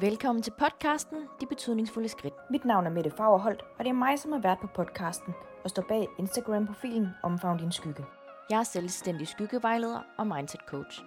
Velkommen 0.00 0.42
til 0.42 0.52
podcasten 0.58 1.18
De 1.40 1.46
Betydningsfulde 1.46 2.08
Skridt. 2.08 2.34
Mit 2.50 2.64
navn 2.64 2.86
er 2.86 2.90
Mette 2.90 3.10
Fagerholt, 3.10 3.62
og 3.78 3.84
det 3.84 3.88
er 3.88 3.94
mig, 3.94 4.18
som 4.18 4.32
har 4.32 4.38
været 4.38 4.58
på 4.60 4.66
podcasten 4.66 5.34
og 5.64 5.70
står 5.70 5.82
bag 5.88 6.06
Instagram-profilen 6.18 7.08
Omfavn 7.22 7.58
din 7.58 7.72
skygge. 7.72 8.04
Jeg 8.50 8.58
er 8.58 8.62
selvstændig 8.62 9.28
skyggevejleder 9.28 10.00
og 10.18 10.26
mindset 10.26 10.60
coach. 10.68 11.02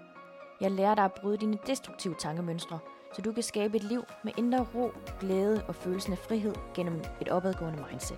Jeg 0.61 0.71
lærer 0.71 0.95
dig 0.95 1.03
at 1.03 1.13
bryde 1.13 1.38
dine 1.38 1.57
destruktive 1.68 2.16
tankemønstre, 2.20 2.79
så 3.14 3.21
du 3.21 3.32
kan 3.32 3.43
skabe 3.43 3.77
et 3.77 3.84
liv 3.84 4.04
med 4.23 4.32
indre 4.38 4.66
ro, 4.75 4.91
glæde 5.20 5.64
og 5.68 5.75
følelsen 5.75 6.14
af 6.14 6.18
frihed 6.18 6.54
gennem 6.73 7.02
et 7.21 7.30
opadgående 7.30 7.86
mindset. 7.89 8.18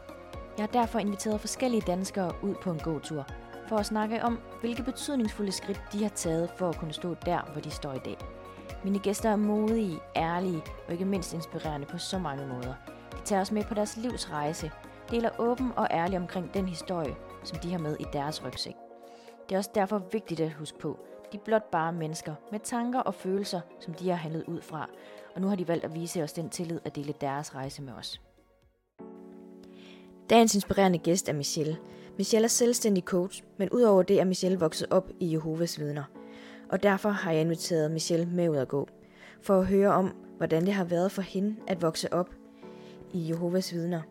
Jeg 0.58 0.64
har 0.64 0.82
derfor 0.82 1.00
inviteret 1.00 1.40
forskellige 1.40 1.84
danskere 1.88 2.32
ud 2.44 2.56
på 2.64 2.72
en 2.72 2.80
gåtur, 2.80 3.26
for 3.68 3.78
at 3.78 3.86
snakke 3.86 4.24
om, 4.24 4.40
hvilke 4.60 4.84
betydningsfulde 4.84 5.52
skridt 5.52 5.82
de 5.94 6.04
har 6.04 6.10
taget 6.10 6.50
for 6.58 6.70
at 6.70 6.78
kunne 6.78 6.94
stå 6.94 7.14
der, 7.26 7.42
hvor 7.54 7.62
de 7.62 7.72
står 7.72 7.94
i 7.94 8.00
dag. 8.06 8.35
Mine 8.84 9.00
gæster 9.00 9.30
er 9.30 9.36
modige, 9.36 10.00
ærlige 10.16 10.64
og 10.88 10.94
ikke 10.94 11.06
mindst 11.06 11.34
inspirerende 11.34 11.88
på 11.88 11.98
så 11.98 12.20
mange 12.20 12.48
måder. 12.48 12.74
De 13.12 13.26
tager 13.26 13.42
os 13.42 13.52
med 13.52 13.64
på 13.64 13.74
deres 13.74 13.98
livs 13.98 14.32
rejse, 14.32 14.72
deler 15.12 15.30
åben 15.40 15.72
og 15.76 15.88
ærlig 15.92 16.18
omkring 16.18 16.54
den 16.54 16.68
historie, 16.68 17.16
som 17.44 17.60
de 17.60 17.72
har 17.72 17.80
med 17.80 17.98
i 18.00 18.06
deres 18.14 18.46
rygsæk. 18.46 18.76
Det 19.50 19.56
er 19.56 19.60
også 19.60 19.72
derfor 19.76 20.02
vigtigt 20.12 20.40
at 20.40 20.54
huske 20.54 20.80
på, 20.80 21.00
de 21.32 21.38
er 21.38 21.42
blot 21.46 21.72
bare 21.72 21.94
mennesker 21.94 22.36
med 22.52 22.60
tanker 22.60 23.00
og 23.00 23.14
følelser, 23.14 23.62
som 23.80 23.94
de 23.94 24.10
har 24.10 24.16
handlet 24.16 24.44
ud 24.48 24.62
fra, 24.62 24.90
og 25.36 25.42
nu 25.42 25.48
har 25.48 25.56
de 25.56 25.68
valgt 25.68 25.86
at 25.86 25.96
vise 25.96 26.24
os 26.24 26.34
den 26.34 26.50
tillid 26.50 26.80
at 26.86 26.96
dele 26.96 27.14
deres 27.22 27.56
rejse 27.56 27.82
med 27.82 27.94
os. 27.94 28.22
Dagens 30.30 30.56
inspirerende 30.56 30.98
gæst 30.98 31.30
er 31.30 31.34
Michelle. 31.34 31.78
Michelle 32.18 32.46
er 32.46 32.50
selvstændig 32.50 33.04
coach, 33.04 33.44
men 33.58 33.70
udover 33.70 34.04
det 34.04 34.20
er 34.20 34.26
Michelle 34.26 34.60
vokset 34.60 34.88
op 34.92 35.10
i 35.20 35.34
Jehovas 35.34 35.80
vidner. 35.80 36.04
Og 36.76 36.84
derfor 36.84 37.10
har 37.10 37.32
jeg 37.32 37.42
inviteret 37.42 37.92
Michelle 37.92 38.26
med 38.26 38.50
ud 38.50 38.58
at 38.58 38.68
gå, 38.68 38.88
for 39.42 39.60
at 39.60 39.66
høre 39.66 39.94
om, 39.94 40.16
hvordan 40.38 40.66
det 40.66 40.74
har 40.74 40.84
været 40.84 41.12
for 41.12 41.22
hende 41.22 41.56
at 41.68 41.82
vokse 41.82 42.14
op 42.14 42.30
i 43.14 43.30
Jehovas 43.30 43.74
vidner. 43.74 44.02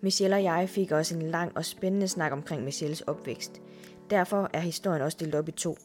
Michelle 0.00 0.36
og 0.36 0.42
jeg 0.42 0.68
fik 0.68 0.92
også 0.92 1.16
en 1.16 1.22
lang 1.22 1.56
og 1.56 1.64
spændende 1.64 2.08
snak 2.08 2.32
omkring 2.32 2.64
Michelles 2.64 3.00
opvækst. 3.00 3.60
Derfor 4.10 4.50
er 4.52 4.60
historien 4.60 5.02
også 5.02 5.16
delt 5.20 5.34
op 5.34 5.48
i 5.48 5.52
to. 5.52 5.76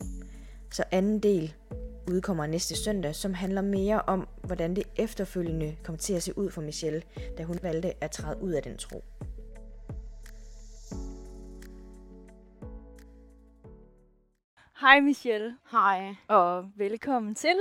Så 0.71 0.83
anden 0.91 1.19
del 1.19 1.53
udkommer 2.11 2.45
næste 2.45 2.75
søndag, 2.75 3.15
som 3.15 3.33
handler 3.33 3.61
mere 3.61 4.01
om, 4.01 4.27
hvordan 4.43 4.75
det 4.75 4.83
efterfølgende 4.95 5.75
kom 5.83 5.97
til 5.97 6.13
at 6.13 6.23
se 6.23 6.37
ud 6.37 6.51
for 6.51 6.61
Michelle, 6.61 7.01
da 7.37 7.43
hun 7.43 7.59
valgte 7.61 8.03
at 8.03 8.11
træde 8.11 8.41
ud 8.41 8.51
af 8.51 8.63
den 8.63 8.77
tro. 8.77 9.03
Hej 14.85 14.99
Michelle, 14.99 15.57
Hej. 15.71 16.15
og 16.27 16.71
velkommen 16.75 17.35
til. 17.35 17.55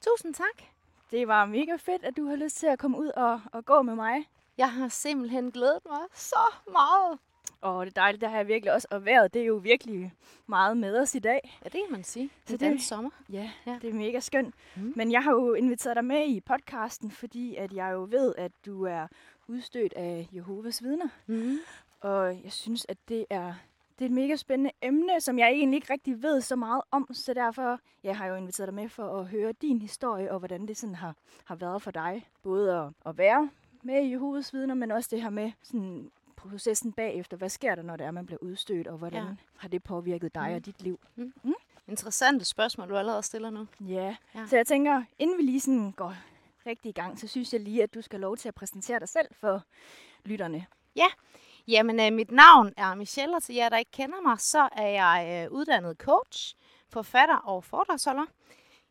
Tusind 0.00 0.34
tak. 0.34 0.62
Det 1.10 1.28
var 1.28 1.44
mega 1.46 1.76
fedt, 1.76 2.04
at 2.04 2.16
du 2.16 2.26
har 2.26 2.36
lyst 2.36 2.56
til 2.56 2.66
at 2.66 2.78
komme 2.78 2.98
ud 2.98 3.08
og, 3.16 3.40
og 3.52 3.64
gå 3.64 3.82
med 3.82 3.94
mig. 3.94 4.28
Jeg 4.58 4.72
har 4.72 4.88
simpelthen 4.88 5.50
glædet 5.50 5.78
mig 5.86 5.98
så 6.14 6.38
meget. 6.72 7.18
Og 7.60 7.86
det 7.86 7.92
er 7.92 8.00
dejligt, 8.00 8.20
der 8.20 8.28
har 8.28 8.36
jeg 8.36 8.48
virkelig 8.48 8.72
også. 8.72 8.88
Og 8.90 9.04
vejret, 9.04 9.34
det 9.34 9.42
er 9.42 9.46
jo 9.46 9.54
virkelig 9.54 10.12
meget 10.46 10.76
med 10.76 11.00
os 11.00 11.14
i 11.14 11.18
dag. 11.18 11.58
Ja, 11.64 11.68
det 11.68 11.80
kan 11.86 11.92
man 11.92 12.04
sige. 12.04 12.30
Så 12.46 12.52
Det 12.56 12.62
er 12.62 12.68
dansk 12.68 12.88
sommer. 12.88 13.10
Ja, 13.32 13.50
Ja. 13.66 13.78
det 13.82 13.90
er 13.90 13.94
mega 13.94 14.20
skønt. 14.20 14.54
Mm. 14.76 14.92
Men 14.96 15.12
jeg 15.12 15.22
har 15.22 15.32
jo 15.32 15.52
inviteret 15.54 15.96
dig 15.96 16.04
med 16.04 16.26
i 16.28 16.40
podcasten, 16.40 17.10
fordi 17.10 17.56
at 17.56 17.72
jeg 17.72 17.92
jo 17.92 18.06
ved, 18.10 18.34
at 18.38 18.52
du 18.66 18.84
er 18.84 19.06
udstødt 19.48 19.92
af 19.92 20.28
Jehovas 20.32 20.82
vidner. 20.82 21.08
Mm. 21.26 21.58
Og 22.00 22.42
jeg 22.44 22.52
synes, 22.52 22.86
at 22.88 22.96
det 23.08 23.26
er, 23.30 23.54
det 23.98 24.04
er 24.04 24.08
et 24.08 24.14
mega 24.14 24.36
spændende 24.36 24.70
emne, 24.82 25.20
som 25.20 25.38
jeg 25.38 25.48
egentlig 25.48 25.76
ikke 25.76 25.92
rigtig 25.92 26.22
ved 26.22 26.40
så 26.40 26.56
meget 26.56 26.82
om. 26.90 27.08
Så 27.12 27.34
derfor 27.34 27.80
jeg 28.04 28.16
har 28.16 28.26
jo 28.26 28.34
inviteret 28.34 28.66
dig 28.66 28.74
med 28.74 28.88
for 28.88 29.20
at 29.20 29.26
høre 29.26 29.52
din 29.52 29.80
historie, 29.82 30.32
og 30.32 30.38
hvordan 30.38 30.68
det 30.68 30.76
sådan 30.76 30.94
har, 30.94 31.14
har 31.44 31.54
været 31.54 31.82
for 31.82 31.90
dig. 31.90 32.28
Både 32.42 32.76
at, 32.78 32.88
at 33.06 33.18
være 33.18 33.50
med 33.82 34.02
i 34.04 34.10
Jehovas 34.10 34.54
vidner, 34.54 34.74
men 34.74 34.90
også 34.90 35.08
det 35.12 35.22
her 35.22 35.30
med 35.30 35.52
sådan 35.62 36.10
processen 36.36 36.92
bagefter. 36.92 37.36
Hvad 37.36 37.48
sker 37.48 37.74
der, 37.74 37.82
når 37.82 37.96
det 37.96 38.06
er, 38.06 38.10
man 38.10 38.26
bliver 38.26 38.38
udstødt, 38.42 38.86
og 38.86 38.98
hvordan 38.98 39.22
Ja. 39.22 39.28
ja. 39.28 39.34
har 39.56 39.68
det 39.68 39.82
påvirket 39.84 40.34
dig 40.34 40.48
Mm. 40.48 40.54
og 40.56 40.66
dit 40.66 40.82
liv? 40.82 41.00
Interessante 41.88 42.44
spørgsmål, 42.44 42.88
du 42.88 42.96
allerede 42.96 43.22
stiller 43.22 43.50
nu. 43.50 43.66
Ja. 43.80 43.86
Ja. 43.94 44.16
ja. 44.34 44.46
Så 44.46 44.56
jeg 44.56 44.66
tænker, 44.66 45.02
inden 45.18 45.38
vi 45.38 45.42
lige 45.42 45.60
sådan 45.60 45.92
går 45.92 46.14
rigtig 46.66 46.88
i 46.88 46.92
gang, 46.92 47.18
så 47.18 47.28
synes 47.28 47.52
jeg 47.52 47.60
lige, 47.60 47.82
at 47.82 47.94
du 47.94 48.02
skal 48.02 48.16
have 48.18 48.22
lov 48.22 48.36
til 48.36 48.48
at 48.48 48.54
præsentere 48.54 49.00
dig 49.00 49.08
selv 49.08 49.26
for 49.32 49.62
lytterne. 50.24 50.66
Jamen, 51.68 52.00
øh, 52.00 52.12
mit 52.12 52.30
navn 52.30 52.72
er 52.76 52.94
Michelle, 52.94 53.36
og 53.36 53.42
til 53.42 53.54
jer, 53.54 53.68
der 53.68 53.76
ikke 53.76 53.90
kender 53.90 54.20
mig, 54.20 54.40
så 54.40 54.68
er 54.72 54.86
jeg 54.86 55.44
øh, 55.46 55.52
uddannet 55.52 55.96
coach, 55.96 56.54
forfatter 56.88 57.36
og 57.36 57.64
foredragsholder. 57.64 58.24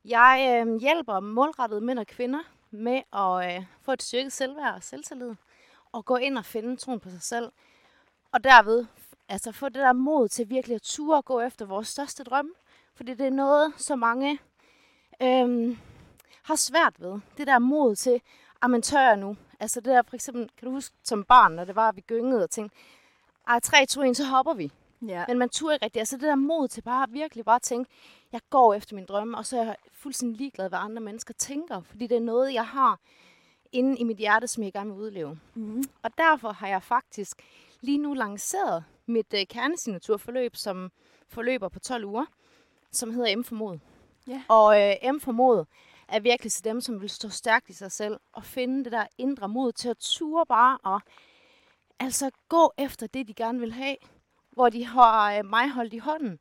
Jeg 0.05 0.63
øh, 0.67 0.79
hjælper 0.81 1.19
målrettede 1.19 1.81
mænd 1.81 1.99
og 1.99 2.07
kvinder 2.07 2.39
med 2.71 3.01
at 3.13 3.55
øh, 3.55 3.65
få 3.81 3.91
et 3.91 4.03
styrket 4.03 4.33
selvværd 4.33 4.75
og 4.75 4.83
selvtillid, 4.83 5.35
og 5.91 6.05
gå 6.05 6.15
ind 6.15 6.37
og 6.37 6.45
finde 6.45 6.77
troen 6.77 6.99
på 6.99 7.09
sig 7.09 7.21
selv, 7.21 7.51
og 8.31 8.43
derved 8.43 8.85
altså 9.29 9.51
få 9.51 9.65
det 9.69 9.75
der 9.75 9.93
mod 9.93 10.27
til 10.27 10.49
virkelig 10.49 10.75
at 10.75 10.81
ture 10.81 11.17
og 11.17 11.25
gå 11.25 11.39
efter 11.39 11.65
vores 11.65 11.87
største 11.87 12.23
drømme, 12.23 12.51
fordi 12.95 13.13
det 13.13 13.25
er 13.25 13.31
noget, 13.31 13.73
så 13.77 13.95
mange 13.95 14.39
øh, 15.21 15.77
har 16.43 16.55
svært 16.55 16.93
ved. 16.99 17.19
Det 17.37 17.47
der 17.47 17.59
mod 17.59 17.95
til, 17.95 18.21
at 18.61 18.69
man 18.69 18.81
tør 18.81 19.01
jeg 19.01 19.17
nu. 19.17 19.37
Altså 19.59 19.79
det 19.79 19.85
der 19.85 20.01
for 20.07 20.15
eksempel, 20.15 20.49
kan 20.57 20.65
du 20.65 20.71
huske 20.71 20.95
som 21.03 21.23
barn, 21.23 21.51
når 21.51 21.65
det 21.65 21.75
var, 21.75 21.89
at 21.89 21.95
vi 21.95 22.01
gyngede 22.01 22.43
og 22.43 22.49
tænkte, 22.49 22.77
ej, 23.47 23.59
3, 23.59 23.85
2, 23.85 24.01
1, 24.01 24.17
så 24.17 24.25
hopper 24.25 24.53
vi. 24.53 24.71
Ja. 25.07 25.25
Men 25.27 25.39
man 25.39 25.49
turde 25.49 25.75
ikke 25.75 25.85
rigtigt. 25.85 26.01
Altså 26.01 26.17
det 26.17 26.23
der 26.23 26.35
mod 26.35 26.67
til 26.67 26.81
bare 26.81 27.09
virkelig 27.09 27.45
bare 27.45 27.55
at 27.55 27.61
tænke, 27.61 27.91
jeg 28.31 28.41
går 28.49 28.73
efter 28.73 28.95
min 28.95 29.05
drømme, 29.05 29.37
og 29.37 29.45
så 29.45 29.57
er 29.57 29.63
jeg 29.63 29.75
fuldstændig 29.91 30.37
ligeglad, 30.37 30.69
hvad 30.69 30.79
andre 30.79 31.01
mennesker 31.01 31.33
tænker. 31.33 31.81
Fordi 31.81 32.07
det 32.07 32.17
er 32.17 32.21
noget, 32.21 32.53
jeg 32.53 32.67
har 32.67 32.99
inde 33.71 33.97
i 33.97 34.03
mit 34.03 34.17
hjerte, 34.17 34.47
som 34.47 34.63
jeg 34.63 34.73
gerne 34.73 34.89
vil 34.89 34.99
udleve. 34.99 35.39
Mm. 35.53 35.83
Og 36.03 36.17
derfor 36.17 36.51
har 36.51 36.67
jeg 36.67 36.83
faktisk 36.83 37.41
lige 37.81 37.97
nu 37.97 38.13
lanceret 38.13 38.83
mit 39.05 39.33
øh, 39.33 39.45
kernesignaturforløb, 39.49 40.55
som 40.55 40.91
forløber 41.27 41.69
på 41.69 41.79
12 41.79 42.05
uger, 42.05 42.25
som 42.91 43.13
hedder 43.13 43.35
M 43.35 43.43
for 43.43 43.55
mod. 43.55 43.79
Ja. 44.27 44.41
Og 44.47 44.81
øh, 44.81 45.13
M 45.13 45.19
for 45.19 45.31
mod 45.31 45.65
er 46.09 46.19
virkelig 46.19 46.51
til 46.51 46.63
dem, 46.63 46.81
som 46.81 47.01
vil 47.01 47.09
stå 47.09 47.29
stærkt 47.29 47.69
i 47.69 47.73
sig 47.73 47.91
selv 47.91 48.17
og 48.33 48.43
finde 48.45 48.83
det 48.83 48.91
der 48.91 49.05
indre 49.17 49.49
mod 49.49 49.71
til 49.71 49.89
at 49.89 49.97
ture 49.97 50.45
bare 50.45 50.77
og 50.83 51.01
altså 51.99 52.31
gå 52.49 52.73
efter 52.77 53.07
det, 53.07 53.27
de 53.27 53.33
gerne 53.33 53.59
vil 53.59 53.73
have, 53.73 53.95
hvor 54.51 54.69
de 54.69 54.85
har 54.85 55.37
øh, 55.37 55.45
mig 55.45 55.69
holdt 55.71 55.93
i 55.93 55.97
hånden. 55.97 56.39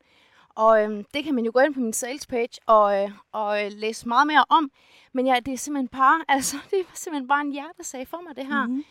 Og 0.54 0.82
øh, 0.84 1.04
det 1.14 1.24
kan 1.24 1.34
man 1.34 1.44
jo 1.44 1.50
gå 1.54 1.60
ind 1.60 1.74
på 1.74 1.80
min 1.80 1.92
sales 1.92 2.26
page 2.26 2.60
og, 2.66 3.02
øh, 3.02 3.10
og 3.32 3.64
øh, 3.64 3.72
læse 3.72 4.08
meget 4.08 4.26
mere 4.26 4.44
om. 4.48 4.70
Men 5.12 5.26
ja, 5.26 5.40
det 5.46 5.54
er 5.54 5.58
simpelthen 5.58 5.88
bare, 5.88 6.24
altså, 6.34 6.56
det 6.70 6.80
er 6.80 6.84
simpelthen 6.94 7.28
bare 7.28 7.40
en 7.40 7.52
hjertesag 7.52 8.08
for 8.08 8.20
mig, 8.26 8.36
det 8.36 8.46
her. 8.46 8.66
Mm. 8.66 8.84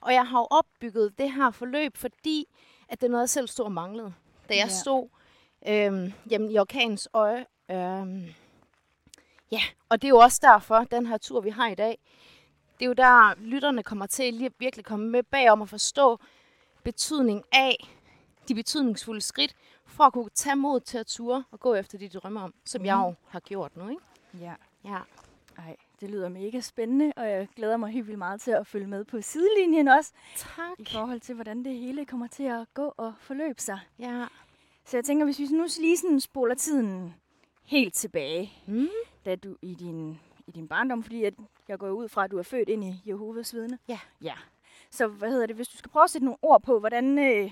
Og 0.00 0.12
jeg 0.14 0.26
har 0.26 0.38
jo 0.38 0.46
opbygget 0.50 1.18
det 1.18 1.32
her 1.32 1.50
forløb, 1.50 1.96
fordi 1.96 2.44
at 2.88 3.00
det 3.00 3.06
er 3.06 3.10
noget, 3.10 3.22
jeg 3.22 3.30
selv 3.30 3.48
stod 3.48 3.64
og 3.64 3.72
manglede. 3.72 4.14
Da 4.48 4.54
jeg 4.54 4.64
Ja. 4.64 4.68
stod 4.68 5.08
øhm, 5.68 6.12
jamen, 6.30 6.50
i 6.50 6.58
orkanens 6.58 7.08
øje. 7.12 7.46
Øhm, 7.70 8.24
ja, 9.52 9.60
og 9.88 10.02
det 10.02 10.08
er 10.08 10.10
jo 10.10 10.18
også 10.18 10.38
derfor, 10.42 10.78
den 10.84 11.06
her 11.06 11.16
tur, 11.18 11.40
vi 11.40 11.50
har 11.50 11.68
i 11.68 11.74
dag, 11.74 11.98
det 12.78 12.84
er 12.84 12.88
jo 12.88 12.92
der, 12.92 13.34
lytterne 13.38 13.82
kommer 13.82 14.06
til 14.06 14.34
lige 14.34 14.46
at 14.46 14.52
virkelig 14.58 14.84
komme 14.84 15.08
med 15.10 15.22
bagom 15.22 15.62
at 15.62 15.68
forstå 15.68 16.18
betydning 16.84 17.42
af 17.52 17.88
de 18.48 18.54
betydningsfulde 18.54 19.20
skridt, 19.20 19.54
for 19.86 20.04
at 20.04 20.12
kunne 20.12 20.30
tage 20.34 20.56
mod 20.56 20.80
til 20.80 20.98
at 20.98 21.06
ture 21.06 21.44
og 21.50 21.60
gå 21.60 21.74
efter 21.74 21.98
de 21.98 22.08
drømme 22.08 22.40
om, 22.40 22.54
som 22.64 22.84
jeg 22.84 22.96
Mhm. 22.96 23.04
jo 23.06 23.14
har 23.28 23.40
gjort 23.40 23.76
nu, 23.76 23.88
ikke? 23.88 24.02
Ja. 24.40 24.54
Ja. 24.84 24.98
Ej, 25.58 25.76
det 26.00 26.10
lyder 26.10 26.28
mega 26.28 26.60
spændende, 26.60 27.12
og 27.16 27.30
jeg 27.30 27.48
glæder 27.56 27.76
mig 27.76 27.92
helt 27.92 28.06
vildt 28.06 28.18
meget 28.18 28.40
til 28.40 28.50
at 28.50 28.66
følge 28.66 28.86
med 28.86 29.04
på 29.04 29.20
sidelinjen 29.20 29.88
også, 29.88 30.12
Tak. 30.36 30.78
i 30.78 30.84
forhold 30.92 31.20
til, 31.20 31.34
hvordan 31.34 31.64
det 31.64 31.74
hele 31.78 32.04
kommer 32.06 32.26
til 32.26 32.42
at 32.44 32.66
gå 32.74 32.94
og 32.96 33.14
forløbe 33.20 33.60
sig. 33.62 33.80
Ja. 33.98 34.24
Så 34.84 34.96
jeg 34.96 35.04
tænker, 35.04 35.24
hvis 35.24 35.38
vi 35.38 35.46
nu 35.46 35.66
lige 35.80 35.96
sådan 35.98 36.20
spoler 36.20 36.54
tiden 36.54 37.14
helt 37.64 37.94
tilbage, 37.94 38.52
Mm. 38.66 38.88
da 39.24 39.36
du 39.36 39.56
i 39.62 39.74
din, 39.74 40.20
i 40.46 40.50
din 40.50 40.68
barndom, 40.68 41.02
fordi 41.02 41.24
at 41.24 41.34
jeg 41.68 41.78
går 41.78 41.90
ud 41.90 42.08
fra, 42.08 42.24
at 42.24 42.30
du 42.30 42.38
er 42.38 42.42
født 42.42 42.68
ind 42.68 42.84
i 42.84 43.02
Jehovas 43.06 43.54
vidne. 43.54 43.78
Ja. 43.88 43.98
Ja. 44.22 44.34
Så 44.90 45.06
hvad 45.06 45.30
hedder 45.30 45.46
det, 45.46 45.56
hvis 45.56 45.68
du 45.68 45.76
skal 45.78 45.90
prøve 45.90 46.04
at 46.04 46.10
sætte 46.10 46.24
nogle 46.24 46.38
ord 46.42 46.62
på, 46.62 46.78
hvordan, 46.78 47.18
øh, 47.18 47.50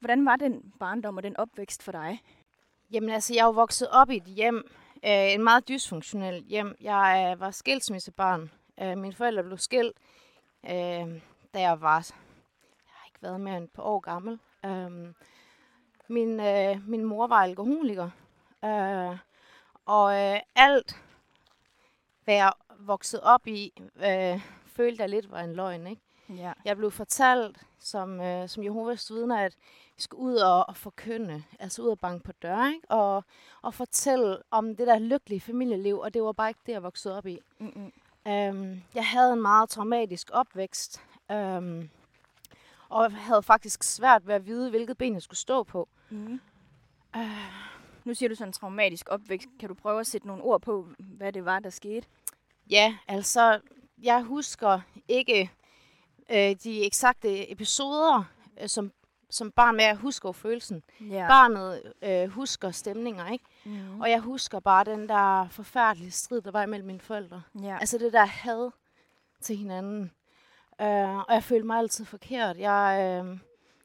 hvordan 0.00 0.26
var 0.26 0.36
den 0.36 0.72
barndom 0.80 1.16
og 1.16 1.22
den 1.22 1.36
opvækst 1.36 1.82
for 1.82 1.92
dig? 1.92 2.22
Jamen 2.92 3.10
altså, 3.10 3.34
jeg 3.34 3.40
er 3.40 3.44
jo 3.46 3.50
vokset 3.50 3.88
op 3.90 4.10
i 4.10 4.16
et 4.16 4.24
hjem, 4.24 4.70
øh, 5.04 5.32
et 5.32 5.40
meget 5.40 5.68
dysfunktionelt 5.68 6.46
hjem. 6.46 6.76
Jeg 6.80 7.30
øh, 7.34 7.40
var 7.40 7.50
skilsmissebarn. 7.50 8.50
Øh, 8.82 8.98
mine 8.98 9.14
forældre 9.14 9.42
blev 9.42 9.58
skilt, 9.58 9.96
øh, 10.64 10.72
da 11.54 11.60
jeg 11.60 11.80
var, 11.80 12.10
jeg 12.86 12.92
har 12.94 13.06
ikke 13.08 13.22
været 13.22 13.40
mere 13.40 13.56
end 13.56 13.64
et 13.64 13.70
par 13.70 13.82
år 13.82 14.00
gammel. 14.00 14.38
Øh, 14.64 15.14
min, 16.08 16.40
øh, 16.40 16.88
min 16.88 17.04
mor 17.04 17.26
var 17.26 17.36
alkoholiker, 17.42 18.10
øh, 18.64 19.16
og 19.86 20.14
øh, 20.14 20.40
alt, 20.54 21.02
hvad 22.24 22.34
jeg 22.34 22.52
voksede 22.78 23.22
op 23.22 23.46
i, 23.46 23.72
øh, 23.96 24.40
følte 24.66 25.02
jeg 25.02 25.08
lidt 25.08 25.30
var 25.30 25.40
en 25.40 25.52
løgn, 25.52 25.86
ikke? 25.86 26.02
Ja. 26.28 26.52
Jeg 26.64 26.76
blev 26.76 26.90
fortalt 26.90 27.60
som, 27.78 28.20
øh, 28.20 28.48
som 28.48 28.64
Jehovas 28.64 29.10
vidner, 29.10 29.38
at 29.38 29.56
vi 29.96 30.02
skulle 30.02 30.22
ud 30.22 30.34
og, 30.34 30.68
og 30.68 30.76
forkynde, 30.76 31.44
altså 31.58 31.82
ud 31.82 31.88
og 31.88 31.98
banke 31.98 32.24
på 32.24 32.32
døre, 32.32 32.68
ikke? 32.74 32.90
Og, 32.90 33.24
og 33.62 33.74
fortælle 33.74 34.38
om 34.50 34.76
det 34.76 34.86
der 34.86 34.98
lykkelige 34.98 35.40
familieliv, 35.40 35.98
og 35.98 36.14
det 36.14 36.22
var 36.22 36.32
bare 36.32 36.50
ikke 36.50 36.60
det, 36.66 36.72
jeg 36.72 36.82
voksede 36.82 37.16
op 37.16 37.26
i. 37.26 37.38
Mm-mm. 37.58 37.92
Øhm, 38.26 38.82
jeg 38.94 39.06
havde 39.06 39.32
en 39.32 39.42
meget 39.42 39.68
traumatisk 39.68 40.30
opvækst, 40.32 41.02
øhm, 41.30 41.90
og 42.88 43.12
havde 43.12 43.42
faktisk 43.42 43.82
svært 43.82 44.26
ved 44.26 44.34
at 44.34 44.46
vide, 44.46 44.70
hvilket 44.70 44.98
ben 44.98 45.14
jeg 45.14 45.22
skulle 45.22 45.38
stå 45.38 45.62
på. 45.62 45.88
Mm. 46.10 46.40
Uh, 47.16 47.71
nu 48.04 48.14
siger 48.14 48.28
du 48.28 48.34
sådan 48.34 48.48
en 48.48 48.52
traumatisk 48.52 49.06
opvækst. 49.10 49.48
Kan 49.60 49.68
du 49.68 49.74
prøve 49.74 50.00
at 50.00 50.06
sætte 50.06 50.26
nogle 50.26 50.42
ord 50.42 50.60
på, 50.60 50.88
hvad 50.98 51.32
det 51.32 51.44
var, 51.44 51.58
der 51.58 51.70
skete? 51.70 52.06
Ja, 52.70 52.96
altså, 53.08 53.60
jeg 54.02 54.22
husker 54.22 54.80
ikke 55.08 55.50
øh, 56.30 56.56
de 56.64 56.86
eksakte 56.86 57.50
episoder 57.52 58.24
øh, 58.60 58.68
som, 58.68 58.92
som 59.30 59.50
barn, 59.50 59.76
men 59.76 59.86
jeg 59.86 59.96
husker 59.96 60.32
følelsen. 60.32 60.82
Ja. 61.00 61.26
Barnet 61.28 61.92
øh, 62.02 62.28
husker 62.28 62.70
stemninger, 62.70 63.30
ikke? 63.30 63.44
Mm. 63.64 64.00
Og 64.00 64.10
jeg 64.10 64.20
husker 64.20 64.60
bare 64.60 64.84
den 64.84 65.08
der 65.08 65.48
forfærdelige 65.48 66.10
strid, 66.10 66.40
der 66.40 66.50
var 66.50 66.62
imellem 66.62 66.86
mine 66.86 67.00
forældre. 67.00 67.42
ja. 67.62 67.78
Altså 67.80 67.98
det 67.98 68.12
der 68.12 68.24
had 68.24 68.70
til 69.40 69.56
hinanden. 69.56 70.10
Øh, 70.80 71.16
og 71.16 71.34
jeg 71.34 71.44
følte 71.44 71.66
mig 71.66 71.78
altid 71.78 72.04
forkert. 72.04 72.58
Jeg, 72.58 73.20
øh, 73.24 73.38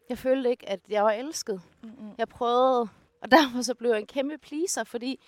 jeg 0.10 0.18
følte 0.18 0.50
ikke, 0.50 0.70
at 0.70 0.80
jeg 0.90 1.04
var 1.04 1.12
elsket. 1.12 1.62
Mm-mm. 1.84 2.14
Jeg 2.18 2.28
prøvede, 2.28 2.90
og 3.22 3.32
derfor 3.32 3.62
så 3.62 3.76
blev 3.76 3.90
jeg 3.90 4.00
en 4.00 4.06
kæmpe 4.08 4.38
pleaser, 4.38 4.84
fordi, 4.84 5.20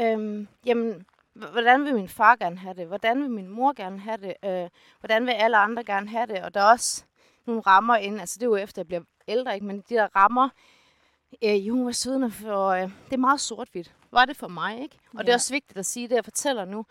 øh, 0.00 0.46
jamen, 0.66 1.06
hvordan 1.34 1.84
vil 1.84 1.94
min 1.94 2.08
far 2.08 2.36
gerne 2.36 2.58
have 2.58 2.74
det? 2.74 2.86
Hvordan 2.86 3.22
vil 3.22 3.30
min 3.30 3.48
mor 3.48 3.72
gerne 3.72 4.00
have 4.00 4.16
det? 4.16 4.34
Øh, 4.44 4.68
hvordan 5.00 5.26
vil 5.26 5.32
alle 5.32 5.56
andre 5.56 5.84
gerne 5.84 6.08
have 6.08 6.26
det? 6.26 6.42
Og 6.42 6.54
der 6.54 6.60
er 6.60 6.70
også 6.70 7.04
nogle 7.46 7.62
rammer 7.62 7.96
ind, 7.96 8.20
altså 8.20 8.36
det 8.38 8.42
er 8.42 8.50
jo 8.50 8.56
efter, 8.56 8.82
jeg 8.82 8.86
bliver 8.86 9.02
ældre, 9.28 9.54
ikke? 9.54 9.66
men 9.66 9.76
de 9.88 9.94
der 9.94 10.08
rammer, 10.16 10.48
øh, 11.44 11.66
Jehovas 11.66 12.06
vidner, 12.06 12.28
for 12.30 12.68
øh, 12.68 12.82
det 12.82 13.12
er 13.12 13.16
meget 13.16 13.40
sort-hvidt. 13.40 13.94
Var 14.10 14.24
det 14.24 14.36
for 14.36 14.48
mig, 14.48 14.80
ikke? 14.82 14.98
Og 15.12 15.18
det 15.18 15.28
er 15.28 15.32
Ja. 15.32 15.34
også 15.34 15.52
vigtigt 15.54 15.78
at 15.78 15.86
sige, 15.86 16.08
det 16.08 16.14
jeg 16.14 16.24
fortæller 16.24 16.64
nu, 16.64 16.84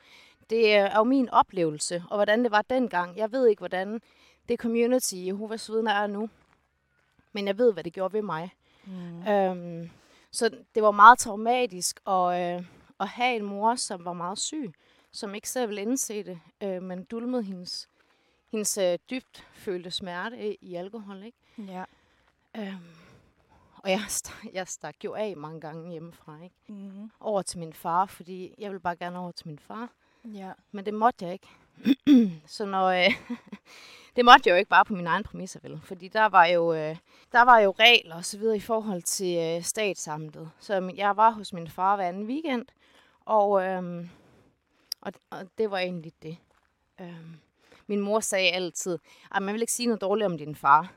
det 0.50 0.74
er 0.76 0.98
jo 0.98 1.04
min 1.04 1.30
oplevelse, 1.30 2.04
og 2.10 2.18
hvordan 2.18 2.44
det 2.44 2.52
var 2.52 2.62
dengang. 2.62 3.18
Jeg 3.18 3.32
ved 3.32 3.48
ikke, 3.48 3.60
hvordan 3.60 4.02
det 4.50 4.60
community 4.60 5.14
Jehovas 5.16 5.70
vidner 5.70 5.92
er 5.92 6.08
nu, 6.08 6.30
men 7.34 7.48
jeg 7.48 7.58
ved, 7.58 7.74
hvad 7.74 7.84
det 7.84 7.94
gjorde 7.94 8.14
ved 8.14 8.22
mig. 8.22 8.50
Mm. 8.86 9.28
Øhm, 9.28 9.90
så 10.32 10.50
det 10.76 10.84
var 10.84 10.92
meget 10.92 11.20
traumatisk 11.20 12.00
at, 12.08 12.58
øh, 12.58 12.66
at 13.00 13.08
have 13.08 13.36
en 13.36 13.46
mor, 13.46 13.76
som 13.76 14.06
var 14.06 14.14
meget 14.14 14.38
syg, 14.38 14.74
som 15.12 15.36
ikke 15.36 15.50
selv 15.50 15.70
ville 15.70 15.82
indse 15.82 16.24
det, 16.24 16.40
øh, 16.64 16.84
men 16.84 17.04
dulmede 17.04 17.44
hendes, 17.44 17.90
hendes 18.52 18.78
øh, 18.78 19.00
dybt 19.10 19.48
følte 19.54 19.92
smerte 19.92 20.50
i, 20.50 20.58
i 20.62 20.76
alkohol. 20.76 21.24
Ikke? 21.24 21.38
Ja. 21.58 21.84
Øhm, 22.58 22.78
og 23.78 23.92
jeg 23.92 24.06
stak, 24.08 24.46
jeg 24.54 24.68
stak 24.68 24.96
jo 25.04 25.14
af 25.14 25.38
mange 25.38 25.62
gange 25.62 25.92
hjemmefra, 25.92 26.44
ikke? 26.44 26.56
Mm. 26.68 27.12
over 27.20 27.42
til 27.42 27.60
min 27.60 27.74
far, 27.74 28.06
fordi 28.06 28.56
jeg 28.58 28.70
ville 28.70 28.80
bare 28.80 28.96
gerne 28.96 29.20
over 29.20 29.32
til 29.32 29.48
min 29.48 29.60
far. 29.60 29.90
Ja. 30.26 30.52
Men 30.72 30.86
det 30.86 30.94
måtte 30.94 31.26
jeg 31.26 31.34
ikke. 31.34 31.48
så 32.56 32.66
når, 32.66 32.86
øh, 32.86 33.12
det 34.16 34.26
måtte 34.26 34.42
jeg 34.46 34.52
jo 34.52 34.58
ikke 34.58 34.70
bare 34.70 34.86
på 34.86 34.94
min 34.94 35.08
egen 35.08 35.24
præmisser, 35.24 35.60
vel? 35.64 35.82
Fordi 35.84 36.08
der 36.08 36.26
var 36.26 36.46
jo, 36.46 36.74
øh, 36.74 36.96
der 37.32 37.42
var 37.42 37.60
jo 37.60 37.76
regler 37.80 38.16
og 38.16 38.26
så 38.26 38.38
videre 38.38 38.56
i 38.56 38.60
forhold 38.60 39.02
til 39.02 39.38
øh, 39.38 39.64
statsamtet. 39.64 40.52
Så 40.60 40.92
jeg 40.96 41.18
var 41.18 41.30
hos 41.30 41.54
min 41.54 41.68
far 41.68 41.96
hver 41.96 42.08
anden 42.08 42.28
weekend, 42.28 42.66
og, 43.26 43.64
øh, 43.64 44.08
og, 45.02 45.14
og 45.30 45.48
det 45.58 45.72
var 45.72 45.78
egentlig 45.78 46.14
det. 46.24 46.38
Øh, 47.02 47.26
min 47.88 48.00
mor 48.00 48.20
sagde 48.20 48.52
altid, 48.52 49.00
at 49.36 49.42
man 49.42 49.54
vil 49.54 49.62
ikke 49.62 49.74
sige 49.74 49.88
noget 49.88 50.02
dårligt 50.02 50.26
om 50.26 50.38
din 50.38 50.56
far. 50.56 50.94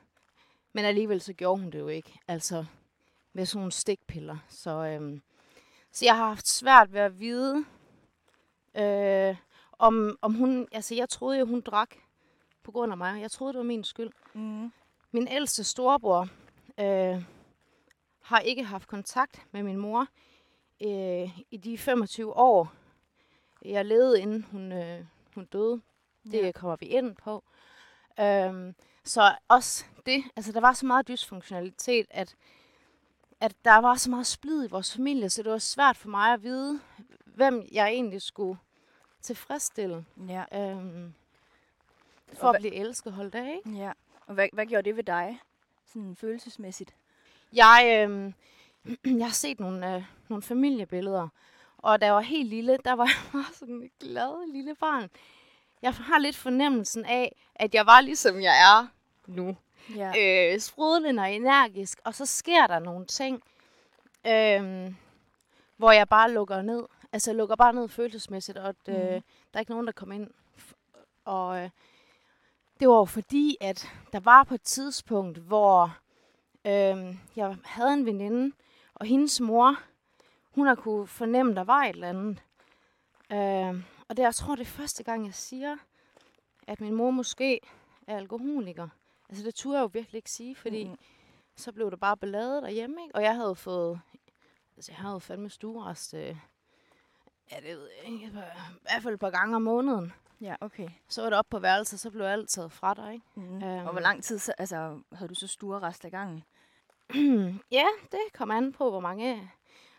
Men 0.72 0.84
alligevel 0.84 1.20
så 1.20 1.32
gjorde 1.32 1.60
hun 1.60 1.70
det 1.70 1.78
jo 1.78 1.88
ikke. 1.88 2.20
Altså 2.28 2.64
med 3.32 3.46
sådan 3.46 3.58
nogle 3.58 3.72
stikpiller. 3.72 4.36
Så, 4.48 4.70
øh, 4.70 5.20
så 5.92 6.04
jeg 6.04 6.16
har 6.16 6.28
haft 6.28 6.48
svært 6.48 6.92
ved 6.92 7.00
at 7.00 7.20
vide, 7.20 7.64
øh, 8.74 9.36
om, 9.80 10.18
om 10.22 10.34
hun... 10.34 10.68
Altså, 10.72 10.94
jeg 10.94 11.08
troede 11.08 11.38
jo, 11.38 11.46
hun 11.46 11.60
drak 11.60 11.90
på 12.62 12.70
grund 12.72 12.92
af 12.92 12.98
mig. 12.98 13.20
Jeg 13.20 13.30
troede, 13.30 13.52
det 13.52 13.58
var 13.58 13.64
min 13.64 13.84
skyld. 13.84 14.10
Mm. 14.34 14.72
Min 15.12 15.28
ældste 15.28 15.64
storebror 15.64 16.28
øh, 16.80 17.22
har 18.22 18.38
ikke 18.38 18.64
haft 18.64 18.88
kontakt 18.88 19.46
med 19.52 19.62
min 19.62 19.76
mor 19.76 20.06
øh, 20.82 21.38
i 21.50 21.56
de 21.64 21.78
25 21.78 22.36
år, 22.36 22.72
jeg 23.64 23.84
levede, 23.84 24.20
inden 24.20 24.46
hun, 24.50 24.72
øh, 24.72 25.04
hun 25.34 25.44
døde. 25.44 25.80
Det 26.24 26.34
Ja. 26.46 26.52
kommer 26.52 26.76
vi 26.80 26.86
ind 26.86 27.16
på. 27.16 27.44
Øhm, 28.20 28.74
så 29.04 29.34
også 29.48 29.84
det, 30.06 30.24
altså 30.36 30.52
der 30.52 30.60
var 30.60 30.72
så 30.72 30.86
meget 30.86 31.08
dysfunktionalitet, 31.08 32.06
at, 32.10 32.34
at 33.40 33.54
der 33.64 33.78
var 33.78 33.94
så 33.94 34.10
meget 34.10 34.26
splid 34.26 34.64
i 34.64 34.70
vores 34.70 34.94
familie, 34.94 35.30
så 35.30 35.42
det 35.42 35.52
var 35.52 35.58
svært 35.58 35.96
for 35.96 36.08
mig 36.08 36.32
at 36.32 36.42
vide, 36.42 36.80
hvem 37.24 37.62
jeg 37.72 37.88
egentlig 37.88 38.22
skulle 38.22 38.58
tilfredsstille. 39.22 40.04
Ja. 40.28 40.44
Øhm, 40.54 41.12
Og 42.30 42.36
for 42.36 42.48
at 42.48 42.52
hvad- 42.52 42.60
blive 42.60 42.74
elsket 42.74 43.12
holdt 43.12 43.34
af, 43.34 43.54
ikke? 43.66 43.78
ja. 43.78 43.92
Og 44.26 44.34
hvad, 44.34 44.48
hvad 44.52 44.66
gjorde 44.66 44.82
det 44.88 44.96
ved 44.96 45.04
dig? 45.04 45.40
Sådan 45.92 46.16
følelsesmæssigt. 46.16 46.94
Jeg, 47.52 48.06
øh, 48.08 48.32
jeg 49.18 49.26
har 49.26 49.32
set 49.32 49.60
nogle, 49.60 49.94
øh, 49.96 50.02
nogle 50.28 50.42
familiebilleder, 50.42 51.28
og 51.78 52.00
da 52.00 52.06
jeg 52.06 52.14
var 52.14 52.20
helt 52.20 52.48
lille, 52.48 52.78
der 52.84 52.92
var 52.92 53.04
jeg 53.14 53.32
bare 53.32 53.54
sådan 53.54 53.82
et 53.82 53.90
glad 54.00 54.52
lille 54.52 54.74
barn. 54.74 55.10
Jeg 55.82 55.92
har 55.94 56.18
lidt 56.18 56.36
fornemmelsen 56.36 57.04
af, 57.04 57.36
at 57.54 57.74
jeg 57.74 57.86
var 57.86 58.00
ligesom 58.00 58.40
jeg 58.42 58.60
er 58.62 58.86
nu. 59.26 59.56
Ja. 59.96 60.12
Øh, 60.54 60.60
sprudlende 60.60 61.22
og 61.22 61.32
energisk, 61.32 62.00
og 62.04 62.14
så 62.14 62.26
sker 62.26 62.66
der 62.66 62.78
nogle 62.78 63.06
ting, 63.06 63.42
øh, 64.26 64.92
hvor 65.76 65.92
jeg 65.92 66.08
bare 66.08 66.30
lukker 66.32 66.62
ned. 66.62 66.82
Altså 67.12 67.30
jeg 67.30 67.36
lukker 67.36 67.56
bare 67.56 67.72
ned 67.72 67.88
følelsesmæssigt, 67.88 68.58
og 68.58 68.68
at, 68.68 68.76
øh, 68.88 68.94
Mhm. 68.94 69.02
der 69.52 69.54
er 69.54 69.60
ikke 69.60 69.72
nogen, 69.72 69.86
der 69.86 69.92
kommer 69.92 70.14
ind. 70.14 70.30
Og 71.24 71.58
øh, 71.62 71.70
det 72.80 72.88
var 72.88 72.94
jo 72.96 73.04
fordi, 73.04 73.56
at 73.60 73.88
der 74.12 74.20
var 74.20 74.44
på 74.44 74.54
et 74.54 74.62
tidspunkt, 74.62 75.38
hvor 75.38 75.96
øh, 76.64 77.16
jeg 77.36 77.56
havde 77.64 77.92
en 77.92 78.06
veninde, 78.06 78.56
og 78.94 79.06
hendes 79.06 79.40
mor, 79.40 79.76
hun 80.54 80.66
har 80.66 80.74
kunne 80.74 81.06
fornemme, 81.06 81.54
der 81.54 81.64
var 81.64 81.82
et 81.84 81.88
eller 81.94 82.08
andet. 82.08 82.42
Øh, 83.32 83.82
og 84.08 84.16
det, 84.16 84.22
jeg 84.22 84.34
tror, 84.34 84.54
det 84.54 84.62
er 84.62 84.66
første 84.70 85.04
gang, 85.04 85.26
jeg 85.26 85.34
siger, 85.34 85.76
at 86.66 86.80
min 86.80 86.94
mor 86.94 87.10
måske 87.10 87.60
er 88.06 88.16
alkoholiker. 88.16 88.88
Altså 89.28 89.44
det 89.44 89.54
turde 89.54 89.76
jeg 89.78 89.82
jo 89.82 89.90
virkelig 89.92 90.18
ikke 90.18 90.30
sige, 90.30 90.54
fordi 90.56 90.84
Mhm. 90.88 90.98
så 91.56 91.72
blev 91.72 91.90
der 91.90 91.96
bare 91.96 92.16
ballade 92.16 92.62
derhjemme, 92.62 93.02
ikke? 93.02 93.14
Og 93.14 93.22
jeg 93.22 93.34
havde 93.36 93.54
fået, 93.54 94.00
altså 94.76 94.92
jeg 94.92 94.98
havde 94.98 95.20
fandme 95.20 95.50
stuerest, 95.50 96.14
øh, 96.14 96.36
ja 97.52 97.56
det 97.56 97.78
ved 97.78 97.88
jeg 97.98 98.12
ikke, 98.12 98.26
i 98.26 98.30
hvert 98.82 99.02
fald 99.02 99.14
et 99.14 99.20
par 99.20 99.30
gange 99.30 99.56
om 99.56 99.62
måneden. 99.62 100.12
Ja, 100.40 100.54
okay. 100.60 100.88
Så 101.08 101.22
var 101.22 101.30
det 101.30 101.38
op 101.38 101.46
på 101.50 101.58
værelset, 101.58 102.00
så 102.00 102.10
blev 102.10 102.24
alt 102.24 102.48
taget 102.48 102.72
fra 102.72 102.94
dig, 102.94 103.12
ikke? 103.12 103.24
Mm. 103.34 103.62
Øhm. 103.62 103.86
Og 103.86 103.92
hvor 103.92 104.00
lang 104.00 104.24
tid 104.24 104.38
så, 104.38 104.52
altså, 104.58 105.00
havde 105.12 105.28
du 105.28 105.34
så 105.34 105.46
store 105.46 105.80
rest 105.80 106.04
af 106.04 106.10
gangen? 106.10 106.44
ja, 107.78 107.84
det 108.12 108.20
kom 108.34 108.50
an 108.50 108.72
på, 108.72 108.90
hvor 108.90 109.00
mange, 109.00 109.50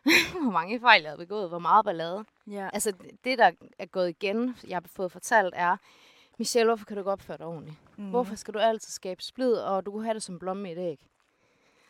hvor 0.43 0.51
mange 0.51 0.79
fejl 0.79 1.01
jeg 1.01 1.09
havde 1.09 1.25
begået, 1.25 1.49
hvor 1.49 1.59
meget 1.59 1.85
ballade. 1.85 2.25
Ja. 2.47 2.69
Altså 2.73 2.93
det, 3.23 3.37
der 3.37 3.51
er 3.79 3.85
gået 3.85 4.09
igen, 4.09 4.55
jeg 4.67 4.75
har 4.75 4.83
fået 4.85 5.11
fortalt, 5.11 5.53
er, 5.57 5.77
Michelle, 6.37 6.69
hvorfor 6.69 6.85
kan 6.85 6.95
du 6.95 7.01
ikke 7.01 7.11
opføre 7.11 7.37
dig 7.37 7.45
ordentligt? 7.45 7.77
Mm. 7.97 8.09
Hvorfor 8.09 8.35
skal 8.35 8.53
du 8.53 8.59
altid 8.59 8.91
skabe 8.91 9.23
splid, 9.23 9.53
og 9.53 9.85
du 9.85 9.91
kunne 9.91 10.03
have 10.03 10.13
det 10.13 10.23
som 10.23 10.39
blomme 10.39 10.69
i 10.69 10.71
et 10.71 10.77
æg? 10.77 11.05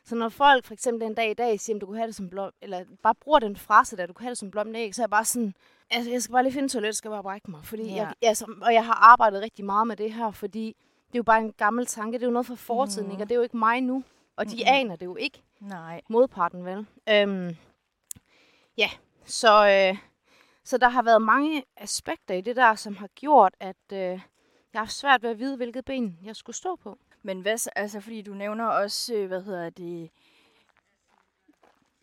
Så 0.05 0.15
når 0.15 0.29
folk 0.29 0.65
for 0.65 0.73
eksempel 0.73 1.07
en 1.07 1.13
dag 1.13 1.31
i 1.31 1.33
dag 1.33 1.59
siger, 1.59 1.75
at 1.75 1.81
du 1.81 1.85
kunne 1.85 1.97
have 1.97 2.07
det 2.07 2.15
som 2.15 2.29
blom, 2.29 2.51
eller 2.61 2.85
bare 3.03 3.15
bruger 3.15 3.39
den 3.39 3.55
frase 3.55 3.97
der, 3.97 4.05
du 4.05 4.13
kunne 4.13 4.23
have 4.23 4.29
det 4.29 4.37
som 4.37 4.47
et 4.49 4.75
æg, 4.75 4.95
så 4.95 5.01
er 5.01 5.03
jeg 5.03 5.09
bare 5.09 5.25
sådan, 5.25 5.53
altså 5.89 6.11
jeg 6.11 6.21
skal 6.21 6.33
bare 6.33 6.43
lige 6.43 6.53
finde 6.53 6.69
toilet, 6.69 6.95
skal 6.95 7.11
bare 7.11 7.23
brække 7.23 7.51
mig. 7.51 7.65
Fordi 7.65 7.83
Ja. 7.83 7.95
jeg, 7.95 8.13
altså, 8.21 8.45
og 8.61 8.73
jeg 8.73 8.85
har 8.85 8.93
arbejdet 8.93 9.41
rigtig 9.41 9.65
meget 9.65 9.87
med 9.87 9.95
det 9.95 10.13
her, 10.13 10.31
fordi 10.31 10.65
det 11.07 11.15
er 11.15 11.19
jo 11.19 11.23
bare 11.23 11.39
en 11.41 11.53
gammel 11.53 11.85
tanke, 11.85 12.17
det 12.17 12.23
er 12.23 12.27
jo 12.27 12.33
noget 12.33 12.45
fra 12.45 12.55
fortiden, 12.55 13.03
Mhm. 13.07 13.11
ikke? 13.11 13.23
og 13.23 13.29
det 13.29 13.35
er 13.35 13.37
jo 13.39 13.43
ikke 13.43 13.57
mig 13.57 13.81
nu. 13.81 14.03
Og 14.35 14.45
de 14.45 14.55
Mhm. 14.55 14.63
aner 14.67 14.95
det 14.95 15.05
jo 15.05 15.15
ikke, 15.15 15.41
Nej. 15.59 16.01
modparten 16.09 16.65
vel. 16.65 16.85
Øhm, 17.09 17.55
ja, 18.77 18.89
så, 19.25 19.67
øh, 19.67 19.97
så 20.63 20.77
der 20.77 20.89
har 20.89 21.01
været 21.03 21.21
mange 21.21 21.63
aspekter 21.77 22.33
i 22.35 22.41
det 22.41 22.55
der, 22.55 22.75
som 22.75 22.95
har 22.95 23.07
gjort, 23.07 23.53
at 23.59 23.75
øh, 23.93 23.99
jeg 23.99 24.19
har 24.73 24.79
haft 24.79 24.91
svært 24.93 25.23
ved 25.23 25.29
at 25.29 25.39
vide, 25.39 25.55
hvilket 25.57 25.85
ben 25.85 26.19
jeg 26.23 26.35
skulle 26.35 26.55
stå 26.55 26.75
på. 26.75 26.97
Men 27.23 27.41
hvad, 27.41 27.57
så- 27.57 27.69
altså, 27.75 27.99
fordi 28.01 28.21
du 28.21 28.33
nævner 28.33 28.65
også, 28.65 29.13
øh, 29.13 29.27
hvad 29.27 29.41
hedder 29.41 29.69
det, 29.69 30.09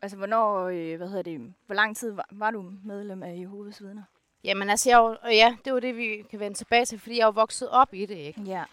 altså, 0.03 0.17
hvornår, 0.17 0.65
øh, 0.65 0.97
hvad 0.97 1.09
hedder 1.09 1.23
det, 1.23 1.55
hvor 1.67 1.75
lang 1.75 1.97
tid 1.97 2.11
var, 2.13 2.27
var 2.31 2.51
du 2.51 2.73
medlem 2.85 3.23
af 3.23 3.37
Jehovas 3.41 3.83
vidner? 3.83 4.03
Jamen 4.45 4.71
altså, 4.71 4.91
jeg, 4.91 4.99
jo- 4.99 5.29
ja, 5.31 5.57
det 5.65 5.73
var 5.75 5.81
det, 5.81 5.97
vi 5.97 6.25
kan 6.31 6.41
vende 6.41 6.57
tilbage 6.59 6.85
til, 6.85 6.99
fordi 6.99 7.19
jeg 7.19 7.27
er 7.27 7.31
vokset 7.31 7.69
op 7.69 7.95
i 7.95 8.07
det, 8.07 8.15
ikke? 8.17 8.41
Ja. 8.43 8.65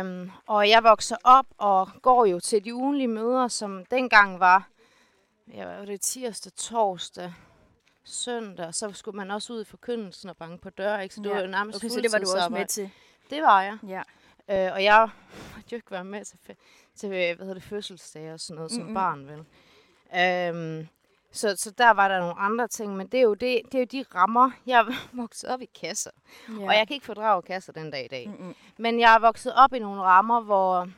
Øhm, 0.00 0.30
og 0.46 0.68
jeg 0.68 0.84
vokser 0.84 1.16
op 1.24 1.46
og 1.58 1.88
går 2.02 2.24
jo 2.26 2.40
til 2.40 2.64
de 2.64 2.74
ugenlige 2.74 3.08
møder, 3.08 3.48
som 3.48 3.84
dengang 3.90 4.40
var, 4.40 4.68
ja, 5.54 5.64
var 5.78 5.84
det 5.84 6.00
tirsdag, 6.00 6.52
torsdag, 6.52 7.32
søndag, 8.04 8.74
så 8.74 8.92
skulle 8.92 9.16
man 9.16 9.30
også 9.30 9.52
ud 9.52 9.60
i 9.62 9.64
forkyndelsen 9.64 10.28
og 10.30 10.36
banke 10.36 10.62
på 10.62 10.70
døre, 10.70 11.02
ikke? 11.02 11.14
Så 11.14 11.20
det 11.20 11.28
Ja. 11.30 11.34
var 11.34 11.40
jo 11.40 11.46
nærmest 11.46 11.76
Okay, 11.76 11.88
så 11.88 12.00
det 12.00 12.12
var 12.12 12.18
du 12.18 12.24
også 12.36 12.48
med 12.48 12.66
til. 12.66 12.90
Det 13.30 13.42
var 13.42 13.62
jeg. 13.62 13.78
Ja. 13.88 14.02
Øh, 14.50 14.72
og 14.72 14.84
jeg 14.84 15.08
måtte 15.56 15.68
jo 15.72 15.76
ikke 15.76 15.90
være 15.90 16.04
med 16.04 16.24
til, 16.24 16.38
til 16.94 17.08
hvad 17.08 17.36
hedder 17.36 17.54
det, 17.54 17.62
fødselsdage 17.62 18.32
og 18.32 18.40
sådan 18.40 18.56
noget 18.56 18.72
mm 18.72 18.78
Mm-mm. 18.78 18.88
som 18.88 18.94
barn, 18.94 19.26
vel? 19.26 19.44
Øhm, 20.16 20.88
Så, 21.30 21.56
så 21.56 21.70
der 21.70 21.90
var 21.90 22.08
der 22.08 22.18
nogle 22.20 22.34
andre 22.38 22.68
ting, 22.68 22.96
men 22.96 23.06
det 23.06 23.18
er 23.18 23.22
jo, 23.22 23.34
det, 23.34 23.60
det 23.72 23.74
er 23.74 23.78
jo 23.78 23.84
de 23.84 24.04
rammer. 24.14 24.50
Jeg 24.66 24.80
er 24.80 24.92
vokset 25.22 25.50
op 25.50 25.62
i 25.62 25.68
kasser, 25.80 26.10
ja. 26.48 26.66
og 26.66 26.74
jeg 26.74 26.86
kan 26.86 26.94
ikke 26.94 27.06
fordrage 27.06 27.42
kasser 27.42 27.72
den 27.72 27.90
dag 27.90 28.04
i 28.04 28.08
dag. 28.08 28.28
Mm-mm. 28.28 28.54
Men 28.78 29.00
jeg 29.00 29.14
er 29.14 29.18
vokset 29.18 29.54
op 29.54 29.72
i 29.72 29.78
nogle 29.78 30.02
rammer, 30.02 30.40
hvor, 30.40 30.88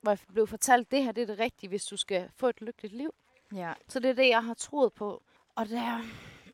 hvor 0.00 0.10
jeg 0.12 0.18
blev 0.32 0.46
fortalt, 0.46 0.90
det 0.90 1.02
her 1.04 1.12
det 1.12 1.22
er 1.22 1.26
det 1.26 1.38
rigtige, 1.38 1.68
hvis 1.68 1.84
du 1.84 1.96
skal 1.96 2.28
få 2.36 2.48
et 2.48 2.60
lykkeligt 2.60 2.94
liv. 2.94 3.14
Ja. 3.54 3.72
Så 3.88 4.00
det 4.00 4.10
er 4.10 4.14
det, 4.14 4.28
jeg 4.28 4.44
har 4.44 4.54
troet 4.54 4.92
på. 4.92 5.22
Og 5.54 5.68
der, 5.68 5.98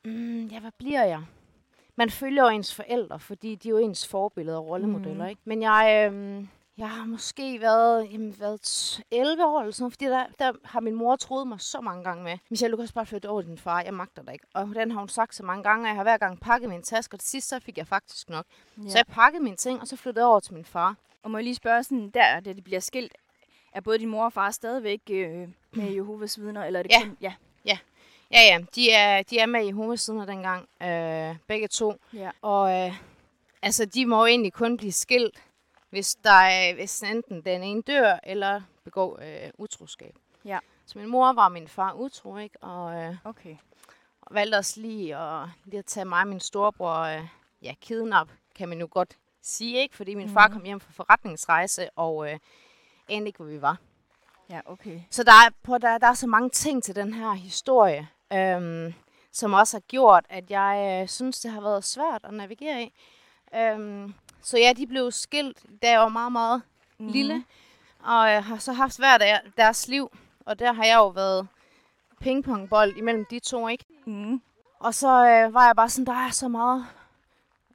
mm, 0.04 0.46
ja, 0.46 0.60
hvad 0.60 0.72
bliver 0.78 1.04
jeg? 1.04 1.22
Man 1.96 2.10
følger 2.10 2.42
jo 2.42 2.48
ens 2.48 2.74
forældre, 2.74 3.20
fordi 3.20 3.54
de 3.54 3.68
er 3.68 3.70
jo 3.70 3.78
ens 3.78 4.06
forbilleder 4.08 4.58
og 4.58 4.66
rollemodeller, 4.66 5.24
Mhm. 5.24 5.28
ikke? 5.30 5.40
Men 5.44 5.62
jeg, 5.62 6.08
øhm, 6.12 6.48
jeg 6.78 6.90
har 6.90 7.06
måske 7.06 7.60
været, 7.60 8.12
jamen, 8.12 8.34
været 8.40 8.60
t- 8.66 9.02
11 9.10 9.46
år 9.46 9.60
eller 9.60 9.72
sådan 9.72 9.90
fordi 9.90 10.04
der, 10.04 10.26
der 10.38 10.52
har 10.64 10.80
min 10.80 10.94
mor 10.94 11.16
troet 11.16 11.46
mig 11.46 11.60
så 11.60 11.80
mange 11.80 12.04
gange 12.04 12.24
med. 12.24 12.38
Michelle, 12.50 12.72
du 12.72 12.76
kan 12.76 12.82
også 12.82 12.94
bare 12.94 13.06
flytte 13.06 13.28
over 13.28 13.40
til 13.42 13.48
din 13.48 13.58
far, 13.58 13.82
jeg 13.82 13.94
magter 13.94 14.22
dig 14.22 14.32
ikke. 14.32 14.46
Og 14.54 14.66
den 14.74 14.90
har 14.90 14.98
hun 14.98 15.08
sagt 15.08 15.34
så 15.34 15.42
mange 15.42 15.62
gange, 15.62 15.84
at 15.84 15.88
jeg 15.88 15.96
har 15.96 16.02
hver 16.02 16.16
gang 16.16 16.40
pakket 16.40 16.68
min 16.68 16.82
taske, 16.82 17.14
og 17.14 17.20
til 17.20 17.28
sidst 17.28 17.48
så 17.48 17.60
fik 17.60 17.78
jeg 17.78 17.86
faktisk 17.86 18.30
nok. 18.30 18.44
Ja. 18.84 18.88
Så 18.88 18.98
jeg 18.98 19.06
pakkede 19.06 19.42
mine 19.42 19.56
ting, 19.56 19.80
og 19.80 19.86
så 19.88 19.96
flyttede 19.96 20.24
jeg 20.24 20.30
over 20.30 20.40
til 20.40 20.54
min 20.54 20.64
far. 20.64 20.96
Og 21.22 21.30
må 21.30 21.38
jeg 21.38 21.44
lige 21.44 21.54
spørge 21.54 21.82
sådan, 21.82 22.10
der, 22.10 22.40
da 22.40 22.52
det 22.52 22.64
bliver 22.64 22.80
skilt, 22.80 23.12
er 23.72 23.80
både 23.80 23.98
din 23.98 24.08
mor 24.08 24.24
og 24.24 24.32
far 24.32 24.50
stadigvæk 24.50 25.00
øh, 25.10 25.48
med 25.72 25.90
Jehovas 25.96 26.40
vidner, 26.40 26.64
eller 26.64 26.78
er 26.78 26.82
det 26.82 26.92
Ja. 26.92 27.00
kun... 27.02 27.16
Ja. 27.20 27.34
Ja, 28.34 28.40
ja, 28.42 28.58
de 28.74 28.90
er, 28.90 29.22
de 29.22 29.38
er 29.38 29.46
med 29.46 29.66
i 29.66 29.70
hovedsiden 29.70 30.28
dengang, 30.28 30.68
øh, 30.82 31.36
begge 31.46 31.68
to. 31.68 31.94
Ja. 32.12 32.30
Og 32.42 32.72
øh, 32.72 32.94
altså, 33.62 33.84
de 33.84 34.06
må 34.06 34.18
jo 34.18 34.26
egentlig 34.26 34.52
kun 34.52 34.76
blive 34.76 34.92
skilt, 34.92 35.42
hvis, 35.90 36.14
der 36.14 36.30
er, 36.30 36.74
hvis 36.74 37.02
enten 37.02 37.44
den 37.44 37.62
ene 37.62 37.82
dør, 37.82 38.18
eller 38.22 38.60
begår 38.84 39.18
øh, 39.22 39.50
utroskab. 39.58 40.14
Ja. 40.44 40.58
Så 40.86 40.98
min 40.98 41.08
mor 41.08 41.32
var 41.32 41.48
min 41.48 41.68
far 41.68 41.92
utro, 41.92 42.36
ikke? 42.36 42.62
Og, 42.62 42.94
øh, 43.02 43.16
Okay. 43.24 43.56
og 44.22 44.34
valgte 44.34 44.56
også 44.56 44.80
lige 44.80 45.16
at, 45.16 45.48
lige 45.64 45.78
at 45.78 45.86
tage 45.86 46.04
mig 46.04 46.20
og 46.20 46.28
min 46.28 46.40
storebror, 46.40 47.00
øh, 47.00 47.22
ja, 47.62 47.74
kidnap, 47.80 48.28
kan 48.54 48.68
man 48.68 48.80
jo 48.80 48.88
godt 48.90 49.16
sige, 49.42 49.82
ikke? 49.82 49.96
Fordi 49.96 50.14
min 50.14 50.26
mm. 50.26 50.32
far 50.32 50.48
kom 50.48 50.64
hjem 50.64 50.80
fra 50.80 50.92
forretningsrejse, 50.92 51.88
og 51.96 52.30
øh, 52.32 52.38
anede 53.08 53.26
ikke, 53.26 53.36
hvor 53.36 53.46
vi 53.46 53.62
var. 53.62 53.76
Ja, 54.50 54.60
okay. 54.66 55.00
Så 55.10 55.22
der 55.22 55.32
er, 55.32 55.50
på, 55.62 55.78
der, 55.78 55.98
der 55.98 56.06
er 56.06 56.14
så 56.14 56.26
mange 56.26 56.50
ting 56.50 56.82
til 56.82 56.96
den 56.96 57.14
her 57.14 57.32
historie, 57.32 58.08
øhm, 58.32 58.94
som 59.32 59.52
også 59.52 59.76
har 59.76 59.80
gjort, 59.80 60.24
at 60.28 60.50
jeg 60.50 61.00
øh, 61.02 61.08
synes, 61.08 61.40
det 61.40 61.50
har 61.50 61.60
været 61.60 61.84
svært 61.84 62.20
at 62.24 62.34
navigere 62.34 62.82
i. 62.82 62.92
Øhm, 63.56 64.14
så 64.42 64.58
ja, 64.58 64.72
de 64.76 64.86
blev 64.86 65.10
skilt, 65.10 65.64
da 65.82 65.90
jeg 65.90 66.00
var 66.00 66.08
meget, 66.08 66.32
meget 66.32 66.62
mm. 66.98 67.06
lille, 67.06 67.44
og 68.04 68.30
jeg 68.30 68.44
har 68.44 68.58
så 68.58 68.72
haft 68.72 68.98
hver 68.98 69.18
der, 69.18 69.38
deres 69.56 69.88
liv, 69.88 70.10
og 70.46 70.58
der 70.58 70.72
har 70.72 70.84
jeg 70.84 70.96
jo 70.96 71.08
været 71.08 71.48
pingpongbold 72.20 72.96
imellem 72.96 73.24
de 73.30 73.38
to, 73.38 73.68
ikke? 73.68 73.84
Mm. 74.06 74.42
Og 74.78 74.94
så 74.94 75.08
øh, 75.08 75.54
var 75.54 75.66
jeg 75.66 75.76
bare 75.76 75.88
sådan, 75.88 76.06
der 76.06 76.26
er 76.26 76.30
så 76.30 76.48
meget, 76.48 76.86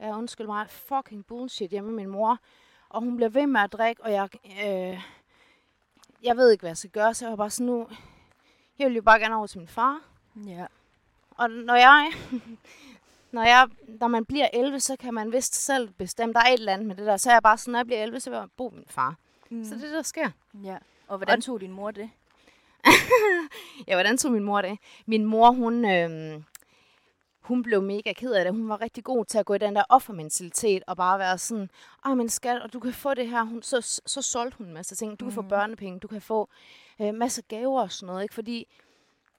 ja 0.01 0.17
undskyld 0.17 0.47
mig, 0.47 0.69
fucking 0.69 1.25
bullshit 1.25 1.71
hjemme 1.71 1.91
med 1.91 2.03
min 2.03 2.11
mor. 2.11 2.37
Og 2.89 3.01
hun 3.01 3.15
bliver 3.15 3.29
ved 3.29 3.47
med 3.47 3.61
at 3.61 3.73
drikke, 3.73 4.03
og 4.03 4.11
jeg, 4.11 4.29
øh, 4.45 5.01
jeg 6.23 6.37
ved 6.37 6.51
ikke, 6.51 6.61
hvad 6.61 6.69
jeg 6.69 6.77
skal 6.77 6.89
gøre. 6.89 7.13
Så 7.13 7.25
jeg 7.25 7.29
var 7.29 7.35
bare 7.35 7.49
sådan, 7.49 7.65
nu, 7.65 7.87
jeg 8.79 8.87
vil 8.87 8.95
jo 8.95 9.01
bare 9.01 9.19
gerne 9.19 9.35
over 9.35 9.47
til 9.47 9.59
min 9.59 9.67
far. 9.67 10.08
Ja. 10.35 10.65
Og 11.29 11.49
når 11.49 11.75
jeg, 11.75 12.11
når 13.31 13.43
jeg, 13.43 13.67
når 13.87 14.07
man 14.07 14.25
bliver 14.25 14.47
11, 14.53 14.79
så 14.79 14.95
kan 14.95 15.13
man 15.13 15.31
vist 15.31 15.55
selv 15.55 15.89
bestemme, 15.89 16.33
der 16.33 16.39
er 16.39 16.47
et 16.47 16.59
eller 16.59 16.73
andet 16.73 16.87
med 16.87 16.95
det 16.95 17.05
der. 17.05 17.17
Så 17.17 17.29
er 17.29 17.33
jeg 17.33 17.43
bare 17.43 17.57
sådan, 17.57 17.71
når 17.71 17.79
jeg 17.79 17.85
bliver 17.85 18.03
11, 18.03 18.19
så 18.19 18.29
vil 18.29 18.37
jeg 18.37 18.47
bo 18.57 18.69
med 18.69 18.77
min 18.77 18.87
far. 18.87 19.15
Mm. 19.49 19.57
Mm. 19.57 19.65
Så 19.65 19.75
det 19.75 19.83
er 19.83 19.95
der 19.95 20.01
sker. 20.01 20.29
ja. 20.63 20.77
Og 21.07 21.17
hvordan 21.17 21.41
tog 21.41 21.61
din 21.61 21.71
mor 21.71 21.91
det? 21.91 22.09
Ja, 23.87 23.95
hvordan 23.95 24.17
tog 24.17 24.31
min 24.31 24.43
mor 24.43 24.61
det? 24.61 24.77
Min 25.05 25.25
mor, 25.25 25.51
hun, 25.51 25.85
øh, 25.85 26.41
hun 27.41 27.63
blev 27.63 27.81
mega 27.81 28.13
ked 28.13 28.31
af 28.31 28.43
det. 28.43 28.53
Hun 28.53 28.69
var 28.69 28.81
rigtig 28.81 29.03
god 29.03 29.25
til 29.25 29.37
at 29.37 29.45
gå 29.45 29.53
i 29.53 29.57
den 29.57 29.75
der 29.75 29.83
offermentalitet 29.89 30.83
og 30.87 30.97
bare 30.97 31.19
være 31.19 31.37
sådan, 31.37 31.69
åh, 32.05 32.17
men 32.17 32.29
skat, 32.29 32.61
og 32.61 32.73
du 32.73 32.79
kan 32.79 32.93
få 32.93 33.13
det 33.13 33.29
her. 33.29 33.43
Hun, 33.43 33.61
så, 33.61 34.01
så, 34.05 34.21
solgte 34.21 34.57
hun 34.57 34.67
en 34.67 34.73
masse 34.73 34.95
ting. 34.95 35.19
Du 35.19 35.25
kan 35.25 35.33
få 35.33 35.41
børnepenge, 35.41 35.99
du 35.99 36.07
kan 36.07 36.21
få 36.21 36.49
øh, 37.01 37.13
masser 37.13 37.41
gaver 37.41 37.81
og 37.81 37.91
sådan 37.91 38.07
noget, 38.07 38.23
ikke? 38.23 38.35
Fordi 38.35 38.67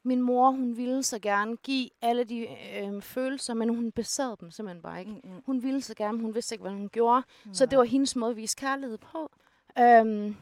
min 0.03 0.23
mor, 0.23 0.51
hun 0.51 0.77
ville 0.77 1.03
så 1.03 1.19
gerne 1.19 1.57
give 1.57 1.89
alle 2.03 2.25
de 2.25 2.47
øh, 2.77 3.03
følelser, 3.03 3.55
men 3.55 3.69
hun 3.69 3.93
besad 3.93 4.37
dem 4.41 4.51
simpelthen 4.51 4.83
bare 4.83 5.01
ikke. 5.01 5.13
Mm-mm. 5.13 5.43
Hun 5.47 5.63
ville 5.63 5.83
så 5.83 5.95
gerne, 5.95 6.21
hun 6.21 6.35
vidste 6.35 6.55
ikke, 6.55 6.63
hvad 6.63 6.73
hun 6.73 6.89
gjorde. 6.89 7.23
Så 7.53 7.67
det 7.67 7.79
var 7.79 7.85
hendes 7.85 8.17
måde 8.17 8.31
at 8.31 8.37
vise 8.37 8.57
kærlighed 8.57 8.99
på. 8.99 9.31
Øhm, 9.79 10.37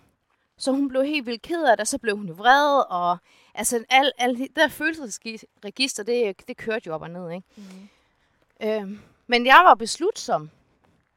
så 0.57 0.73
hun 0.73 0.89
blev 0.89 1.05
helt 1.05 1.27
vildt 1.27 1.43
ked 1.43 1.65
af 1.65 1.77
det, 1.77 1.81
og 1.81 1.87
så 1.87 1.99
blev 1.99 2.17
hun 2.17 2.39
vred, 2.39 2.83
og 2.91 3.19
altså, 3.55 3.85
al, 3.91 4.13
al, 4.19 4.39
det 4.39 4.57
der 4.57 4.69
følelsesregister, 4.69 6.03
det, 6.03 6.49
det 6.49 6.57
kørte 6.57 6.87
jo 6.87 6.95
op 6.95 7.03
og 7.03 7.11
ned, 7.11 7.31
ikke? 7.31 7.47
Mm. 7.57 8.69
Øhm, 8.69 9.01
men 9.27 9.47
jeg 9.47 9.61
var 9.65 9.75
beslutsom, 9.75 10.51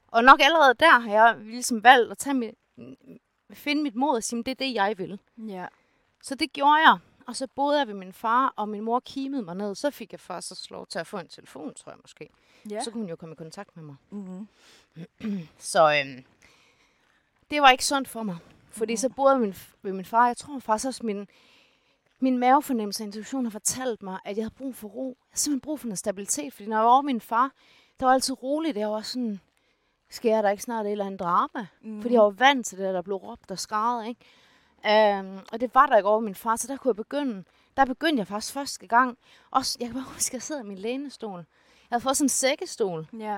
og 0.07 0.24
nok 0.24 0.39
allerede 0.41 0.74
der 0.74 1.00
har 1.00 1.12
jeg 1.12 1.38
ligesom 1.39 1.83
valgt 1.83 2.12
at 2.12 2.17
tage 2.17 2.33
mit, 2.33 2.55
finde 3.53 3.83
mit 3.83 3.95
mod 3.95 4.15
og 4.15 4.24
sige, 4.24 4.43
det 4.43 4.51
er 4.51 4.55
det, 4.65 4.74
jeg 4.74 4.98
vil. 4.98 5.19
Ja. 5.38 5.65
Så 6.24 6.36
det 6.36 6.53
gjorde 6.53 6.75
jeg, 6.75 6.98
og 7.31 7.35
så 7.35 7.47
boede 7.55 7.79
jeg 7.79 7.88
ved 7.88 7.93
min 7.93 8.13
far, 8.13 8.53
og 8.55 8.69
min 8.69 8.81
mor 8.81 9.00
kimede 9.00 9.41
mig 9.41 9.55
ned. 9.55 9.75
Så 9.75 9.91
fik 9.91 10.11
jeg 10.11 10.19
også 10.27 10.67
lov 10.69 10.88
til 10.88 11.00
at 11.00 11.07
få 11.07 11.17
en 11.17 11.27
telefon, 11.27 11.73
tror 11.73 11.91
jeg 11.91 12.00
måske. 12.01 12.29
Ja. 12.69 12.83
Så 12.83 12.91
kunne 12.91 13.01
hun 13.01 13.09
jo 13.09 13.15
komme 13.15 13.33
i 13.33 13.35
kontakt 13.35 13.75
med 13.75 13.83
mig. 13.83 13.95
Mm-hmm. 14.09 14.47
Så 15.57 15.93
øhm, 16.00 16.25
det 17.51 17.61
var 17.61 17.69
ikke 17.69 17.85
sundt 17.85 18.07
for 18.07 18.23
mig. 18.23 18.38
Fordi 18.69 18.95
så 18.95 19.09
boede 19.09 19.31
jeg 19.31 19.41
min, 19.41 19.55
ved 19.81 19.93
min 19.93 20.05
far. 20.05 20.27
Jeg 20.27 20.38
tror 20.38 20.59
faktisk 20.59 20.88
også, 20.88 21.05
min, 21.05 21.27
min 22.19 22.38
mavefornemmelse 22.38 23.03
og 23.03 23.05
intuition 23.05 23.45
har 23.45 23.51
fortalt 23.51 24.03
mig, 24.03 24.19
at 24.25 24.38
jeg 24.38 24.43
havde 24.43 24.55
brug 24.57 24.75
for 24.75 24.88
ro. 24.88 25.07
Jeg 25.07 25.27
havde 25.29 25.39
simpelthen 25.39 25.61
brug 25.61 25.79
for 25.79 25.88
noget 25.88 26.00
stabilitet. 26.00 26.53
Fordi 26.53 26.69
når 26.69 26.77
jeg 26.77 26.85
var 26.85 26.91
over 26.91 27.01
min 27.01 27.21
far, 27.21 27.51
der 28.00 28.05
var 28.05 28.13
altid 28.13 28.43
roligt. 28.43 28.77
Jeg 28.77 28.89
var 28.89 29.01
sådan, 29.01 29.39
sker 30.09 30.41
der 30.41 30.50
ikke 30.50 30.63
snart 30.63 30.85
et 30.85 30.91
eller 30.91 31.05
andet 31.05 31.19
drama? 31.19 31.67
Mm. 31.81 32.01
Fordi 32.01 32.13
jeg 32.13 32.21
var 32.21 32.29
vant 32.29 32.65
til 32.65 32.77
det, 32.77 32.93
der 32.93 33.01
blev 33.01 33.17
råbt 33.17 33.51
og 33.51 33.59
skrevet, 33.59 34.07
ikke? 34.07 34.21
Um, 34.85 35.39
og 35.51 35.61
det 35.61 35.75
var 35.75 35.85
der 35.85 35.97
ikke 35.97 36.09
over 36.09 36.19
min 36.19 36.35
far, 36.35 36.55
så 36.55 36.67
der 36.67 36.77
kunne 36.77 36.89
jeg 36.89 36.95
begynde. 36.95 37.43
Der 37.77 37.85
begyndte 37.85 38.19
jeg 38.19 38.27
faktisk 38.27 38.53
første 38.53 38.88
gang. 38.88 39.17
Også, 39.51 39.77
jeg 39.79 39.88
kan 39.88 39.93
bare 39.93 40.13
huske, 40.15 40.29
at 40.29 40.33
jeg 40.33 40.41
sidder 40.41 40.61
i 40.61 40.65
min 40.65 40.77
lænestol. 40.77 41.38
Jeg 41.38 41.95
havde 41.95 42.03
fået 42.03 42.17
sådan 42.17 42.25
en 42.25 42.29
sækkestol. 42.29 43.07
Ja. 43.19 43.38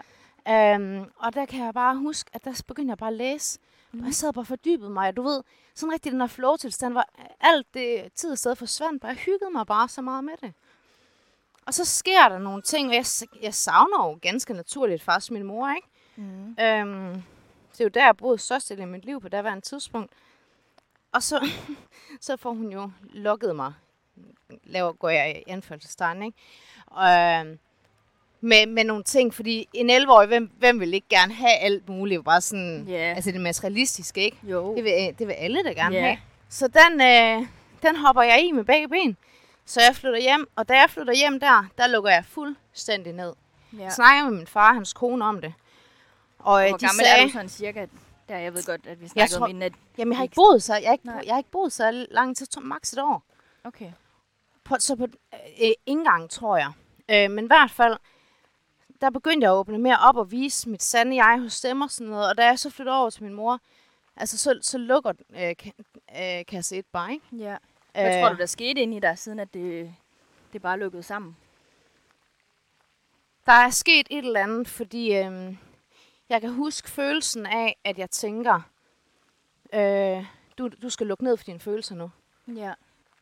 Um, 0.76 1.12
og 1.18 1.34
der 1.34 1.46
kan 1.46 1.66
jeg 1.66 1.74
bare 1.74 1.96
huske, 1.96 2.30
at 2.34 2.46
der 2.46 2.62
begyndte 2.68 2.92
jeg 2.92 2.98
bare 2.98 3.10
at 3.10 3.16
læse. 3.16 3.60
Mm. 3.92 4.00
Og 4.00 4.06
jeg 4.06 4.14
sad 4.14 4.34
bare 4.34 4.42
og 4.42 4.48
fordybede 4.48 4.90
mig. 4.90 5.08
og 5.08 5.16
Du 5.16 5.22
ved, 5.22 5.44
sådan 5.76 5.94
rigtig 5.94 6.12
den 6.12 6.22
her 6.22 6.28
flow-tilstand, 6.28 6.94
hvor 6.94 7.06
alt 7.40 7.68
det 7.74 8.14
tid 8.14 8.32
og 8.32 8.38
sted 8.38 8.56
forsvandt. 8.56 9.02
Bare 9.02 9.10
jeg 9.10 9.18
hyggede 9.18 9.52
mig 9.52 9.68
bare 9.68 9.90
så 9.90 10.02
meget 10.02 10.24
med 10.24 10.34
det. 10.42 10.54
Og 11.66 11.74
så 11.74 11.86
sker 11.86 12.30
der 12.30 12.38
nogle 12.38 12.62
ting, 12.62 12.90
og 12.90 12.96
jeg, 12.96 13.06
jeg 13.42 13.54
savner 13.54 14.08
jo 14.08 14.20
ganske 14.22 14.54
naturligt 14.54 15.04
faktisk 15.04 15.32
min 15.32 15.44
mor, 15.44 15.76
ikke? 15.76 15.88
Mm. 16.16 16.48
Um, 16.48 17.24
det 17.72 17.80
er 17.80 17.84
jo 17.84 17.88
der, 17.88 18.06
jeg 18.06 18.18
boede 18.18 18.38
størstedelen 18.38 18.90
af 18.90 18.92
mit 18.92 19.06
liv 19.06 19.22
på 19.22 19.30
daværende 19.30 19.62
tidspunkt. 19.62 20.12
Og 21.14 21.24
så, 21.24 21.50
så 22.22 22.38
får 22.38 22.54
hun 22.54 22.72
jo 22.72 22.92
lukket 23.14 23.56
mig. 23.56 23.74
Laver, 24.64 24.92
går 24.94 25.10
jeg 25.10 25.42
i 25.48 25.52
anførselstegn, 25.52 26.24
ikke? 26.24 26.38
Og, 26.88 27.10
øhm, 27.10 27.60
med, 28.42 28.66
med 28.68 28.84
nogle 28.84 29.04
ting, 29.04 29.34
fordi 29.34 29.68
en 29.74 29.90
11-årig, 29.90 30.28
hvem, 30.28 30.52
hvem 30.60 30.80
vil 30.80 30.94
ikke 30.94 31.08
gerne 31.10 31.34
have 31.34 31.58
alt 31.58 31.90
muligt? 31.90 32.26
Bare 32.26 32.42
sådan, 32.42 32.86
Ja. 32.88 33.14
altså 33.16 33.32
det 33.32 33.42
materialistiske, 33.42 34.22
ikke? 34.22 34.38
Jo. 34.44 34.76
Det 34.76 34.84
vil, 34.84 35.16
det 35.20 35.28
vil 35.28 35.34
alle 35.34 35.64
da 35.64 35.70
gerne 35.72 35.96
Ja. 35.96 36.02
have. 36.06 36.18
Så 36.50 36.68
den, 36.68 37.02
øh, 37.02 37.48
den 37.82 37.96
hopper 37.96 38.22
jeg 38.22 38.44
i 38.48 38.52
med 38.52 38.64
begge 38.64 38.88
ben. 38.90 39.18
Så 39.66 39.82
jeg 39.88 39.96
flytter 39.96 40.20
hjem, 40.20 40.48
og 40.56 40.70
da 40.70 40.74
jeg 40.74 40.90
flytter 40.90 41.14
hjem 41.14 41.40
der, 41.40 41.66
der 41.78 41.88
lukker 41.88 42.10
jeg 42.12 42.26
fuldstændig 42.26 43.14
ned. 43.14 43.34
Ja. 43.78 43.84
Jeg 43.84 43.92
snakker 43.92 44.30
med 44.30 44.38
min 44.38 44.48
far 44.48 44.70
og 44.70 44.76
hans 44.76 44.94
kone 44.94 45.26
om 45.26 45.42
det. 45.42 45.54
Og 46.40 46.64
øh, 46.64 46.70
Hvor 46.70 46.78
de 46.78 46.86
gammel 46.86 47.06
sagde, 47.06 47.22
er 47.22 47.26
du 47.26 47.32
sådan 47.32 47.50
cirka? 47.50 47.86
Der, 48.30 48.38
jeg 48.38 48.54
ved 48.54 48.64
godt, 48.66 48.88
at 48.88 49.02
vi 49.02 49.08
snakkede 49.08 49.38
tror- 49.38 49.44
om 49.44 49.50
inden, 49.50 49.64
at... 49.64 49.74
jamen 49.98 50.12
jeg 50.12 50.18
har 50.18 50.24
ikke 50.24 50.36
boet 50.36 50.64
så, 50.64 50.76
jeg 50.76 50.88
har 50.88 50.94
ikke, 50.94 51.06
Nej. 51.06 51.22
jeg 51.26 51.34
har 51.34 51.38
ikke 51.38 51.52
boet 51.52 51.74
så 51.74 52.08
lang 52.12 52.38
tid, 52.38 52.46
tror- 52.46 52.62
maks 52.62 52.94
et 52.94 53.00
år. 53.00 53.24
Okay. 53.64 53.92
På, 54.64 54.76
så 54.80 54.96
på 54.96 55.04
øh, 55.34 55.72
indgang, 55.86 56.30
tror 56.30 56.58
jeg. 56.58 56.72
Øh, 57.10 57.32
men 57.32 57.44
i 57.46 57.48
hvert 57.48 57.72
fald, 57.72 57.98
der 59.02 59.10
begyndte 59.10 59.46
jeg 59.46 59.52
at 59.52 59.56
åbne 59.58 59.78
mere 59.78 59.98
op 60.00 60.18
og 60.18 60.32
vise 60.32 60.70
mit 60.70 60.84
sande 60.84 61.16
jeg 61.26 61.40
hos 61.42 61.62
dem 61.62 61.82
og 61.82 61.90
sådan 61.92 62.12
noget. 62.12 62.30
Og 62.30 62.38
da 62.38 62.46
jeg 62.46 62.60
så 62.60 62.70
flyttede 62.70 62.98
over 62.98 63.10
til 63.10 63.24
min 63.24 63.34
mor, 63.34 63.60
altså 64.16 64.38
så, 64.38 64.60
så 64.62 64.78
lukker 64.78 65.14
øh, 65.30 65.56
ka- 65.64 66.22
øh, 66.22 66.46
kasse 66.46 66.78
1 66.78 66.86
bare, 66.86 67.12
ikke? 67.14 67.26
Ja. 67.32 67.58
Hvad 67.92 68.22
tror 68.22 68.30
Øh, 68.30 68.36
du, 68.36 68.40
der 68.40 68.46
skete 68.46 68.82
inde 68.82 68.98
i 68.98 69.00
dig, 69.00 69.18
siden 69.18 69.40
at 69.40 69.54
det, 69.54 69.96
det 70.54 70.62
bare 70.62 70.80
lukkede 70.80 71.04
sammen? 71.04 71.38
Der 73.46 73.52
er 73.54 73.70
sket 73.70 74.08
et 74.10 74.26
eller 74.26 74.44
andet, 74.44 74.68
fordi 74.68 75.16
øh, 75.16 75.56
jeg 76.30 76.42
kan 76.42 76.54
huske 76.54 76.90
følelsen 76.90 77.46
af, 77.46 77.78
at 77.84 77.98
jeg 78.00 78.10
tænker, 78.10 78.62
øh, 79.74 80.26
du, 80.58 80.70
du 80.82 80.90
skal 80.90 81.08
lukke 81.08 81.24
ned 81.24 81.38
for 81.38 81.44
dine 81.44 81.60
følelser 81.60 81.96
nu. 81.96 82.12
Ja. 82.56 82.74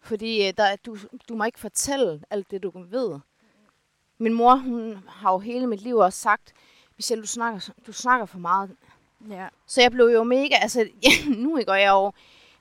Fordi 0.02 0.48
øh, 0.48 0.54
der, 0.58 0.76
du, 0.76 0.98
du 1.30 1.36
må 1.36 1.44
ikke 1.44 1.60
fortælle 1.60 2.24
alt 2.30 2.52
det, 2.52 2.64
du 2.64 2.72
ved. 2.90 3.20
Min 4.18 4.34
mor, 4.34 4.56
hun 4.56 5.04
har 5.08 5.32
jo 5.32 5.40
hele 5.40 5.68
mit 5.68 5.82
liv 5.82 5.98
også 5.98 6.20
sagt, 6.20 6.54
Michelle, 6.98 7.22
du 7.22 7.28
snakker, 7.28 7.70
du 7.88 7.94
snakker 7.94 8.26
for 8.26 8.40
meget. 8.40 8.76
Ja. 9.30 9.48
Så 9.66 9.82
jeg 9.82 9.92
blev 9.92 10.06
jo 10.06 10.24
mega, 10.24 10.56
altså 10.62 10.80
ja, 11.04 11.10
nu 11.36 11.62
går 11.68 11.74
jeg 11.74 11.90
jo 11.90 12.12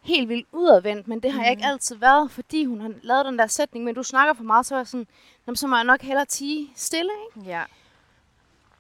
helt 0.03 0.29
vildt 0.29 0.47
udadvendt, 0.53 1.09
men 1.09 1.21
det 1.21 1.33
har 1.33 1.43
jeg 1.43 1.51
ikke 1.51 1.65
altid 1.65 1.97
været, 1.97 2.31
fordi 2.31 2.65
hun 2.65 2.81
har 2.81 2.93
lavet 3.03 3.27
den 3.27 3.39
der 3.39 3.47
sætning, 3.47 3.85
men 3.85 3.95
du 3.95 4.03
snakker 4.03 4.35
for 4.35 4.45
meget, 4.45 4.67
så 4.67 4.75
er 4.75 4.79
jeg 4.79 4.87
sådan, 4.87 5.07
"Jamen, 5.47 5.57
så 5.57 5.67
må 5.67 5.77
jeg 5.77 5.85
nok 5.85 6.01
hellere 6.01 6.25
tige 6.27 6.71
stille, 6.75 7.11
ikke? 7.37 7.51
Ja. 7.51 7.65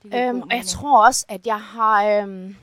Øhm, 0.04 0.42
og 0.42 0.50
jeg 0.50 0.64
tror 0.64 1.06
også, 1.06 1.26
at 1.28 1.46
jeg 1.46 1.60
har, 1.60 2.04
øhm, 2.04 2.56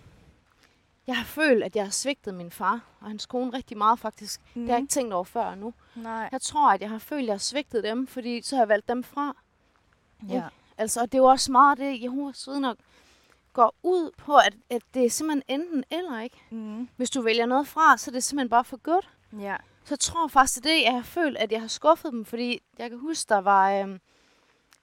jeg 1.07 1.17
har 1.17 1.25
følt, 1.25 1.63
at 1.63 1.75
jeg 1.75 1.83
har 1.83 1.91
svigtet 1.91 2.33
min 2.33 2.51
far 2.51 2.81
og 2.99 3.07
hans 3.07 3.25
kone 3.25 3.53
rigtig 3.53 3.77
meget 3.77 3.99
faktisk. 3.99 4.41
Mm. 4.41 4.61
Det 4.61 4.69
har 4.69 4.75
jeg 4.75 4.81
ikke 4.81 4.91
tænkt 4.91 5.13
over 5.13 5.23
før 5.23 5.55
nu. 5.55 5.73
Nej. 5.95 6.29
Jeg 6.31 6.41
tror, 6.41 6.71
at 6.71 6.81
jeg 6.81 6.89
har 6.89 6.99
følt, 6.99 7.21
at 7.21 7.27
jeg 7.27 7.33
har 7.33 7.39
svigtet 7.39 7.83
dem, 7.83 8.07
fordi 8.07 8.41
så 8.41 8.55
har 8.55 8.61
jeg 8.61 8.69
valgt 8.69 8.89
dem 8.89 9.03
fra. 9.03 9.35
Ja. 10.29 10.43
Altså, 10.77 11.01
og 11.01 11.11
det 11.11 11.17
er 11.17 11.21
jo 11.21 11.25
også 11.25 11.51
meget 11.51 11.77
det, 11.77 12.03
Jehovas 12.03 12.47
vidner 12.47 12.73
går 13.53 13.75
ud 13.83 14.11
på, 14.17 14.35
at, 14.35 14.53
at 14.69 14.81
det 14.93 15.05
er 15.05 15.09
simpelthen 15.09 15.61
enten 15.61 15.83
eller, 15.89 16.19
ikke? 16.19 16.37
Mm. 16.49 16.89
Hvis 16.95 17.09
du 17.09 17.21
vælger 17.21 17.45
noget 17.45 17.67
fra, 17.67 17.97
så 17.97 18.11
er 18.11 18.13
det 18.13 18.23
simpelthen 18.23 18.49
bare 18.49 18.63
for 18.63 18.77
godt. 18.77 19.09
Ja. 19.39 19.55
Så 19.83 19.93
jeg 19.93 19.99
tror 19.99 20.27
faktisk, 20.27 20.63
det 20.63 20.71
er 20.71 20.75
det, 20.75 20.83
jeg 20.83 20.93
har 20.93 21.01
følt, 21.01 21.37
at 21.37 21.51
jeg 21.51 21.61
har 21.61 21.67
skuffet 21.67 22.11
dem, 22.11 22.25
fordi 22.25 22.61
jeg 22.79 22.89
kan 22.89 22.99
huske, 22.99 23.29
der 23.29 23.37
var, 23.37 23.71
øhm, 23.71 23.99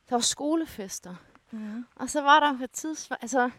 der 0.08 0.14
var 0.14 0.20
skolefester. 0.20 1.14
Mm. 1.58 1.84
Og 1.96 2.10
så 2.10 2.20
var 2.22 2.40
der 2.40 2.58
på 2.58 2.64
et 2.64 2.70
tidspunkt, 2.70 3.22
altså, 3.22 3.50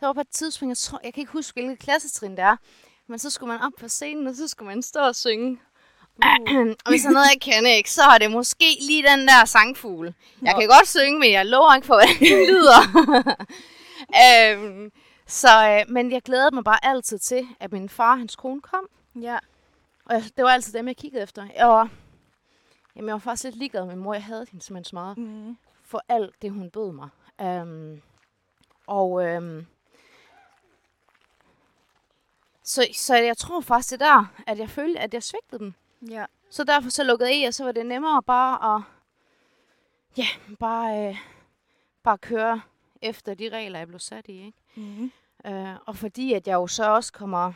der 0.00 0.06
var 0.06 0.12
på 0.12 0.20
et 0.20 0.28
tidspunkt, 0.28 0.70
jeg, 0.70 0.76
tror, 0.76 1.00
jeg 1.04 1.14
kan 1.14 1.20
ikke 1.20 1.32
huske, 1.32 1.54
hvilket 1.54 1.78
klassetrin 1.78 2.30
det 2.30 2.38
er, 2.38 2.56
men 3.06 3.18
så 3.18 3.30
skulle 3.30 3.52
man 3.52 3.62
op 3.62 3.72
på 3.80 3.88
scenen, 3.88 4.26
og 4.26 4.34
så 4.34 4.48
skulle 4.48 4.66
man 4.66 4.82
stå 4.82 5.00
og 5.00 5.16
synge. 5.16 5.60
Uh. 6.16 6.66
og 6.84 6.90
hvis 6.90 7.02
der 7.02 7.08
er 7.08 7.12
noget, 7.12 7.28
jeg 7.34 7.40
kender 7.40 7.70
ikke, 7.70 7.90
så 7.90 8.02
er 8.02 8.18
det 8.18 8.30
måske 8.30 8.76
lige 8.80 9.02
den 9.10 9.28
der 9.28 9.44
sangfugl. 9.44 10.14
Jeg 10.42 10.52
Nå. 10.54 10.60
kan 10.60 10.68
godt 10.68 10.88
synge, 10.88 11.18
men 11.18 11.32
jeg 11.32 11.46
lover 11.46 11.74
ikke 11.74 11.86
for, 11.86 11.94
hvordan 11.98 12.18
det 12.20 12.48
lyder. 12.48 12.80
øhm, 14.24 14.92
så, 15.26 15.68
øh, 15.68 15.92
men 15.94 16.12
jeg 16.12 16.22
glædede 16.22 16.54
mig 16.54 16.64
bare 16.64 16.84
altid 16.84 17.18
til, 17.18 17.48
at 17.60 17.72
min 17.72 17.88
far 17.88 18.12
og 18.12 18.18
hans 18.18 18.36
kone 18.36 18.60
kom. 18.60 18.88
Ja. 19.20 19.38
Og 20.04 20.14
jeg, 20.14 20.24
det 20.36 20.44
var 20.44 20.50
altid 20.50 20.72
dem, 20.72 20.88
jeg 20.88 20.96
kiggede 20.96 21.22
efter. 21.22 21.46
Jeg 21.56 21.68
var, 21.68 21.88
jamen, 22.96 23.08
jeg 23.08 23.12
var 23.12 23.18
faktisk 23.18 23.44
lidt 23.44 23.56
ligeglad 23.56 23.84
med 23.84 23.94
min 23.94 24.04
mor. 24.04 24.14
Jeg 24.14 24.24
havde 24.24 24.46
hende 24.50 24.64
simpelthen 24.64 24.84
så 24.90 24.96
meget 24.96 25.18
Mm. 25.18 25.56
for 25.84 26.02
alt 26.08 26.42
det, 26.42 26.50
hun 26.50 26.70
bød 26.70 26.92
mig. 26.92 27.08
Um, 27.42 28.02
og 28.86 29.10
um, 29.10 29.66
så, 32.62 32.86
så 32.94 33.16
jeg 33.16 33.36
tror 33.36 33.60
faktisk 33.60 33.90
det 33.90 34.00
der, 34.00 34.32
at 34.46 34.58
jeg 34.58 34.70
følte, 34.70 35.00
at 35.00 35.14
jeg 35.14 35.22
svigtede 35.22 35.58
dem. 35.58 35.74
Ja. 36.10 36.24
Så 36.50 36.64
derfor 36.64 36.90
så 36.90 37.04
lukkede 37.04 37.30
jeg 37.30 37.38
i, 37.38 37.44
og 37.44 37.54
så 37.54 37.64
var 37.64 37.72
det 37.72 37.86
nemmere 37.86 38.22
bare 38.22 38.76
at, 38.76 38.82
ja, 40.16 40.26
bare, 40.58 41.08
øh, 41.08 41.16
bare 42.02 42.18
køre 42.18 42.60
efter 43.02 43.34
de 43.34 43.48
regler, 43.48 43.78
jeg 43.78 43.88
blev 43.88 44.00
sat 44.00 44.28
i. 44.28 44.44
Ikke? 44.46 44.58
Mm. 44.74 45.12
Øh, 45.46 45.76
og 45.86 45.96
fordi 45.96 46.32
at 46.32 46.46
jeg 46.48 46.54
jo 46.54 46.66
så 46.66 46.90
også 46.90 47.12
kommer, 47.12 47.52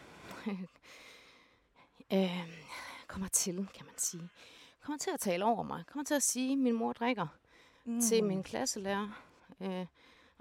øh, 2.15 2.49
kommer 3.07 3.29
til, 3.29 3.69
kan 3.75 3.87
man 3.87 3.99
sige, 3.99 4.29
kommer 4.83 4.99
til 4.99 5.11
at 5.11 5.21
tale 5.21 5.45
over 5.45 5.62
mig, 5.62 5.85
kommer 5.87 6.05
til 6.05 6.15
at 6.15 6.23
sige, 6.23 6.53
at 6.53 6.59
min 6.59 6.75
mor 6.75 6.93
drikker 6.93 7.27
Mm. 7.85 8.01
til 8.01 8.25
min 8.25 8.43
klasselærer. 8.43 9.09
Øh, 9.62 9.87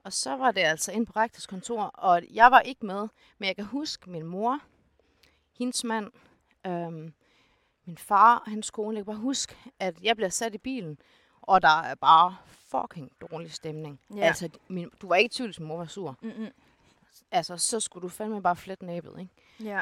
og 0.04 0.14
så 0.14 0.36
var 0.38 0.52
det 0.52 0.62
altså 0.62 0.92
ind 0.92 1.06
på 1.08 1.14
rektors 1.16 1.48
kontor, 1.48 1.82
og 1.84 2.22
jeg 2.34 2.52
var 2.52 2.60
ikke 2.60 2.86
med, 2.86 3.08
men 3.38 3.48
jeg 3.48 3.56
kan 3.56 3.66
huske 3.66 4.10
min 4.10 4.26
mor, 4.26 4.60
hendes 5.60 5.84
mand, 5.84 6.12
øhm, 6.68 7.14
min 7.86 7.98
far 7.98 8.38
og 8.38 8.52
hans 8.52 8.72
kone. 8.72 8.98
Jeg 8.98 9.06
kan 9.06 9.14
bare 9.14 9.22
huske, 9.22 9.56
at 9.80 10.04
jeg 10.04 10.16
bliver 10.16 10.30
sat 10.30 10.56
i 10.56 10.58
bilen, 10.58 10.98
og 11.42 11.62
der 11.62 11.82
er 11.82 11.96
bare 11.96 12.38
fucking 12.48 13.12
dårlig 13.22 13.52
stemning. 13.52 14.00
Ja. 14.16 14.22
Altså, 14.22 14.50
min, 14.68 14.90
du 15.02 15.08
var 15.08 15.16
ikke 15.16 15.26
i 15.26 15.36
tvivl, 15.36 15.54
min 15.60 15.68
mor 15.68 15.78
var 15.78 15.86
sur. 15.86 16.18
Mm-mm. 16.22 16.50
Altså, 17.32 17.58
så 17.58 17.80
skulle 17.80 18.02
du 18.02 18.10
fandme 18.10 18.42
bare 18.42 18.56
flette 18.56 18.86
næbet, 18.86 19.16
ikke? 19.20 19.32
Ja. 19.60 19.82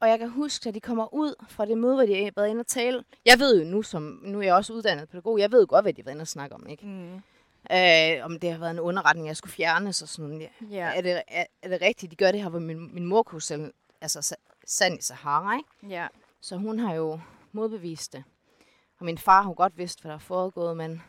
Og 0.00 0.08
jeg 0.08 0.18
kan 0.18 0.30
huske, 0.30 0.68
at 0.68 0.74
de 0.74 0.80
kommer 0.80 1.14
ud 1.14 1.34
fra 1.48 1.66
det 1.66 1.78
møde, 1.78 1.94
hvor 1.94 2.06
de 2.06 2.24
har 2.24 2.32
været 2.36 2.48
inde 2.48 2.60
og 2.60 2.66
tale. 2.66 3.04
Jeg 3.24 3.38
ved 3.38 3.64
jo 3.64 3.70
nu, 3.70 3.82
som 3.82 4.20
nu 4.22 4.38
er 4.38 4.42
jeg 4.42 4.54
også 4.54 4.72
uddannet 4.72 5.08
pædagog, 5.08 5.38
jeg 5.38 5.52
ved 5.52 5.60
jo 5.60 5.66
godt, 5.68 5.84
hvad 5.84 5.92
de 5.92 6.02
har 6.02 6.04
været 6.04 6.14
inde 6.14 6.22
og 6.22 6.28
snakke 6.28 6.54
om, 6.54 6.66
ikke? 6.66 6.86
Mm. 6.86 7.22
Øh, 7.70 8.24
om 8.24 8.40
det 8.40 8.52
har 8.52 8.58
været 8.58 8.70
en 8.70 8.80
underretning, 8.80 9.26
jeg 9.28 9.36
skulle 9.36 9.52
fjernes 9.52 10.02
og 10.02 10.08
sådan. 10.08 10.48
Ja. 10.70 10.92
Er, 10.96 11.00
det, 11.00 11.22
er, 11.28 11.44
er 11.62 11.68
det 11.68 11.80
rigtigt, 11.82 12.10
de 12.10 12.16
gør 12.16 12.32
det 12.32 12.42
her, 12.42 12.48
hvor 12.48 12.58
min, 12.58 12.94
min 12.94 13.06
mor 13.06 13.22
kunne 13.22 13.42
sælge, 13.42 13.72
altså 14.00 14.18
sa- 14.34 14.60
sand 14.66 14.98
i 14.98 15.02
Sahara, 15.02 15.56
ikke? 15.56 15.94
Ja. 15.94 16.06
Så 16.40 16.56
hun 16.56 16.78
har 16.78 16.94
jo 16.94 17.20
modbevist 17.52 18.12
det. 18.12 18.24
Og 18.98 19.04
min 19.04 19.18
far 19.18 19.42
har 19.42 19.52
godt 19.52 19.78
vidst, 19.78 20.00
hvad 20.00 20.08
der 20.10 20.14
er 20.16 20.20
foregået, 20.20 20.76
men, 20.76 21.02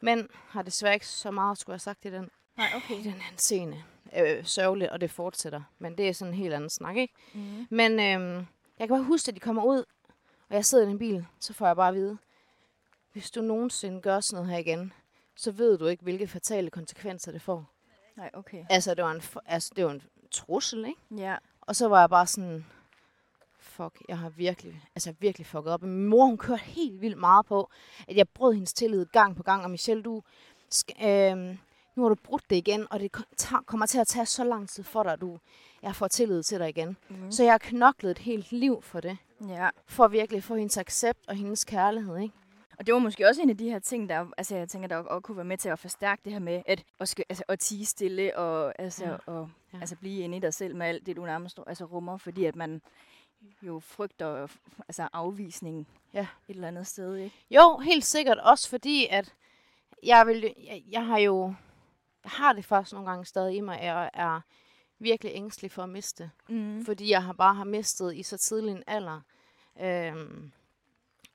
men 0.00 0.28
har 0.48 0.62
desværre 0.62 0.94
ikke 0.94 1.06
så 1.06 1.30
meget 1.30 1.58
skulle 1.58 1.74
have 1.74 1.78
sagt 1.78 2.04
i 2.04 2.10
den, 2.10 2.30
Nej, 2.56 2.66
i 2.66 2.76
okay. 2.76 2.94
den 2.98 3.06
anden 3.06 3.38
scene. 3.38 3.84
Øh, 4.16 4.44
sørgeligt, 4.44 4.90
og 4.90 5.00
det 5.00 5.10
fortsætter. 5.10 5.62
Men 5.78 5.98
det 5.98 6.08
er 6.08 6.12
sådan 6.12 6.32
en 6.34 6.38
helt 6.38 6.54
anden 6.54 6.70
snak, 6.70 6.96
ikke? 6.96 7.14
Mm. 7.34 7.66
Men 7.70 7.92
øhm, 7.92 8.36
jeg 8.78 8.88
kan 8.88 8.88
bare 8.88 9.02
huske, 9.02 9.28
at 9.28 9.34
de 9.34 9.40
kommer 9.40 9.64
ud, 9.64 9.84
og 10.48 10.54
jeg 10.54 10.64
sidder 10.64 10.86
i 10.86 10.90
en 10.90 10.98
bil, 10.98 11.26
så 11.40 11.52
får 11.52 11.66
jeg 11.66 11.76
bare 11.76 11.88
at 11.88 11.94
vide, 11.94 12.18
hvis 13.12 13.30
du 13.30 13.40
nogensinde 13.40 14.00
gør 14.00 14.20
sådan 14.20 14.36
noget 14.44 14.50
her 14.50 14.58
igen, 14.58 14.92
så 15.36 15.50
ved 15.50 15.78
du 15.78 15.86
ikke, 15.86 16.02
hvilke 16.02 16.26
fatale 16.26 16.70
konsekvenser 16.70 17.32
det 17.32 17.42
får. 17.42 17.70
Nej, 18.16 18.30
okay. 18.34 18.64
Altså, 18.70 18.94
det 18.94 19.04
var 19.04 19.10
en, 19.10 19.22
altså, 19.46 19.72
det 19.76 19.84
var 19.84 19.90
en 19.90 20.02
trussel, 20.30 20.84
ikke? 20.84 21.00
Ja. 21.16 21.36
Og 21.60 21.76
så 21.76 21.88
var 21.88 22.00
jeg 22.00 22.10
bare 22.10 22.26
sådan, 22.26 22.66
fuck, 23.58 24.02
jeg 24.08 24.18
har 24.18 24.28
virkelig, 24.28 24.82
altså 24.94 25.14
virkelig 25.20 25.46
fucket 25.46 25.72
op. 25.72 25.82
Min 25.82 26.04
mor, 26.08 26.24
hun 26.26 26.38
kørte 26.38 26.62
helt 26.62 27.00
vildt 27.00 27.18
meget 27.18 27.46
på, 27.46 27.70
at 28.08 28.16
jeg 28.16 28.28
brød 28.28 28.52
hendes 28.52 28.72
tillid 28.72 29.06
gang 29.06 29.36
på 29.36 29.42
gang. 29.42 29.64
Og 29.64 29.70
Michelle, 29.70 30.02
du, 30.02 30.22
øhm, 31.02 31.58
nu 31.96 32.02
har 32.02 32.08
du 32.08 32.14
brudt 32.14 32.50
det 32.50 32.56
igen, 32.56 32.86
og 32.90 33.00
det 33.00 33.12
tager- 33.36 33.62
kommer 33.62 33.86
til 33.86 33.98
at 33.98 34.06
tage 34.06 34.26
så 34.26 34.44
lang 34.44 34.68
tid 34.68 34.82
for 34.82 35.02
dig, 35.02 35.12
at 35.12 35.20
du, 35.20 35.38
jeg 35.82 35.96
får 35.96 36.08
tillid 36.08 36.42
til 36.42 36.58
dig 36.58 36.68
igen. 36.68 36.96
Mm. 37.08 37.32
Så 37.32 37.42
jeg 37.42 37.52
har 37.52 37.58
knoklet 37.58 38.10
et 38.10 38.18
helt 38.18 38.52
liv 38.52 38.82
for 38.82 39.00
det. 39.00 39.18
Ja. 39.48 39.68
For 39.86 40.08
virkelig 40.08 40.36
at 40.38 40.44
få 40.44 40.54
hendes 40.56 40.76
accept 40.76 41.18
og 41.28 41.34
hendes 41.34 41.64
kærlighed, 41.64 42.16
ikke? 42.18 42.34
Og 42.78 42.86
det 42.86 42.94
var 42.94 43.00
måske 43.00 43.28
også 43.28 43.42
en 43.42 43.50
af 43.50 43.56
de 43.56 43.70
her 43.70 43.78
ting, 43.78 44.08
der, 44.08 44.26
altså 44.36 44.56
jeg 44.56 44.68
tænker, 44.68 44.88
der 44.88 44.96
også 44.96 45.20
kunne 45.20 45.36
være 45.36 45.44
med 45.44 45.58
til 45.58 45.68
at 45.68 45.78
forstærke 45.78 46.22
det 46.24 46.32
her 46.32 46.38
med, 46.40 46.62
at, 46.66 46.84
at, 47.00 47.14
altså, 47.28 47.44
at 47.48 47.58
tige 47.58 47.86
stille 47.86 48.36
og, 48.38 48.74
altså, 48.78 49.04
Ja. 49.04 49.10
ja. 49.10 49.16
og 49.26 49.50
Ja. 49.72 49.78
altså, 49.80 49.96
blive 49.96 50.20
inde 50.24 50.36
i 50.36 50.40
dig 50.40 50.54
selv 50.54 50.76
med 50.76 50.86
alt 50.86 51.06
det, 51.06 51.16
du 51.16 51.24
nærmest 51.24 51.60
altså, 51.66 51.84
rummer, 51.84 52.16
fordi 52.16 52.44
at 52.44 52.56
man 52.56 52.82
jo 53.62 53.80
frygter 53.80 54.46
altså, 54.88 55.08
afvisning 55.12 55.88
Ja. 56.14 56.20
et 56.48 56.54
eller 56.54 56.68
andet 56.68 56.86
sted, 56.86 57.16
ikke? 57.16 57.36
Jo, 57.50 57.76
helt 57.78 58.04
sikkert. 58.04 58.38
Også 58.38 58.68
fordi, 58.68 59.06
at 59.10 59.34
jeg, 60.02 60.26
vil, 60.26 60.54
jeg, 60.66 60.82
jeg 60.90 61.06
har 61.06 61.18
jo... 61.18 61.54
Jeg 62.24 62.30
har 62.32 62.52
det 62.52 62.64
faktisk 62.64 62.92
nogle 62.92 63.08
gange 63.10 63.24
stadig 63.24 63.56
i 63.56 63.60
mig, 63.60 63.78
at 63.80 63.86
jeg 63.86 64.10
er 64.14 64.40
virkelig 64.98 65.32
ængstelig 65.34 65.70
for 65.70 65.82
at 65.82 65.88
miste. 65.88 66.30
Mm. 66.48 66.84
Fordi 66.84 67.10
jeg 67.10 67.22
har 67.24 67.32
bare 67.32 67.54
har 67.54 67.64
mistet 67.64 68.14
i 68.16 68.22
så 68.22 68.38
tidlig 68.38 68.72
en 68.72 68.82
alder. 68.86 69.20
Øhm, 69.80 70.52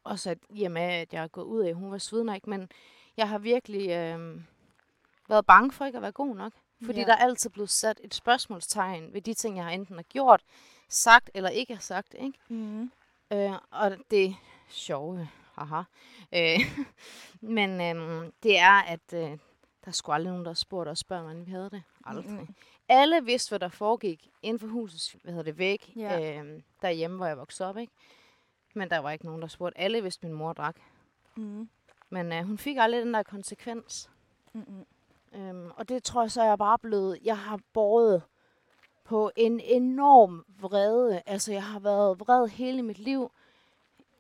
også 0.04 0.30
at, 0.30 0.38
i 0.50 0.64
og 0.64 0.72
med, 0.72 0.82
at 0.82 1.14
jeg 1.14 1.24
er 1.24 1.28
gået 1.28 1.46
ud 1.46 1.60
af, 1.64 1.74
hun 1.74 1.92
var 1.92 1.98
svidner 1.98 2.36
ikke, 2.36 2.50
men 2.50 2.70
jeg 3.18 3.30
har 3.30 3.38
virkelig 3.38 3.90
øhm, 3.90 4.44
været 5.30 5.46
bange 5.46 5.72
for 5.72 5.86
ikke 5.86 5.96
at 5.98 6.02
være 6.02 6.12
god 6.12 6.36
nok. 6.36 6.54
Fordi 6.86 7.00
Ja. 7.00 7.06
der 7.06 7.12
er 7.14 7.18
altid 7.18 7.50
blevet 7.50 7.70
sat 7.70 8.00
et 8.04 8.14
spørgsmålstegn 8.14 9.14
ved 9.14 9.22
de 9.22 9.34
ting, 9.34 9.56
jeg 9.58 9.64
har 9.66 9.72
enten 9.72 9.96
har 9.96 10.04
gjort, 10.04 10.42
sagt 10.90 11.30
eller 11.34 11.50
ikke 11.50 11.74
har 11.74 11.82
sagt. 11.82 12.16
Ikke? 12.20 12.40
Mm. 12.50 12.92
Øh, 13.34 13.52
og 13.72 13.98
det 14.12 14.36
sjove, 14.70 15.30
haha, 15.56 15.82
øh, 16.34 16.60
men 17.58 17.82
øhm, 17.82 18.32
det 18.44 18.60
er, 18.60 18.72
at 18.82 19.14
øh, 19.14 19.20
der 19.20 19.88
er 19.88 19.92
sgu 19.92 20.12
aldrig 20.12 20.32
nogen, 20.32 20.46
der 20.46 20.52
har 20.52 20.56
spurgt 20.56 20.90
os 20.90 21.04
børn, 21.04 21.24
hvordan 21.24 21.46
vi 21.46 21.52
havde 21.52 21.70
det. 21.70 21.84
Aldrig. 22.06 22.32
Mm. 22.32 22.56
Alle 22.88 23.26
vidste, 23.26 23.50
hvad 23.52 23.60
der 23.60 23.70
foregik 23.70 24.28
inden 24.42 24.60
for 24.60 24.68
husets 24.68 25.16
hvad 25.24 25.34
hedder 25.34 25.44
det, 25.52 25.58
væg, 25.58 25.94
Ja. 25.96 26.38
øhm, 26.40 26.64
derhjemme, 26.82 27.18
hvor 27.18 27.26
jeg 27.26 27.38
voksede 27.38 27.70
op. 27.70 27.78
Ikke? 27.78 27.94
Men 28.74 28.90
der 28.90 28.98
var 29.00 29.12
ikke 29.12 29.26
nogen, 29.26 29.42
der 29.42 29.48
spurgte. 29.48 29.80
Alle 29.80 30.02
vidste, 30.04 30.26
min 30.28 30.36
mor 30.36 30.54
drak. 30.54 30.76
Mm. 31.36 31.70
Men 32.10 32.34
øh, 32.34 32.44
hun 32.44 32.58
fik 32.58 32.78
aldrig 32.80 33.06
den 33.06 33.14
der 33.14 33.24
konsekvens. 33.24 34.10
Mm. 34.54 34.86
Øhm, 35.36 35.72
og 35.76 35.90
det 35.90 36.04
tror 36.04 36.22
jeg 36.22 36.32
så, 36.32 36.44
jeg 36.44 36.52
er 36.52 36.56
bare 36.56 36.78
blevet... 36.78 37.20
Jeg 37.24 37.38
har 37.38 37.60
båret 37.74 38.22
på 39.04 39.32
en 39.36 39.60
enorm 39.60 40.46
vrede. 40.60 41.22
Altså, 41.26 41.52
jeg 41.54 41.64
har 41.64 41.80
været 41.80 42.20
vred 42.20 42.48
hele 42.48 42.84
mit 42.84 43.00
liv. 43.00 43.32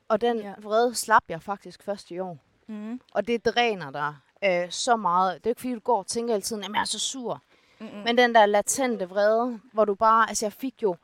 Og 0.07 0.21
den 0.21 0.37
Ja. 0.37 0.53
vrede 0.61 0.95
slap 0.95 1.23
jeg 1.29 1.41
faktisk 1.41 1.83
først 1.83 2.11
i 2.11 2.19
år. 2.19 2.37
Mm. 2.67 3.01
Og 3.13 3.27
det 3.27 3.45
dræner 3.45 3.91
dig 3.91 4.15
øh, 4.43 4.71
så 4.71 4.95
meget. 4.95 5.37
Det 5.43 5.45
er 5.45 5.51
ikke, 5.51 5.61
fordi 5.61 5.73
du 5.73 5.79
går 5.79 5.97
og 5.97 6.07
tænker 6.07 6.33
altid, 6.33 6.59
at 6.63 6.69
jeg 6.73 6.81
er 6.81 6.85
så 6.85 6.99
sur. 6.99 7.41
Mm. 7.79 7.85
Men 8.05 8.17
den 8.17 8.35
der 8.35 8.45
latente 8.45 9.09
vrede, 9.09 9.59
hvor 9.73 9.85
du 9.85 9.95
bare... 9.95 10.29
Altså, 10.29 10.45
jeg 10.45 10.53
fik 10.53 10.83
jo 10.83 10.95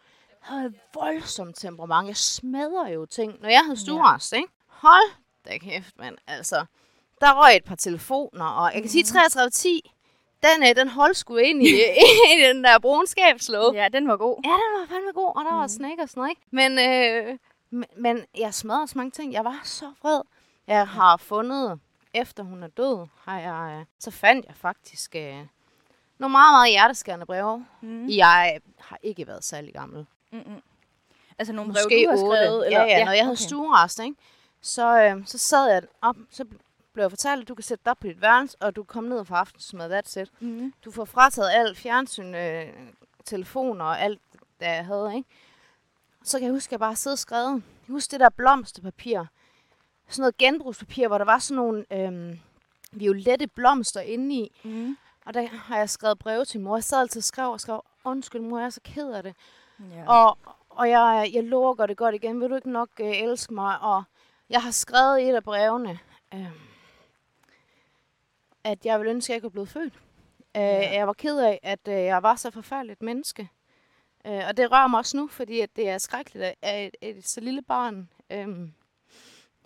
havde 0.48 0.66
et 0.66 0.76
voldsomt 0.94 1.56
temperament. 1.56 2.08
Jeg 2.08 2.18
smadrer 2.18 2.90
jo 2.90 3.06
ting. 3.06 3.42
Når 3.42 3.50
jeg 3.50 3.62
havde 3.66 3.80
stuerest, 3.80 4.34
ikke? 4.34 4.48
Hold 4.68 5.12
da 5.46 5.58
kæft, 5.58 5.98
mand. 5.98 6.18
Altså, 6.28 6.66
der 7.22 7.44
røg 7.44 7.56
et 7.56 7.64
par 7.64 7.76
telefoner, 7.76 8.46
og 8.46 8.74
jeg 8.74 8.82
kan 8.82 8.92
sige 8.92 9.04
3310, 9.04 9.94
den, 10.44 10.70
øh, 10.70 10.76
den 10.76 10.88
holdt 10.90 11.18
sgu 11.18 11.36
ind 11.36 11.64
i, 11.64 11.70
i 12.34 12.44
den 12.48 12.64
der 12.64 12.80
brunskabslåge. 12.80 13.82
Ja, 13.82 13.88
den 13.94 14.08
var 14.08 14.18
god. 14.18 14.42
Ja, 14.46 14.50
den 14.50 14.80
var 14.80 14.86
fandme 14.90 15.12
god, 15.14 15.36
og 15.36 15.46
der 15.46 15.54
var 15.54 15.68
snack 15.68 16.02
og 16.02 16.10
sådan 16.10 16.22
noget, 16.22 16.30
ikke? 16.30 16.42
Men, 16.52 16.80
øh, 16.80 17.38
men, 17.70 17.86
men 17.98 18.26
jeg 18.38 18.54
smadrede 18.54 18.88
så 18.88 18.98
mange 18.98 19.12
ting. 19.12 19.34
Jeg 19.34 19.46
var 19.46 19.62
så 19.64 19.92
vred. 20.02 20.22
Jeg 20.68 20.88
har 20.88 21.18
fundet, 21.18 21.80
efter 22.14 22.44
hun 22.44 22.64
er 22.64 22.68
død, 22.68 23.08
har 23.24 23.40
jeg, 23.40 23.80
øh, 23.80 23.86
så 24.00 24.12
fandt 24.12 24.46
jeg 24.46 24.56
faktisk 24.56 25.16
øh, 25.16 25.38
nogle 26.18 26.32
meget, 26.32 26.54
meget 26.54 26.70
hjerteskærende 26.70 27.26
breve. 27.26 27.66
Mm. 27.82 28.08
Jeg 28.10 28.60
har 28.80 28.98
ikke 29.04 29.28
været 29.28 29.44
særlig 29.44 29.74
gammel. 29.74 30.06
Mm-mm. 30.32 30.62
Altså 31.40 31.54
nogle 31.54 31.68
måske 31.72 32.08
brev, 32.10 32.18
du 32.18 32.28
har 32.28 32.32
8. 32.32 32.38
skrevet? 32.38 32.66
Eller? 32.66 32.80
Ja, 32.80 32.86
ja, 32.86 33.06
når 33.06 33.12
jeg 33.12 33.24
havde 33.24 33.34
okay. 33.34 33.48
stuerest, 33.48 34.00
ikke? 34.00 34.16
Så, 34.62 35.02
øh, 35.02 35.28
så 35.28 35.38
sad 35.38 35.72
jeg 35.72 35.82
op, 36.02 36.16
så 36.32 36.46
blev 36.94 37.04
jeg 37.04 37.12
fortalt, 37.12 37.42
at 37.42 37.48
du 37.48 37.56
kan 37.56 37.64
sætte 37.64 37.82
dig 37.86 37.92
op 37.92 37.98
på 38.00 38.08
dit 38.08 38.22
værelse, 38.22 38.58
og 38.60 38.76
du 38.76 38.84
kan 38.84 38.88
komme 38.88 39.10
ned 39.10 39.26
få 39.26 39.34
aftensmad, 39.34 40.00
that's 40.00 40.22
it. 40.22 40.32
Mm. 40.40 40.74
Du 40.86 40.92
får 40.92 41.06
frataget 41.06 41.50
alt 41.52 41.78
fjernsyn, 41.78 42.36
øh, 42.36 42.68
telefoner 43.26 43.86
og 43.86 44.02
alt, 44.02 44.22
der 44.60 44.74
jeg 44.74 44.86
havde, 44.86 45.16
ikke? 45.16 45.30
Så 46.24 46.40
kan 46.40 46.46
jeg 46.46 46.54
huske, 46.54 46.68
at 46.68 46.72
jeg 46.72 46.80
bare 46.80 46.96
sidde 46.96 47.14
og 47.14 47.20
skrevet. 47.20 47.54
Jeg 47.88 47.94
husker 47.94 48.18
det 48.18 48.20
der 48.20 48.30
blomsterpapir. 48.30 49.24
Sådan 50.10 50.22
noget 50.22 50.38
genbrugspapir, 50.38 51.08
hvor 51.08 51.18
der 51.18 51.26
var 51.26 51.40
sådan 51.40 51.56
nogle 51.56 51.86
øh, 51.92 52.38
violette 52.92 53.48
blomster 53.48 54.02
inde 54.02 54.36
i. 54.36 54.62
Mm. 54.64 54.98
Og 55.26 55.34
der 55.34 55.48
har 55.48 55.78
jeg 55.78 55.90
skrevet 55.90 56.20
breve 56.20 56.46
til 56.46 56.60
mor. 56.60 56.76
Jeg 56.76 56.84
sad 56.84 57.00
altid 57.00 57.20
og 57.20 57.24
skrev 57.24 57.52
og 57.52 57.62
skrev, 57.62 57.82
undskyld 58.04 58.42
mor, 58.42 58.58
jeg 58.60 58.66
er 58.66 58.70
så 58.70 58.82
ked 58.84 59.12
af 59.12 59.24
det. 59.24 59.36
Ja. 59.80 60.04
Og, 60.08 60.38
og 60.70 60.90
jeg, 60.90 61.30
jeg 61.34 61.44
gøre 61.78 61.88
det 61.88 61.98
godt 61.98 62.16
igen. 62.16 62.42
Vil 62.42 62.50
du 62.50 62.56
ikke 62.56 62.72
nok 62.72 62.90
øh, 63.00 63.18
elske 63.22 63.54
mig? 63.54 63.80
Og 63.80 64.04
jeg 64.50 64.62
har 64.62 64.72
skrevet 64.72 65.20
i 65.20 65.24
et 65.24 65.36
af 65.36 65.44
brevene, 65.44 66.00
øh, 66.34 66.46
at 68.64 68.86
jeg 68.86 69.00
ville 69.00 69.12
ønske, 69.12 69.34
at 69.34 69.36
jeg 69.36 69.44
var 69.44 69.50
blevet 69.50 69.70
født. 69.70 69.94
Øh, 70.58 70.62
Ja. 70.62 70.94
Jeg 70.98 71.08
var 71.08 71.14
ked 71.14 71.40
af, 71.40 71.60
at 71.64 71.88
øh, 71.88 71.94
jeg 71.94 72.24
var 72.24 72.36
så 72.36 72.52
forfærdeligt 72.52 73.02
menneske. 73.02 73.50
Øh, 74.28 74.42
og 74.48 74.58
det 74.58 74.72
rører 74.72 74.88
mig 74.88 74.98
også 74.98 75.18
nu, 75.18 75.28
fordi 75.28 75.60
at 75.60 75.76
det 75.76 75.90
er 75.90 75.98
skrækkeligt, 75.98 76.46
at 76.62 76.86
et, 76.88 76.96
et, 77.02 77.18
et 77.18 77.28
så 77.28 77.42
lille 77.42 77.62
barn... 77.62 78.10
Øh, 78.30 78.48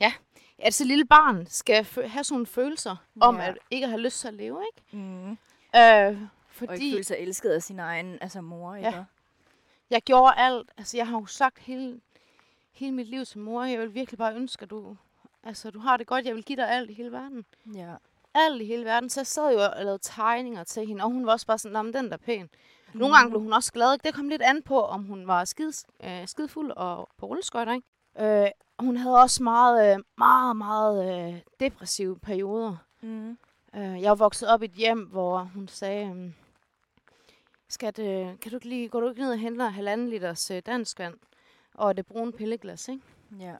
ja, 0.01 0.13
at 0.59 0.73
så 0.73 0.83
lille 0.85 1.05
barn 1.05 1.47
skal 1.49 1.75
have 1.95 2.23
sådan 2.23 2.33
nogle 2.35 2.45
følelser 2.45 2.95
om 3.21 3.35
Ja. 3.39 3.47
at 3.47 3.57
ikke 3.71 3.87
have 3.87 4.01
lyst 4.01 4.19
til 4.19 4.27
at 4.27 4.33
leve, 4.33 4.63
ikke? 4.75 4.97
Mm. 4.97 5.31
Øh, 5.31 5.37
Og 5.75 6.11
ikke 6.11 6.27
fordi 6.53 6.91
føle 6.91 7.03
sig 7.03 7.17
elsket 7.19 7.49
af 7.49 7.63
sin 7.63 7.79
egen 7.79 8.17
altså 8.21 8.41
mor, 8.41 8.75
ikke? 8.75 8.89
Ja. 8.89 9.03
Jeg 9.91 10.01
gjorde 10.01 10.33
alt. 10.37 10.69
Altså, 10.77 10.97
jeg 10.97 11.07
har 11.07 11.19
jo 11.19 11.25
sagt 11.25 11.59
hele, 11.59 12.01
hele 12.71 12.91
mit 12.91 13.07
liv 13.07 13.25
til 13.25 13.39
mor. 13.39 13.63
Jeg 13.63 13.79
vil 13.79 13.93
virkelig 13.93 14.17
bare 14.17 14.35
ønske, 14.35 14.63
at 14.63 14.69
du, 14.69 14.97
altså, 15.43 15.71
du 15.71 15.79
har 15.79 15.97
det 15.97 16.07
godt. 16.07 16.25
Jeg 16.25 16.35
vil 16.35 16.43
give 16.43 16.55
dig 16.55 16.69
alt 16.71 16.89
i 16.89 16.93
hele 16.93 17.11
verden. 17.11 17.45
Ja. 17.75 17.93
Alt 18.33 18.61
i 18.61 18.65
hele 18.65 18.85
verden. 18.85 19.09
Så 19.09 19.19
jeg 19.19 19.27
sad 19.27 19.53
jo 19.53 19.59
og 19.59 19.83
lavede 19.85 19.99
tegninger 20.01 20.63
til 20.63 20.87
hende, 20.87 21.03
og 21.03 21.11
hun 21.11 21.25
var 21.25 21.31
også 21.31 21.47
bare 21.47 21.57
sådan, 21.57 21.73
"Nå, 21.73 21.81
men 21.81 21.93
den 21.93 22.05
der 22.05 22.13
er 22.13 22.17
pæn. 22.17 22.49
Nogle 22.93 23.15
gange 23.15 23.29
blev 23.29 23.41
hun 23.41 23.53
også 23.53 23.71
glad. 23.73 23.93
Ikke? 23.93 24.03
Det 24.07 24.13
kom 24.15 24.29
lidt 24.29 24.41
an 24.41 24.63
på, 24.63 24.81
om 24.81 25.03
hun 25.03 25.27
var 25.27 25.45
skid, 25.45 25.71
øh, 26.03 26.27
skidfuld 26.27 26.71
og 26.71 27.09
på 27.17 27.25
rulleskøjter. 27.25 27.73
Ikke? 27.73 28.43
Øh, 28.43 28.49
hun 28.79 28.97
havde 28.97 29.15
også 29.15 29.43
meget, 29.43 29.93
øh, 29.93 30.03
meget, 30.17 30.55
meget 30.55 31.27
øh, 31.33 31.39
depressive 31.59 32.19
perioder. 32.19 32.75
Mm. 33.01 33.37
Øh, 33.75 34.01
jeg 34.01 34.19
vokset 34.19 34.49
op 34.49 34.61
i 34.61 34.65
et 34.65 34.71
hjem, 34.71 34.99
hvor 34.99 35.39
hun 35.39 35.67
sagde, 35.67 36.05
øhm, 36.05 36.33
Skat, 37.71 37.99
øh, 37.99 38.39
kan 38.39 38.51
du 38.51 38.55
ikke 38.55 38.69
lige, 38.69 38.89
går 38.89 38.99
du 38.99 39.09
ikke 39.09 39.21
ned 39.21 39.31
og 39.31 39.37
henter 39.39 39.69
halvanden 39.69 40.09
liters 40.09 40.51
øh, 40.51 40.61
dansk 40.65 40.99
vand 40.99 41.15
og 41.73 41.97
det 41.97 42.05
brune 42.05 42.31
pilleglas, 42.31 42.87
ikke? 42.87 43.01
Ja. 43.39 43.55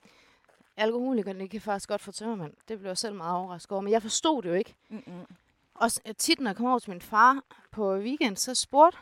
Alkoholikerne 0.78 1.48
kan 1.48 1.62
faktisk 1.62 1.90
godt 1.90 2.02
få 2.02 2.12
tømmermand. 2.12 2.54
Det 2.68 2.80
blev 2.80 2.90
jeg 2.90 2.98
selv 2.98 3.16
meget 3.16 3.38
overrasket 3.38 3.72
over, 3.72 3.82
men 3.82 3.92
jeg 3.92 4.02
forstod 4.02 4.42
det 4.42 4.50
jo 4.50 4.54
ikke. 4.54 4.76
Mm-mm. 4.90 5.26
Og 5.74 5.90
øh, 6.08 6.14
tit, 6.18 6.40
når 6.40 6.50
jeg 6.50 6.56
kom 6.56 6.66
over 6.66 6.80
til 6.80 6.90
min 6.90 7.02
far 7.02 7.44
på 7.72 7.94
weekend, 7.96 8.38
så 8.38 8.56
spurgte 8.56 8.98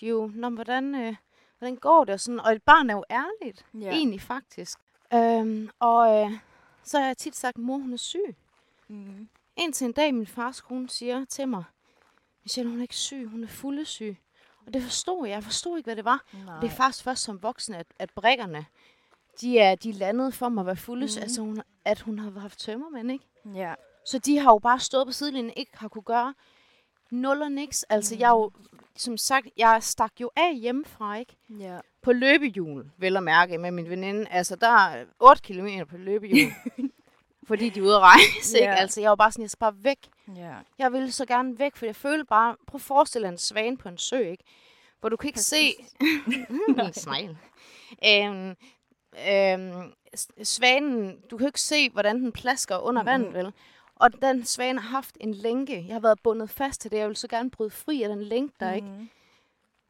de 0.00 0.06
jo, 0.06 0.30
Nå, 0.34 0.48
hvordan, 0.50 0.94
øh, 0.94 1.16
hvordan 1.58 1.76
går 1.76 2.04
det? 2.04 2.12
Og, 2.12 2.20
sådan, 2.20 2.40
og 2.40 2.52
et 2.52 2.62
barn 2.62 2.90
er 2.90 2.94
jo 2.94 3.04
ærligt, 3.10 3.66
Ja. 3.74 3.78
ja. 3.78 3.90
egentlig 3.92 4.20
faktisk. 4.20 4.78
Øhm, 5.14 5.70
og 5.78 6.24
øh, 6.24 6.32
så 6.82 6.98
har 6.98 7.06
jeg 7.06 7.16
tit 7.16 7.36
sagt, 7.36 7.58
mor, 7.58 7.78
hun 7.78 7.92
er 7.92 7.96
syg. 7.96 8.36
Mm. 8.88 9.28
Indtil 9.56 9.84
en 9.84 9.92
dag, 9.92 10.14
min 10.14 10.26
fars 10.26 10.60
kone 10.60 10.88
siger 10.88 11.24
til 11.24 11.48
mig, 11.48 11.64
Michelle, 12.42 12.70
hun 12.70 12.78
er 12.78 12.82
ikke 12.82 12.96
syg, 12.96 13.26
hun 13.26 13.44
er 13.44 13.48
fuldesyg. 13.48 14.16
Og 14.66 14.74
det 14.74 14.82
forstod 14.82 15.26
jeg. 15.26 15.34
Jeg 15.34 15.44
forstod 15.44 15.76
ikke, 15.76 15.86
hvad 15.86 15.96
det 15.96 16.04
var. 16.04 16.24
Nej. 16.46 16.60
Det 16.60 16.66
er 16.66 16.74
faktisk 16.74 17.04
først 17.04 17.22
som 17.22 17.42
voksen, 17.42 17.74
at, 17.74 17.86
at 17.98 18.10
brikkerne, 18.10 18.66
de 19.40 19.58
er, 19.58 19.74
de 19.74 19.92
landet 19.92 20.34
for 20.34 20.48
mig 20.48 20.60
at 20.62 20.66
være 20.66 20.76
fulde, 20.76 21.04
Mhm. 21.06 21.12
mm. 21.16 21.22
altså 21.22 21.40
hun, 21.40 21.62
at 21.84 22.00
hun 22.00 22.18
har 22.18 22.40
haft 22.40 22.58
tømmermænd, 22.58 23.12
ikke? 23.12 23.24
Ja. 23.54 23.74
Så 24.06 24.18
de 24.18 24.38
har 24.38 24.50
jo 24.52 24.58
bare 24.58 24.80
stået 24.80 25.06
på 25.06 25.12
sidelinjen, 25.12 25.52
ikke 25.56 25.70
har 25.74 25.88
kunne 25.88 26.02
gøre 26.02 26.34
nul 27.10 27.42
og 27.42 27.52
niks. 27.52 27.82
Altså, 27.82 28.14
mm. 28.14 28.20
jeg 28.20 28.30
jo, 28.30 28.50
som 28.96 29.16
sagt, 29.16 29.46
jeg 29.56 29.82
stak 29.82 30.12
jo 30.20 30.30
af 30.36 30.56
hjemmefra, 30.56 31.16
ikke? 31.16 31.36
Ja. 31.58 31.78
På 32.02 32.12
løbehjul, 32.12 32.90
vel 32.96 33.16
at 33.16 33.22
mærke, 33.22 33.58
med 33.58 33.70
min 33.70 33.90
veninde. 33.90 34.26
Altså, 34.30 34.56
der 34.56 34.68
er 34.68 35.04
8 35.20 35.42
km 35.42 35.68
på 35.90 35.96
løbehjul. 35.96 36.52
fordi 37.48 37.68
de 37.70 37.78
er 37.80 37.82
ude 37.84 37.94
at 37.94 38.00
rejse, 38.00 38.58
ikke? 38.58 38.68
Ja. 38.70 38.74
Altså, 38.74 39.00
jeg 39.00 39.10
var 39.10 39.16
bare 39.16 39.32
sådan, 39.32 39.42
jeg 39.42 39.50
skal 39.50 39.58
bare 39.60 39.74
væk. 39.84 39.98
Ja. 40.36 40.54
Jeg 40.78 40.92
ville 40.92 41.12
så 41.12 41.26
gerne 41.26 41.58
væk, 41.58 41.76
for 41.76 41.86
jeg 41.86 41.96
følte 41.96 42.24
bare... 42.24 42.56
Prøv 42.66 42.76
at 42.76 42.82
forestille 42.82 43.26
dig 43.26 43.32
en 43.32 43.38
svane 43.38 43.76
på 43.76 43.88
en 43.88 43.98
sø, 43.98 44.18
ikke? 44.18 44.44
Hvor 45.00 45.08
du 45.08 45.16
kan 45.16 45.28
ikke 45.28 45.40
se... 45.40 45.74
Min 46.76 46.92
smile. 46.92 47.38
Øhm, 48.06 48.56
øhm, 49.28 49.92
svanen, 50.42 51.20
du 51.30 51.36
kan 51.36 51.46
ikke 51.46 51.60
se, 51.60 51.90
hvordan 51.90 52.20
den 52.20 52.32
plasker 52.32 52.78
under 52.78 53.02
Mhm. 53.02 53.06
vandet, 53.06 53.34
vel? 53.34 53.52
Og 53.96 54.22
den 54.22 54.44
svane 54.44 54.80
har 54.80 54.88
haft 54.88 55.16
en 55.20 55.34
lænke. 55.34 55.84
Jeg 55.86 55.94
har 55.94 56.00
været 56.00 56.22
bundet 56.22 56.50
fast 56.50 56.80
til 56.80 56.90
det. 56.90 56.96
Jeg 56.98 57.06
ville 57.08 57.16
så 57.16 57.28
gerne 57.28 57.50
bryde 57.50 57.70
fri 57.70 58.02
af 58.02 58.08
den 58.08 58.22
lænke, 58.22 58.54
der, 58.60 58.72
ikke? 58.72 58.86
Mhm. 58.88 59.10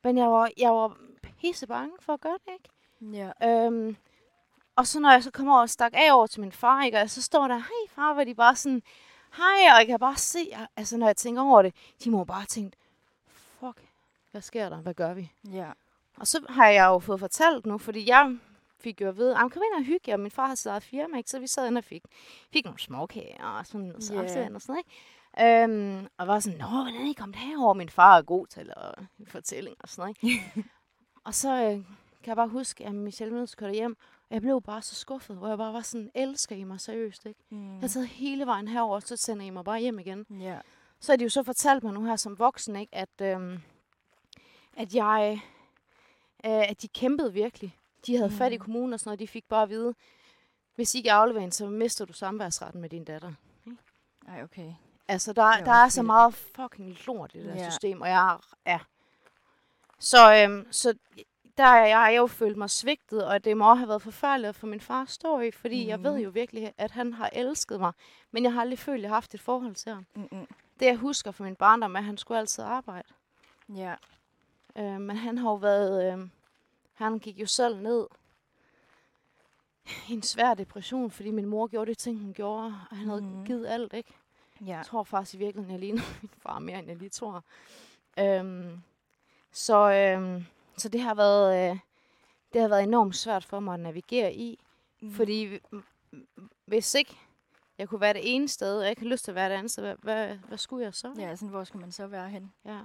Men 0.04 0.18
jeg 0.18 0.26
var, 0.30 0.50
jeg 0.56 0.70
var 0.70 0.96
pisse 1.40 1.66
bange 1.66 1.92
for 2.00 2.12
at 2.12 2.20
gøre 2.20 2.38
det, 2.46 2.52
ikke? 2.52 2.68
Ja. 3.18 3.64
Øhm, 3.66 3.96
og 4.76 4.86
så 4.86 5.00
når 5.00 5.10
jeg 5.10 5.22
så 5.22 5.30
kommer 5.30 5.52
over 5.52 5.62
og 5.62 5.70
stak 5.70 5.92
af 5.94 6.12
over 6.14 6.26
til 6.26 6.40
min 6.40 6.52
far, 6.52 6.84
ikke? 6.84 7.00
og 7.00 7.10
så 7.10 7.22
står 7.22 7.48
der, 7.48 7.56
hej 7.56 7.88
far, 7.88 8.14
hvor 8.14 8.24
de 8.24 8.34
bare 8.34 8.56
sådan, 8.56 8.82
hej, 9.36 9.72
og 9.72 9.78
jeg 9.78 9.86
kan 9.86 9.98
bare 9.98 10.16
se, 10.16 10.56
altså 10.76 10.96
når 10.96 11.06
jeg 11.06 11.16
tænker 11.16 11.42
over 11.42 11.62
det, 11.62 11.74
de 12.04 12.10
må 12.10 12.24
bare 12.24 12.44
tænke, 12.44 12.76
fuck, 13.26 13.88
hvad 14.30 14.42
sker 14.42 14.68
der, 14.68 14.76
hvad 14.76 14.94
gør 14.94 15.14
vi? 15.14 15.32
Ja. 15.52 15.70
Og 16.16 16.26
så 16.26 16.46
har 16.48 16.68
jeg 16.68 16.86
jo 16.86 16.98
fået 16.98 17.20
fortalt 17.20 17.66
nu, 17.66 17.78
fordi 17.78 18.08
jeg 18.08 18.38
fik 18.80 19.00
jo 19.00 19.08
at 19.08 19.16
vide, 19.16 19.30
at 19.30 19.52
kom 19.52 19.62
ind 19.72 19.80
og 19.80 19.84
hygge 19.84 20.00
jer, 20.08 20.14
og 20.14 20.20
min 20.20 20.30
far 20.30 20.46
har 20.46 20.54
sit 20.54 20.66
eget 20.66 20.82
firma, 20.82 21.16
ikke? 21.16 21.30
så 21.30 21.38
vi 21.38 21.46
sad 21.46 21.66
ind 21.66 21.78
og 21.78 21.84
fik, 21.84 22.02
fik 22.52 22.64
nogle 22.64 22.80
småkager 22.80 23.44
og 23.44 23.66
sådan 23.66 23.80
noget 23.80 24.10
yeah. 24.12 24.24
og 24.24 24.30
sådan 24.30 24.60
noget, 24.68 24.78
ikke? 24.78 24.90
Øhm, 25.40 26.06
og 26.18 26.26
var 26.26 26.40
sådan, 26.40 26.58
nå, 26.58 26.66
hvordan 26.66 26.94
er 26.94 27.10
I 27.10 27.12
kommet 27.12 27.36
herover? 27.36 27.74
Min 27.74 27.88
far 27.88 28.18
er 28.18 28.22
god 28.22 28.46
til 28.46 28.72
at 28.76 29.04
fortælling 29.26 29.76
og 29.80 29.88
sådan 29.88 30.14
noget, 30.22 30.32
ikke? 30.32 30.64
og 31.26 31.34
så 31.34 31.54
øh, 31.54 31.70
kan 32.22 32.26
jeg 32.26 32.36
bare 32.36 32.48
huske, 32.48 32.86
at 32.86 32.94
Michelle 32.94 33.34
Mødes 33.34 33.54
kørte 33.54 33.74
hjem, 33.74 33.96
og 34.30 34.34
jeg 34.34 34.40
blev 34.42 34.62
bare 34.62 34.82
så 34.82 34.94
skuffet, 34.94 35.37
hvor 35.37 35.48
jeg 35.48 35.58
bare 35.58 35.72
var 35.72 35.80
sådan, 35.80 36.10
elsker 36.14 36.56
I 36.56 36.64
mig 36.64 36.80
seriøst, 36.80 37.26
ikke? 37.26 37.40
Mm. 37.50 37.72
Jeg 37.74 37.80
har 37.80 37.88
taget 37.88 38.08
hele 38.08 38.46
vejen 38.46 38.68
herover, 38.68 39.00
så 39.00 39.16
sender 39.16 39.46
I 39.46 39.50
mig 39.50 39.64
bare 39.64 39.80
hjem 39.80 39.98
igen. 39.98 40.26
Ja. 40.40 40.58
Så 41.00 41.12
har 41.12 41.16
de 41.16 41.24
jo 41.24 41.30
så 41.30 41.42
fortalt 41.42 41.82
mig 41.84 41.92
nu 41.92 42.04
her 42.04 42.16
som 42.16 42.38
voksen, 42.38 42.76
ikke, 42.76 42.94
at, 42.94 43.20
øhm, 43.22 43.58
at 44.76 44.94
jeg, 44.94 45.40
øh, 46.46 46.70
at 46.70 46.82
de 46.82 46.88
kæmpede 46.88 47.32
virkelig. 47.32 47.76
De 48.06 48.16
havde 48.16 48.30
fat 48.30 48.52
i 48.52 48.56
Mhm. 48.56 48.64
kommunen 48.64 48.92
og 48.92 49.00
sådan 49.00 49.08
noget, 49.08 49.20
de 49.20 49.28
fik 49.28 49.44
bare 49.48 49.62
at 49.62 49.68
vide, 49.68 49.94
hvis 50.74 50.94
I 50.94 50.98
ikke 50.98 51.12
afleverer 51.12 51.40
hende, 51.40 51.54
så 51.54 51.66
mister 51.66 52.04
du 52.04 52.12
samværsretten 52.12 52.80
med 52.80 52.88
din 52.88 53.04
datter. 53.04 53.32
Ej, 54.28 54.42
okay. 54.42 54.72
Altså, 55.08 55.32
der, 55.32 55.42
er 55.42 55.64
der 55.64 55.72
er 55.72 55.88
så 55.88 56.02
meget 56.02 56.34
fucking 56.34 56.96
lort 57.06 57.34
i 57.34 57.38
det 57.38 57.46
der 57.46 57.54
Ja. 57.62 57.70
system, 57.70 58.00
og 58.00 58.08
jeg 58.08 58.38
er... 58.64 58.78
Så, 59.98 60.34
øhm, 60.37 60.72
så 60.72 60.94
der 61.56 61.64
er 61.64 61.86
jeg, 61.86 61.98
har 61.98 62.08
jo 62.10 62.26
følt 62.26 62.56
mig 62.56 62.70
svigtet, 62.70 63.26
og 63.26 63.44
det 63.44 63.56
må 63.56 63.74
have 63.74 63.88
været 63.88 64.02
forfærdeligt 64.02 64.56
få 64.56 64.66
min 64.66 64.80
far 64.80 65.04
stå 65.04 65.40
i, 65.40 65.50
fordi 65.50 65.82
mm. 65.84 65.88
jeg 65.88 66.02
ved 66.02 66.12
Mhm. 66.14 66.22
jo 66.22 66.30
virkelig, 66.30 66.72
at 66.78 66.90
han 66.90 67.12
har 67.12 67.30
elsket 67.32 67.80
mig, 67.80 67.92
men 68.30 68.44
jeg 68.44 68.52
har 68.52 68.60
aldrig 68.60 68.78
følt, 68.78 68.96
at 68.98 69.02
jeg 69.02 69.10
har 69.10 69.16
haft 69.16 69.34
et 69.34 69.40
forhold 69.40 69.74
til 69.74 69.92
ham. 69.92 70.06
Mm-mm. 70.14 70.46
Det 70.80 70.86
jeg 70.86 70.96
husker 70.96 71.30
fra 71.30 71.44
min 71.44 71.56
barndom 71.56 71.94
er, 71.94 71.98
at 71.98 72.04
han 72.04 72.16
skulle 72.16 72.38
altid 72.38 72.64
arbejde. 72.64 73.08
Ja. 73.76 73.94
Øh, 74.76 75.00
men 75.00 75.16
han 75.16 75.38
har 75.38 75.48
jo 75.50 75.54
været... 75.54 76.12
Øh, 76.18 76.28
han 76.94 77.18
gik 77.18 77.38
jo 77.40 77.46
selv 77.46 77.76
ned 77.82 78.06
i 80.08 80.12
en 80.12 80.22
svær 80.22 80.54
depression, 80.54 81.10
fordi 81.10 81.30
min 81.30 81.46
mor 81.46 81.66
gjorde 81.66 81.90
de 81.90 81.94
ting, 81.94 82.18
hun 82.20 82.32
gjorde, 82.34 82.64
og 82.90 82.96
han 82.96 83.08
havde 83.08 83.20
Mhm. 83.22 83.44
givet 83.46 83.66
alt, 83.66 83.92
ikke? 83.92 84.12
Ja. 84.60 84.76
Jeg 84.76 84.86
tror 84.86 85.02
faktisk 85.04 85.34
i 85.34 85.38
virkeligheden, 85.38 85.70
jeg 85.72 85.80
ligner 85.80 86.02
min 86.22 86.30
far 86.38 86.58
mere, 86.58 86.78
end 86.78 86.88
jeg 86.88 86.96
lige 86.96 87.08
tror. 87.08 87.44
Øhm, 88.18 88.82
så, 89.52 89.90
øhm, 89.90 90.44
så 90.76 90.88
det 90.88 91.00
har 91.00 91.14
været... 91.14 91.70
Øh, 91.70 91.78
det 92.52 92.60
har 92.62 92.68
været 92.68 92.82
enormt 92.82 93.16
svært 93.16 93.44
for 93.44 93.60
mig 93.60 93.74
at 93.74 93.80
navigere 93.80 94.34
i, 94.34 94.58
Mm. 95.00 95.12
fordi 95.12 95.58
mm, 95.72 95.82
mm, 96.12 96.26
hvis 96.66 96.94
ikke 96.94 97.18
jeg 97.78 97.88
kunne 97.88 98.00
være 98.00 98.12
det 98.12 98.34
ene 98.34 98.48
sted, 98.48 98.76
og 98.78 98.82
jeg 98.82 98.90
ikke 98.90 99.02
har 99.02 99.08
lyst 99.08 99.24
til 99.24 99.30
at 99.30 99.34
være 99.34 99.48
det 99.48 99.54
andet 99.56 99.70
sted, 99.72 99.82
hvad, 99.84 99.94
hvad, 100.02 100.37
hvad 100.48 100.58
skulle 100.58 100.84
jeg 100.84 100.94
så? 100.94 101.12
Ja, 101.18 101.37
sådan, 101.37 101.48
hvor 101.48 101.64
skal 101.64 101.80
man 101.80 101.92
så 101.92 102.06
være 102.06 102.28
hen? 102.28 102.52
ja. 102.64 102.78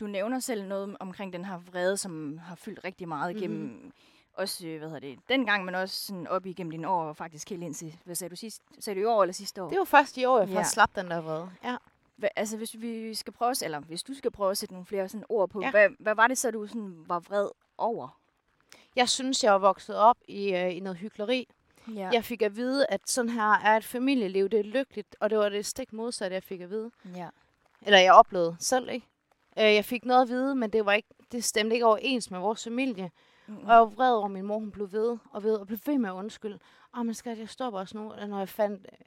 Du 0.00 0.06
nævner 0.06 0.38
selv 0.38 0.64
noget 0.68 0.96
omkring 1.00 1.32
den 1.32 1.44
her 1.44 1.58
vrede, 1.58 1.96
som 1.96 2.38
har 2.38 2.54
fyldt 2.54 2.84
rigtig 2.84 3.08
meget 3.08 3.34
Mhm. 3.34 3.38
igennem, 3.42 3.60
mm-hmm. 3.62 3.92
også, 4.34 4.66
øh, 4.66 4.78
hvad 4.78 4.88
hedder 4.88 5.00
det, 5.00 5.18
dengang, 5.28 5.64
men 5.64 5.74
også 5.74 6.06
sådan 6.06 6.26
op 6.26 6.46
igennem 6.46 6.70
dine 6.70 6.88
år, 6.88 7.02
og 7.04 7.16
faktisk 7.16 7.50
helt 7.50 7.62
indtil, 7.62 7.96
hvad 8.04 8.14
sagde 8.14 8.30
du 8.30 8.36
sidst? 8.36 8.62
Sagde 8.80 9.00
du 9.00 9.02
i 9.02 9.06
år 9.08 9.22
eller 9.22 9.32
sidste 9.32 9.62
år? 9.62 9.68
Det 9.68 9.78
var 9.78 9.84
først 9.84 10.16
i 10.16 10.24
år, 10.24 10.38
jeg 10.38 10.48
Ja. 10.48 10.56
faktisk 10.56 10.74
slap 10.74 10.90
den 10.96 11.10
der 11.10 11.20
vrede. 11.20 11.50
Ja. 11.64 11.76
Hva, 12.16 12.28
altså, 12.36 12.56
hvis 12.56 12.76
vi 12.78 13.14
skal 13.14 13.32
prøve, 13.32 13.50
at- 13.50 13.62
eller 13.62 13.80
hvis 13.80 14.02
du 14.02 14.14
skal 14.14 14.30
prøve 14.30 14.50
at 14.50 14.58
sætte 14.58 14.74
nogle 14.74 14.86
flere 14.86 15.08
sådan 15.08 15.24
ord 15.28 15.48
på, 15.50 15.60
Ja. 15.60 15.70
hvad, 15.70 15.88
hvad 15.98 16.14
var 16.14 16.26
det 16.26 16.38
så, 16.38 16.50
du 16.50 16.66
sådan 16.66 17.04
var 17.06 17.20
vred 17.20 17.48
over? 17.78 18.20
Jeg 18.96 19.08
synes, 19.08 19.44
jeg 19.44 19.52
var 19.52 19.58
vokset 19.58 19.96
op 19.96 20.16
i, 20.28 20.52
øh, 20.54 20.76
i 20.76 20.80
noget 20.80 20.98
hyggeleri. 20.98 21.48
Ja. 21.94 22.10
Jeg 22.12 22.24
fik 22.24 22.42
at 22.42 22.56
vide, 22.56 22.86
at 22.88 23.00
sådan 23.10 23.28
her 23.30 23.52
er 23.52 23.76
et 23.76 23.84
familieliv, 23.84 24.48
det 24.48 24.58
er 24.60 24.64
lykkeligt, 24.64 25.16
og 25.20 25.30
det 25.30 25.38
var 25.38 25.48
det 25.48 25.66
stik 25.66 25.92
modsatte, 25.92 26.34
jeg 26.34 26.42
fik 26.42 26.60
at 26.60 26.70
vide. 26.70 26.90
ja. 27.16 27.28
Eller 27.82 27.98
jeg 27.98 28.12
oplevede 28.14 28.56
selv, 28.60 28.90
ikke? 28.90 29.06
Øh, 29.58 29.64
jeg 29.74 29.84
fik 29.84 30.04
noget 30.04 30.22
at 30.22 30.28
vide, 30.28 30.54
men 30.54 30.70
det, 30.70 30.86
var 30.86 30.92
ikke, 30.92 31.08
det 31.32 31.44
stemte 31.44 31.74
ikke 31.74 31.86
overens 31.86 32.30
med 32.30 32.38
vores 32.38 32.64
familie. 32.64 33.10
Mm. 33.46 33.56
Og 33.56 33.68
jeg 33.68 33.78
var 33.78 33.84
vred 33.84 34.12
over, 34.14 34.24
at 34.24 34.30
min 34.30 34.44
mor 34.44 34.58
hun 34.58 34.70
blev 34.70 34.92
ved 34.92 35.18
og 35.30 35.42
ved 35.42 35.54
og 35.56 35.66
blev 35.66 35.78
ved 35.86 35.98
med 35.98 36.10
at 36.10 36.14
undskylde. 36.14 36.58
Åh, 36.98 37.06
men 37.06 37.14
skat, 37.14 37.38
jeg 37.38 37.48
stopper 37.48 37.80
også 37.80 37.96
nu. 37.98 38.12
Når 38.26 38.38
jeg 38.38 38.48
fandt 38.48 38.86
øh, 38.92 38.98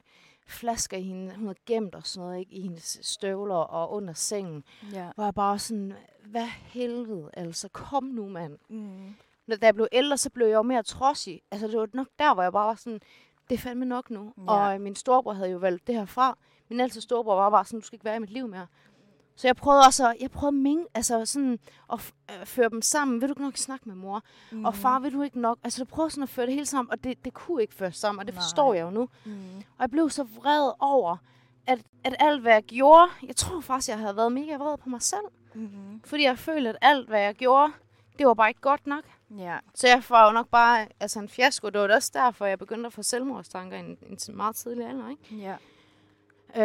flasker 0.50 0.96
i 0.96 1.02
hende, 1.02 1.34
hun 1.34 1.44
havde 1.44 1.58
gemt 1.66 1.94
og 1.94 2.06
sådan 2.06 2.26
noget, 2.26 2.40
ikke, 2.40 2.52
i 2.52 2.60
hendes 2.60 2.98
støvler 3.02 3.54
og 3.54 3.92
under 3.92 4.14
sengen. 4.14 4.64
Ja. 4.92 5.10
Hvor 5.14 5.24
jeg 5.24 5.34
bare 5.34 5.58
sådan, 5.58 5.92
hvad 6.24 6.46
helvede, 6.46 7.30
altså, 7.32 7.68
kom 7.68 8.04
nu, 8.04 8.28
mand. 8.28 8.58
Mm. 8.68 9.14
Når 9.46 9.56
da 9.56 9.66
jeg 9.66 9.74
blev 9.74 9.88
ældre, 9.92 10.16
så 10.16 10.30
blev 10.30 10.46
jeg 10.46 10.54
jo 10.54 10.62
mere 10.62 10.82
trodsig. 10.82 11.42
Altså, 11.50 11.66
det 11.66 11.78
var 11.78 11.88
nok 11.92 12.06
der, 12.18 12.34
hvor 12.34 12.42
jeg 12.42 12.52
bare 12.52 12.66
var 12.66 12.74
sådan, 12.74 13.00
det 13.48 13.54
er 13.54 13.58
fandme 13.58 13.84
nok 13.84 14.10
nu. 14.10 14.32
Ja. 14.38 14.52
Og 14.52 14.74
øh, 14.74 14.80
min 14.80 14.94
storebror 14.94 15.32
havde 15.32 15.50
jo 15.50 15.58
valgt 15.58 15.86
det 15.86 15.94
her 15.94 16.04
fra. 16.04 16.38
Min 16.68 16.80
ældste 16.80 17.00
storebror 17.00 17.34
var 17.34 17.50
bare 17.50 17.64
sådan, 17.64 17.80
du 17.80 17.86
skal 17.86 17.96
ikke 17.96 18.04
være 18.04 18.16
i 18.16 18.18
mit 18.18 18.30
liv 18.30 18.48
mere. 18.48 18.66
Så 19.36 19.48
jeg 19.48 19.56
prøvede 19.56 19.82
også 19.86 20.08
at, 20.08 20.16
jeg 20.20 20.30
prøvede 20.30 20.56
ming, 20.56 20.86
altså 20.94 21.26
sådan 21.26 21.58
at 21.92 22.12
øh, 22.30 22.46
føre 22.46 22.68
dem 22.68 22.82
sammen. 22.82 23.20
Vil 23.20 23.28
du 23.28 23.32
ikke 23.32 23.42
nok 23.42 23.56
snakke 23.56 23.88
med 23.88 23.94
mor? 23.96 24.22
Mm. 24.50 24.58
Mm. 24.58 24.64
Og 24.64 24.74
far, 24.74 24.98
vil 24.98 25.12
du 25.12 25.22
ikke 25.22 25.40
nok? 25.40 25.58
Altså, 25.64 25.82
jeg 25.82 25.88
prøvede 25.88 26.10
sådan 26.10 26.22
at 26.22 26.28
føre 26.28 26.46
det 26.46 26.54
hele 26.54 26.66
sammen, 26.66 26.92
og 26.92 27.04
det, 27.04 27.24
det 27.24 27.34
kunne 27.34 27.62
ikke 27.62 27.74
føre 27.74 27.92
sammen, 27.92 28.20
og 28.20 28.26
det 28.26 28.34
Nej. 28.34 28.42
forstår 28.42 28.74
jeg 28.74 28.82
jo 28.82 28.90
nu. 28.90 29.08
Mm. 29.24 29.56
Og 29.56 29.80
jeg 29.80 29.90
blev 29.90 30.10
så 30.10 30.22
vred 30.22 30.70
over, 30.80 31.16
at, 31.66 31.78
at 32.04 32.16
alt, 32.18 32.42
hvad 32.42 32.52
jeg 32.52 32.62
gjorde, 32.62 33.10
jeg 33.26 33.36
tror 33.36 33.60
faktisk, 33.60 33.88
jeg 33.88 33.98
havde 33.98 34.16
været 34.16 34.32
mega 34.32 34.56
vred 34.56 34.78
på 34.78 34.88
mig 34.88 35.02
selv. 35.02 35.24
Mm. 35.54 36.00
Fordi 36.04 36.22
jeg 36.24 36.38
følte, 36.38 36.68
at 36.68 36.76
alt, 36.80 37.08
hvad 37.08 37.20
jeg 37.20 37.34
gjorde, 37.34 37.72
det 38.18 38.26
var 38.26 38.34
bare 38.34 38.48
ikke 38.50 38.60
godt 38.60 38.86
nok. 38.86 39.04
Ja. 39.38 39.58
Så 39.74 39.88
jeg 39.88 40.02
var 40.08 40.26
jo 40.26 40.32
nok 40.32 40.48
bare 40.48 40.86
altså 41.00 41.18
en 41.20 41.28
fiasko. 41.28 41.68
Det 41.70 41.80
var 41.80 41.94
også 41.94 42.10
derfor, 42.14 42.46
jeg 42.46 42.58
begyndte 42.58 42.86
at 42.86 42.92
få 42.92 43.02
selvmordstanker 43.02 43.76
i 43.76 43.80
en, 43.80 43.98
en 44.28 44.36
meget 44.36 44.56
tidlig 44.56 44.86
alder. 44.86 45.08
Ikke? 45.10 45.36
Ja. 45.36 45.56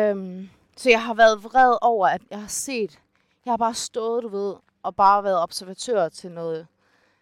Øhm, 0.10 0.49
så 0.75 0.89
jeg 0.89 1.03
har 1.03 1.13
været 1.13 1.43
vred 1.43 1.77
over, 1.81 2.07
at 2.07 2.21
jeg 2.31 2.39
har 2.39 2.47
set, 2.47 2.99
jeg 3.45 3.51
har 3.51 3.57
bare 3.57 3.73
stået, 3.73 4.23
du 4.23 4.27
ved, 4.27 4.55
og 4.83 4.95
bare 4.95 5.23
været 5.23 5.39
observatør 5.39 6.09
til 6.09 6.31
noget, 6.31 6.67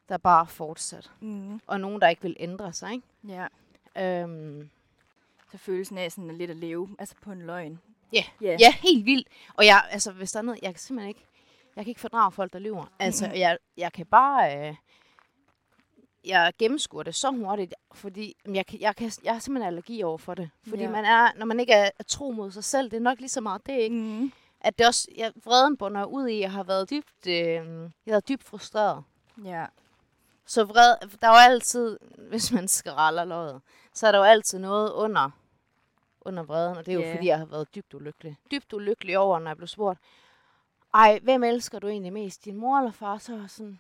der 0.10 0.18
bare 0.18 0.48
fortsat. 0.48 1.12
Mm. 1.20 1.62
Og 1.68 1.80
nogen, 1.80 2.02
der 2.02 2.08
ikke 2.08 2.22
vil 2.22 2.36
ændre 2.40 2.74
sig. 2.74 2.92
Ikke? 2.94 3.08
Ja. 3.28 3.48
Øhm, 4.22 4.70
Så 5.52 5.58
følelsen 5.58 5.98
af 5.98 6.12
sådan 6.12 6.38
lidt 6.38 6.52
at 6.52 6.58
leve, 6.58 6.90
altså 7.00 7.16
på 7.22 7.32
en 7.32 7.42
løgn. 7.42 7.80
Ja. 8.14 8.24
Ja. 8.42 8.58
ja, 8.60 8.72
helt 8.72 9.06
vildt. 9.06 9.28
Og 9.54 9.66
jeg, 9.66 9.84
altså, 9.92 10.12
hvis 10.12 10.32
der 10.32 10.40
er 10.40 10.44
noget, 10.44 10.60
jeg 10.62 10.72
kan 10.74 10.80
simpelthen 10.80 11.10
ikke, 11.10 11.26
jeg 11.76 11.84
kan 11.86 11.90
ikke 11.90 12.02
fordrage 12.02 12.32
folk, 12.32 12.54
der 12.54 12.60
lyver. 12.60 12.86
Altså, 13.00 13.26
Mhm. 13.28 13.36
jeg, 13.36 13.58
jeg 13.78 13.94
kan 13.94 14.06
bare, 14.06 14.68
øh, 14.70 14.76
jeg 16.26 16.54
gennemskuer 16.60 17.04
det 17.04 17.16
så 17.16 17.32
hurtigt, 17.32 17.74
fordi 17.94 18.36
jeg, 18.54 18.66
kan, 18.66 18.80
jeg, 18.82 18.96
kan, 18.96 19.12
jeg 19.24 19.34
har 19.34 19.40
simpelthen 19.40 19.68
allergi 19.68 20.04
over 20.04 20.18
for 20.18 20.34
det. 20.34 20.50
Fordi 20.68 20.82
Ja. 20.84 20.90
man 20.90 21.06
er, 21.06 21.30
når 21.36 21.46
man 21.46 21.60
ikke 21.60 21.74
er, 21.74 21.90
er 22.00 22.04
tro 22.04 22.32
mod 22.32 22.52
sig 22.52 22.64
selv, 22.64 22.92
det 22.92 22.98
er 22.98 23.02
nok 23.02 23.20
lige 23.20 23.30
så 23.30 23.42
meget 23.42 23.66
det, 23.66 23.74
ikke? 23.78 23.96
Mm. 23.96 24.32
At 24.62 24.78
det 24.78 24.88
også, 24.88 25.08
jeg, 25.18 25.32
vreden 25.46 25.78
bunder 25.78 26.06
ud 26.06 26.28
i, 26.28 26.34
at 26.36 26.40
jeg 26.40 26.52
har 26.52 26.64
været 26.64 26.90
dybt, 26.90 27.28
øh, 27.28 27.34
jeg 27.36 27.62
har 28.06 28.12
været 28.12 28.28
dybt 28.30 28.44
frustreret. 28.44 29.04
Ja. 29.46 29.66
Så 30.46 30.64
vred, 30.64 30.96
der 31.22 31.28
er 31.28 31.32
jo 31.32 31.52
altid, 31.54 32.00
hvis 32.30 32.52
man 32.52 32.68
skræller 32.68 33.26
løjet, 33.26 33.62
så 33.94 34.08
er 34.08 34.12
der 34.12 34.20
jo 34.20 34.24
altid 34.26 34.60
noget 34.60 34.92
under, 34.92 35.30
under 36.22 36.44
vreden, 36.44 36.78
og 36.78 36.86
det 36.86 36.92
er 36.92 36.96
jo 36.96 37.02
Ja. 37.02 37.16
fordi, 37.16 37.28
jeg 37.28 37.38
har 37.38 37.46
været 37.46 37.76
dybt 37.76 37.94
ulykkelig. 37.94 38.38
Dybt 38.52 38.74
ulykkelig 38.74 39.18
over, 39.18 39.40
når 39.40 39.50
jeg 39.50 39.58
blev 39.58 39.68
spurgt, 39.68 40.00
ej, 40.94 41.20
hvem 41.24 41.44
elsker 41.44 41.80
du 41.80 41.88
egentlig 41.88 42.14
mest, 42.14 42.46
din 42.46 42.56
mor 42.58 42.78
eller 42.78 42.92
far? 42.92 43.18
Så 43.18 43.44
sådan, 43.48 43.80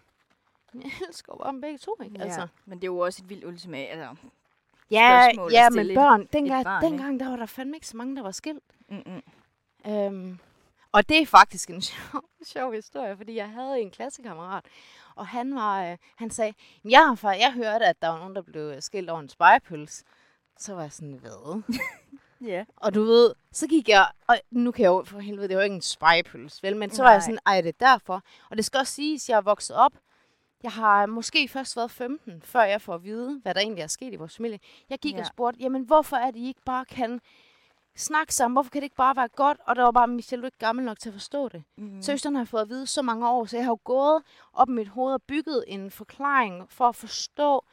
jeg 0.84 0.92
elsker 1.08 1.36
bare 1.36 1.52
dem 1.52 1.62
begge 1.62 1.78
to, 1.78 1.96
ikke? 2.04 2.16
ja. 2.18 2.24
Altså, 2.24 2.48
Men 2.66 2.78
det 2.78 2.84
er 2.84 2.88
jo 2.92 2.98
også 3.00 3.22
et 3.24 3.30
vildt 3.30 3.44
ultimat. 3.46 3.88
Altså. 3.90 4.16
ja, 4.92 5.30
ja, 5.52 5.70
men 5.70 5.96
børn, 5.96 6.28
dengang, 6.34 6.64
barn, 6.64 6.84
dengang 6.84 7.20
der 7.20 7.30
var 7.30 7.36
der 7.36 7.46
fandme 7.46 7.76
ikke 7.78 7.88
så 7.88 7.98
mange, 7.98 8.16
der 8.16 8.22
var 8.22 8.32
skilt. 8.32 8.64
Mm-mm. 8.90 9.22
Øhm, 9.88 10.40
og 10.92 11.10
det 11.10 11.22
er 11.22 11.26
faktisk 11.26 11.70
en 11.70 11.82
sjov, 11.92 12.24
sjov 12.46 12.74
historie, 12.74 13.18
fordi 13.18 13.36
jeg 13.36 13.50
havde 13.50 13.82
en 13.82 13.92
klassekammerat, 13.92 14.66
og 15.16 15.28
han 15.28 15.56
var, 15.56 15.86
øh, 15.92 15.98
han 16.16 16.30
sagde, 16.30 16.54
"Men 16.84 16.92
jeg 16.92 17.00
har 17.08 17.16
fa- 17.16 17.40
jeg 17.40 17.54
hørte, 17.54 17.86
at 17.86 18.02
der 18.02 18.08
var 18.08 18.18
nogen, 18.20 18.36
der 18.36 18.42
blev 18.42 18.62
øh, 18.62 18.82
skilt 18.82 19.10
over 19.10 19.20
en 19.20 19.30
spejepøls. 19.30 20.04
Så 20.58 20.74
var 20.76 20.82
jeg 20.82 20.92
sådan, 20.92 21.14
hvad? 21.14 21.62
Ja. 22.48 22.66
og 22.78 22.94
du 22.96 23.04
ved, 23.04 23.34
så 23.52 23.68
gik 23.68 23.90
jeg, 23.90 24.08
og 24.28 24.38
nu 24.52 24.72
kan 24.72 24.84
jeg 24.84 24.90
jo, 24.90 25.04
for 25.06 25.20
helvede, 25.20 25.48
det 25.48 25.56
var 25.56 25.62
jo 25.62 25.64
ikke 25.64 25.76
en 25.76 25.82
spejepøls, 25.82 26.64
vel? 26.64 26.78
Men 26.78 26.90
så 26.92 27.02
var 27.02 27.10
Nej. 27.10 27.14
jeg 27.14 27.24
sådan, 27.24 27.40
ej, 27.46 27.62
det 27.62 27.70
er 27.70 27.86
derfor. 27.88 28.22
Og 28.50 28.58
det 28.58 28.66
skal 28.66 28.78
også 28.78 28.94
siges, 28.94 29.26
at 29.26 29.30
jeg 29.30 29.38
er 29.38 29.42
vokset 29.42 29.76
op. 29.76 29.92
Jeg 30.64 30.72
har 30.72 31.06
måske 31.06 31.48
først 31.48 31.76
været 31.78 31.92
15, 31.92 32.42
før 32.42 32.62
jeg 32.64 32.82
får 32.82 32.94
at 32.96 33.04
vide, 33.04 33.40
hvad 33.44 33.54
der 33.54 33.62
egentlig 33.62 33.82
er 33.82 33.88
sket 33.88 34.14
i 34.14 34.16
vores 34.16 34.36
familie. 34.36 34.60
Jeg 34.90 35.00
gik 35.00 35.14
Ja. 35.16 35.20
og 35.20 35.26
spurgte, 35.26 35.60
jamen 35.60 35.84
hvorfor 35.84 36.16
er 36.18 36.32
det, 36.32 36.40
I 36.40 36.48
ikke 36.48 36.62
bare 36.66 36.86
kan 36.86 37.22
snakke 37.96 38.36
sammen? 38.36 38.56
Hvorfor 38.56 38.70
kan 38.70 38.82
det 38.82 38.84
ikke 38.86 38.96
bare 38.96 39.16
være 39.16 39.28
godt? 39.28 39.58
Og 39.66 39.76
der 39.76 39.84
var 39.84 39.92
bare, 39.92 40.08
Michelle, 40.08 40.42
du 40.42 40.46
er 40.46 40.48
ikke 40.48 40.58
gammel 40.58 40.86
nok 40.86 41.00
til 41.00 41.10
at 41.10 41.14
forstå 41.14 41.50
det. 41.50 41.64
Mm. 41.78 41.84
Mm. 41.84 42.02
Så 42.02 42.32
har 42.36 42.44
fået 42.46 42.62
at 42.62 42.70
vide 42.70 42.88
så 42.88 43.02
mange 43.02 43.30
år, 43.30 43.46
så 43.46 43.58
jeg 43.58 43.66
har 43.66 43.72
jo 43.72 43.80
gået 43.84 44.24
op 44.54 44.70
i 44.70 44.72
mit 44.72 44.88
hoved 44.88 45.14
og 45.14 45.22
bygget 45.24 45.64
en 45.68 45.92
forklaring 45.92 46.72
for 46.72 46.88
at 46.88 46.96
forstå, 46.96 47.66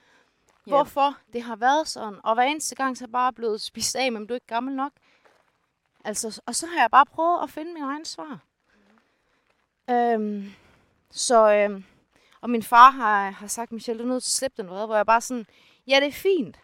Ja. 0.66 0.70
hvorfor 0.70 1.16
det 1.33 1.42
har 1.42 1.57
været 1.57 1.88
sådan. 1.88 2.20
Og 2.24 2.35
hver 2.35 2.42
eneste 2.42 2.74
gang, 2.74 2.96
så 2.96 3.05
er 3.05 3.07
jeg 3.09 3.12
bare 3.12 3.33
blevet 3.33 3.61
spist 3.70 3.96
af, 3.96 4.12
men 4.12 4.26
du 4.26 4.33
er 4.35 4.37
ikke 4.37 4.46
gammel 4.46 4.74
nok. 4.74 4.92
Altså, 6.05 6.42
og 6.46 6.55
så 6.55 6.66
har 6.66 6.81
jeg 6.81 6.90
bare 6.90 7.07
prøvet 7.07 7.42
at 7.42 7.50
finde 7.50 7.72
min 7.74 7.83
egen 7.83 8.05
svar. 8.05 8.38
Øhm, 9.90 10.44
så, 11.11 11.53
øhm, 11.53 11.85
og 12.40 12.50
min 12.50 12.62
far 12.62 12.90
har, 12.90 13.31
har 13.31 13.46
sagt, 13.46 13.72
Michelle, 13.72 14.03
du 14.03 14.09
er 14.09 14.12
nødt 14.12 14.22
til 14.22 14.29
at 14.31 14.33
slippe 14.33 14.62
den 14.62 14.70
vrede, 14.70 14.87
hvor 14.87 14.96
jeg 14.96 15.07
bare 15.07 15.20
sådan, 15.20 15.46
ja, 15.87 16.00
det 16.00 16.07
er 16.09 16.12
fint. 16.12 16.61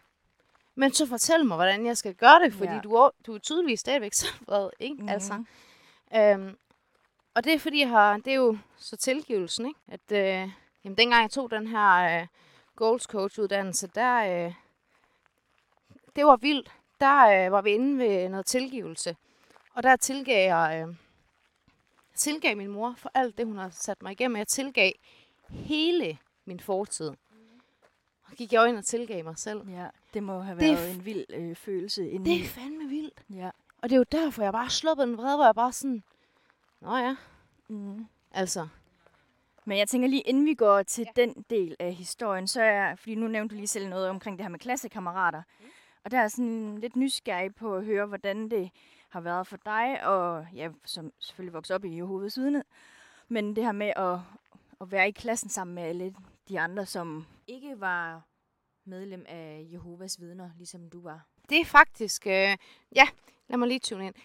Men 0.75 0.93
så 0.93 1.05
fortæl 1.05 1.45
mig, 1.45 1.55
hvordan 1.57 1.85
jeg 1.85 1.97
skal 1.97 2.13
gøre 2.15 2.39
det, 2.39 2.53
fordi 2.53 2.71
Ja. 2.73 2.79
du, 2.79 2.93
er, 2.93 3.09
du 3.25 3.33
er 3.33 3.39
tydeligvis 3.39 3.79
stadigvæk 3.79 4.13
så 4.13 4.27
vred, 4.47 4.69
ikke? 4.79 4.95
Mm. 5.01 5.09
Altså. 5.09 5.43
Øhm, 6.15 6.57
og 7.35 7.43
det 7.43 7.53
er 7.53 7.59
fordi, 7.59 7.79
jeg 7.79 7.89
har, 7.89 8.17
det 8.17 8.27
er 8.27 8.35
jo 8.35 8.57
så 8.77 8.97
tilgivelsen, 8.97 9.65
ikke? 9.65 9.79
At 9.87 10.11
øh, 10.11 10.49
jamen, 10.83 10.97
dengang 10.97 11.21
jeg 11.21 11.31
tog 11.31 11.51
den 11.51 11.67
her 11.67 12.21
øh, 12.21 12.27
goals 12.75 13.03
coach 13.03 13.39
uddannelse, 13.39 13.87
der, 13.95 14.45
øh, 14.45 14.53
det 16.15 16.25
var 16.25 16.35
vildt. 16.35 16.71
Der 16.99 17.45
øh, 17.45 17.51
var 17.51 17.61
vi 17.61 17.69
inde 17.69 17.97
ved 17.97 18.29
noget 18.29 18.45
tilgivelse. 18.45 19.15
Og 19.73 19.83
der 19.83 19.95
tilgav 19.95 20.47
jeg, 20.47 20.85
øh, 20.87 20.95
tilgav 22.15 22.57
min 22.57 22.67
mor 22.67 22.93
for 22.97 23.11
alt 23.13 23.37
det, 23.37 23.45
hun 23.45 23.57
har 23.57 23.69
sat 23.69 24.01
mig 24.01 24.11
igennem. 24.11 24.37
Jeg 24.37 24.47
tilgav 24.47 24.91
hele 25.49 26.17
min 26.45 26.59
fortid. 26.59 27.11
Og 28.23 28.31
gik 28.35 28.53
jeg 28.53 28.69
ind 28.69 28.77
og 28.77 28.85
tilgav 28.85 29.23
mig 29.23 29.37
selv. 29.37 29.69
Ja, 29.69 29.87
det 30.13 30.23
må 30.23 30.39
have 30.39 30.59
Det 30.59 30.67
været 30.67 30.95
en 30.95 31.05
vild 31.05 31.25
øh, 31.29 31.55
følelse 31.55 32.09
inden. 32.09 32.25
Det 32.25 32.41
er 32.41 32.47
fandme 32.47 32.89
vildt. 32.89 33.23
Ja. 33.29 33.49
Og 33.81 33.89
det 33.89 33.95
er 33.95 33.97
jo 33.97 34.05
derfor, 34.11 34.43
jeg 34.43 34.51
bare 34.53 34.63
har 34.63 34.69
sluppet 34.69 35.07
den 35.07 35.17
vrede, 35.17 35.35
hvor 35.37 35.45
jeg 35.45 35.55
bare 35.55 35.71
sådan, 35.73 36.03
Nå 36.81 36.95
ja, 36.97 37.15
Mm. 37.69 38.05
altså. 38.31 38.67
Men 39.65 39.77
jeg 39.77 39.87
tænker 39.89 40.07
lige, 40.07 40.21
inden 40.21 40.45
vi 40.45 40.53
går 40.53 40.83
til 40.83 41.05
ja. 41.17 41.21
den 41.21 41.45
del 41.49 41.75
af 41.79 41.93
historien, 41.93 42.47
så 42.47 42.61
er, 42.61 42.95
fordi 42.95 43.15
nu 43.15 43.27
nævnte 43.27 43.55
du 43.55 43.57
lige 43.57 43.67
selv 43.67 43.89
noget 43.89 44.09
omkring 44.09 44.37
det 44.37 44.43
her 44.43 44.49
med 44.49 44.59
klassekammerater. 44.59 45.41
Mm. 45.59 45.65
Og 46.03 46.11
der 46.11 46.19
er 46.19 46.27
sådan 46.27 46.77
lidt 46.77 46.95
nysgerrig 46.95 47.55
på 47.55 47.75
at 47.75 47.85
høre, 47.85 48.05
hvordan 48.05 48.49
det 48.49 48.69
har 49.09 49.21
været 49.21 49.47
for 49.47 49.57
dig, 49.65 50.03
og 50.07 50.47
ja, 50.55 50.69
som 50.85 51.11
selvfølgelig 51.19 51.53
vokset 51.53 51.75
op 51.75 51.85
i 51.85 51.97
Jehovas 51.97 52.37
vidne, 52.37 52.63
men 53.27 53.55
det 53.55 53.63
her 53.63 53.71
med 53.71 53.93
at, 53.95 54.19
at 54.81 54.91
være 54.91 55.07
i 55.07 55.11
klassen 55.11 55.49
sammen 55.49 55.75
med 55.75 55.83
alle 55.83 56.15
de 56.49 56.59
andre, 56.59 56.85
som 56.85 57.25
Ikke 57.47 57.79
var 57.79 58.21
medlem 58.85 59.25
af 59.27 59.67
Jehovas 59.71 60.21
vidner, 60.21 60.49
ligesom 60.57 60.89
du 60.89 61.01
var. 61.01 61.27
Det 61.49 61.59
er 61.59 61.65
faktisk, 61.65 62.27
øh, 62.27 62.57
ja, 62.95 63.07
lad 63.47 63.57
mig 63.57 63.67
lige 63.67 63.79
tune 63.79 64.05
ind. 64.05 64.15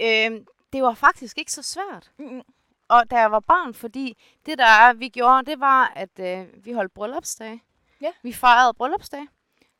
Øh, 0.00 0.46
det 0.72 0.82
var 0.82 0.94
faktisk 0.94 1.38
ikke 1.38 1.52
så 1.52 1.62
svært. 1.62 2.12
Mm. 2.18 2.42
Og 2.88 3.10
da 3.10 3.16
jeg 3.16 3.30
var 3.30 3.40
barn, 3.40 3.74
fordi 3.74 4.18
det 4.46 4.58
der 4.58 4.92
vi 4.92 5.08
gjorde, 5.08 5.50
det 5.50 5.60
var, 5.60 5.92
at 5.96 6.18
øh, 6.20 6.64
vi 6.64 6.72
holdt 6.72 6.94
bryllupsdag. 6.94 7.60
Ja. 8.00 8.12
Vi 8.22 8.32
fejrede 8.32 8.74
bryllupsdag. 8.74 9.26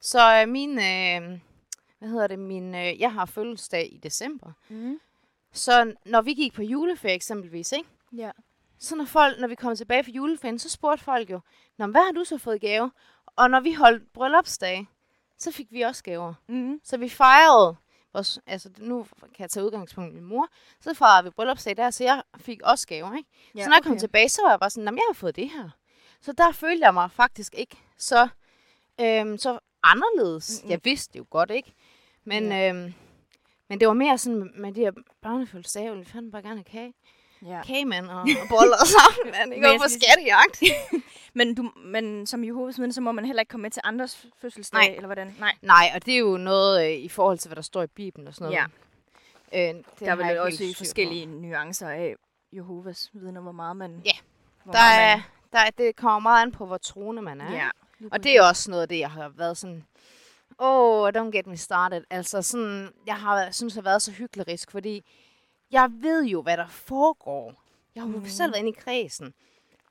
Så 0.00 0.42
øh, 0.42 0.48
min, 0.48 0.70
øh, 0.70 1.40
hvad 1.98 2.08
hedder 2.08 2.26
det, 2.26 2.38
min, 2.38 2.74
øh, 2.74 3.00
jeg 3.00 3.12
har 3.12 3.26
fødselsdag 3.26 3.88
i 3.92 3.96
december. 3.96 4.52
Mm. 4.68 5.00
Så 5.52 5.94
når 6.04 6.22
vi 6.22 6.34
gik 6.34 6.52
på 6.52 6.62
juleferie 6.62 7.14
eksempelvis, 7.14 7.72
ikke? 7.72 7.88
Ja. 8.12 8.30
Så 8.78 8.96
når, 8.96 9.04
folk, 9.04 9.40
når 9.40 9.48
vi 9.48 9.54
kom 9.54 9.76
tilbage 9.76 10.04
fra 10.04 10.10
juleferien, 10.10 10.58
så 10.58 10.68
spurgte 10.70 11.04
folk 11.04 11.30
jo, 11.30 11.40
Nå, 11.78 11.86
hvad 11.86 12.04
har 12.04 12.12
du 12.12 12.24
så 12.24 12.38
fået 12.38 12.60
gave? 12.60 12.90
Og 13.36 13.50
når 13.50 13.60
vi 13.60 13.72
holdt 13.72 14.12
bryllupsdag, 14.12 14.86
så 15.38 15.50
fik 15.52 15.66
vi 15.70 15.80
også 15.82 16.02
gaver. 16.04 16.34
Mm. 16.48 16.80
Så 16.84 16.96
vi 16.96 17.08
fejrede, 17.08 17.76
vores, 18.12 18.38
altså 18.46 18.70
nu 18.78 19.06
kan 19.20 19.28
jeg 19.38 19.50
tage 19.50 19.64
udgangspunkt 19.66 20.12
i 20.12 20.14
min 20.14 20.24
mor, 20.24 20.48
så 20.80 20.94
fejrede 20.94 21.24
vi 21.24 21.30
bryllupsdag 21.30 21.76
der, 21.76 21.90
så 21.90 22.04
jeg 22.04 22.22
fik 22.36 22.60
også 22.64 22.86
gaver, 22.86 23.16
ikke? 23.16 23.30
Ja, 23.54 23.62
så 23.62 23.68
når 23.68 23.76
jeg 23.76 23.82
kom 23.84 23.98
tilbage, 23.98 24.28
så 24.28 24.42
var 24.42 24.50
jeg 24.50 24.60
bare 24.60 24.70
sådan, 24.70 24.84
"Nå, 24.84 24.90
men 24.90 24.96
jeg 24.98 25.04
har 25.08 25.14
fået 25.14 25.36
det 25.36 25.50
her. 25.50 25.70
Så 26.20 26.32
der 26.32 26.52
følte 26.52 26.84
jeg 26.84 26.94
mig 26.94 27.10
faktisk 27.10 27.54
ikke 27.54 27.76
så, 27.98 28.28
øhm, 29.00 29.38
så 29.38 29.58
anderledes. 29.82 30.60
Mm-mm. 30.62 30.70
Jeg 30.70 30.80
vidste 30.84 31.12
det 31.12 31.18
jo 31.18 31.26
godt, 31.30 31.50
ikke? 31.50 31.72
Men, 32.24 32.48
Ja. 32.48 32.68
øhm, 32.68 32.94
men 33.68 33.80
det 33.80 33.88
var 33.88 33.94
mere 33.94 34.18
sådan 34.18 34.52
med 34.56 34.72
de 34.72 34.80
her 34.80 34.92
børnefødselsdage, 35.22 35.84
jeg 35.84 35.92
ville 35.92 36.04
fandme 36.04 36.30
bare 36.30 36.42
gerne 36.42 36.56
have 36.56 36.64
kage. 36.64 36.94
Ja. 37.46 37.62
Kagemand 37.62 38.06
og, 38.06 38.20
og 38.42 38.48
boller 38.48 38.84
sammen, 38.84 39.32
man. 39.38 39.52
Ikke 39.52 39.66
jeg 39.66 39.70
over 39.70 39.82
på 39.82 39.88
skattejagt. 39.88 40.62
Men, 41.34 41.54
du, 41.54 41.72
men 41.76 42.26
som 42.26 42.44
Jehovas 42.44 42.78
vidne, 42.78 42.92
så 42.92 43.00
må 43.00 43.12
man 43.12 43.24
heller 43.24 43.40
ikke 43.40 43.50
komme 43.50 43.62
med 43.62 43.70
til 43.70 43.82
andres 43.84 44.26
fødselsdag, 44.40 44.80
Nej. 44.80 44.94
eller 44.94 45.06
hvordan? 45.06 45.36
Nej. 45.38 45.54
Nej, 45.62 45.90
og 45.94 46.06
det 46.06 46.14
er 46.14 46.18
jo 46.18 46.36
noget 46.36 46.86
øh, 46.86 46.92
i 46.92 47.08
forhold 47.08 47.38
til, 47.38 47.48
hvad 47.48 47.56
der 47.56 47.62
står 47.62 47.82
i 47.82 47.86
Bibelen 47.86 48.28
og 48.28 48.34
sådan 48.34 48.44
noget. 48.52 48.68
Ja. 49.52 49.68
Øh, 49.70 49.74
det 49.74 49.84
Der 50.00 50.10
er 50.10 50.16
vel 50.16 50.26
jeg 50.26 50.40
også 50.40 50.64
i 50.64 50.66
styr 50.66 50.74
på. 50.74 50.78
forskellige 50.78 51.26
nuancer 51.26 51.88
af 51.88 52.14
Jehovas 52.52 53.10
vidner, 53.12 53.40
hvor 53.40 53.52
meget 53.52 53.76
man... 53.76 54.02
Ja. 54.04 54.12
Hvor 54.64 54.72
Der 54.72 54.78
meget 54.78 55.12
er, 55.12 55.16
man, 55.16 55.66
der, 55.76 55.84
det 55.84 55.96
kommer 55.96 56.18
meget 56.18 56.42
an 56.42 56.52
på, 56.52 56.66
hvor 56.66 56.76
troende 56.76 57.22
man 57.22 57.40
er. 57.40 57.52
Ja. 57.52 57.68
Og 58.12 58.24
det 58.24 58.36
er 58.36 58.42
også 58.42 58.70
noget 58.70 58.82
af 58.82 58.88
det, 58.88 58.98
jeg 58.98 59.10
har 59.10 59.28
været 59.28 59.56
sådan, 59.56 59.84
oh, 60.58 61.08
don't 61.08 61.30
get 61.30 61.46
me 61.46 61.56
started. 61.56 62.04
Altså 62.10 62.42
sådan, 62.42 62.88
jeg 63.06 63.14
har 63.14 63.50
synes, 63.50 63.74
har 63.74 63.82
været 63.82 64.02
så 64.02 64.12
hyggelig 64.12 64.58
fordi 64.68 65.04
jeg 65.70 65.88
ved 65.92 66.24
jo, 66.24 66.42
hvad 66.42 66.56
der 66.56 66.66
foregår. 66.68 67.54
Jeg 67.94 68.02
har 68.02 68.10
jo 68.10 68.16
Mhm. 68.18 68.26
selv 68.28 68.52
været 68.52 68.60
inde 68.60 68.70
i 68.70 68.80
kredsen. 68.80 69.34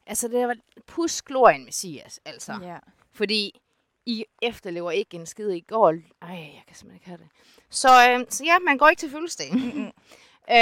Altså, 0.06 0.28
det 0.28 0.48
var 0.48 0.56
pus 0.86 1.22
glorien, 1.22 1.66
Messias, 1.66 2.20
altså. 2.26 2.54
Ja. 2.62 2.78
Fordi 3.12 3.62
I 4.06 4.26
efterlever 4.42 4.92
ikke 4.92 5.16
en 5.18 5.26
skid 5.26 5.50
i 5.52 5.60
går. 5.60 5.90
Ej, 6.22 6.30
jeg 6.30 6.64
kan 6.68 6.76
simpelthen 6.76 6.94
ikke 6.96 7.06
have 7.08 7.18
det. 7.18 7.28
Så, 7.70 7.88
øhm, 8.12 8.26
så 8.30 8.44
ja, 8.46 8.60
man 8.60 8.78
går 8.78 8.88
ikke 8.88 9.00
til 9.00 9.10
fødselsdag. 9.12 9.54
Mm-mm. 9.54 9.92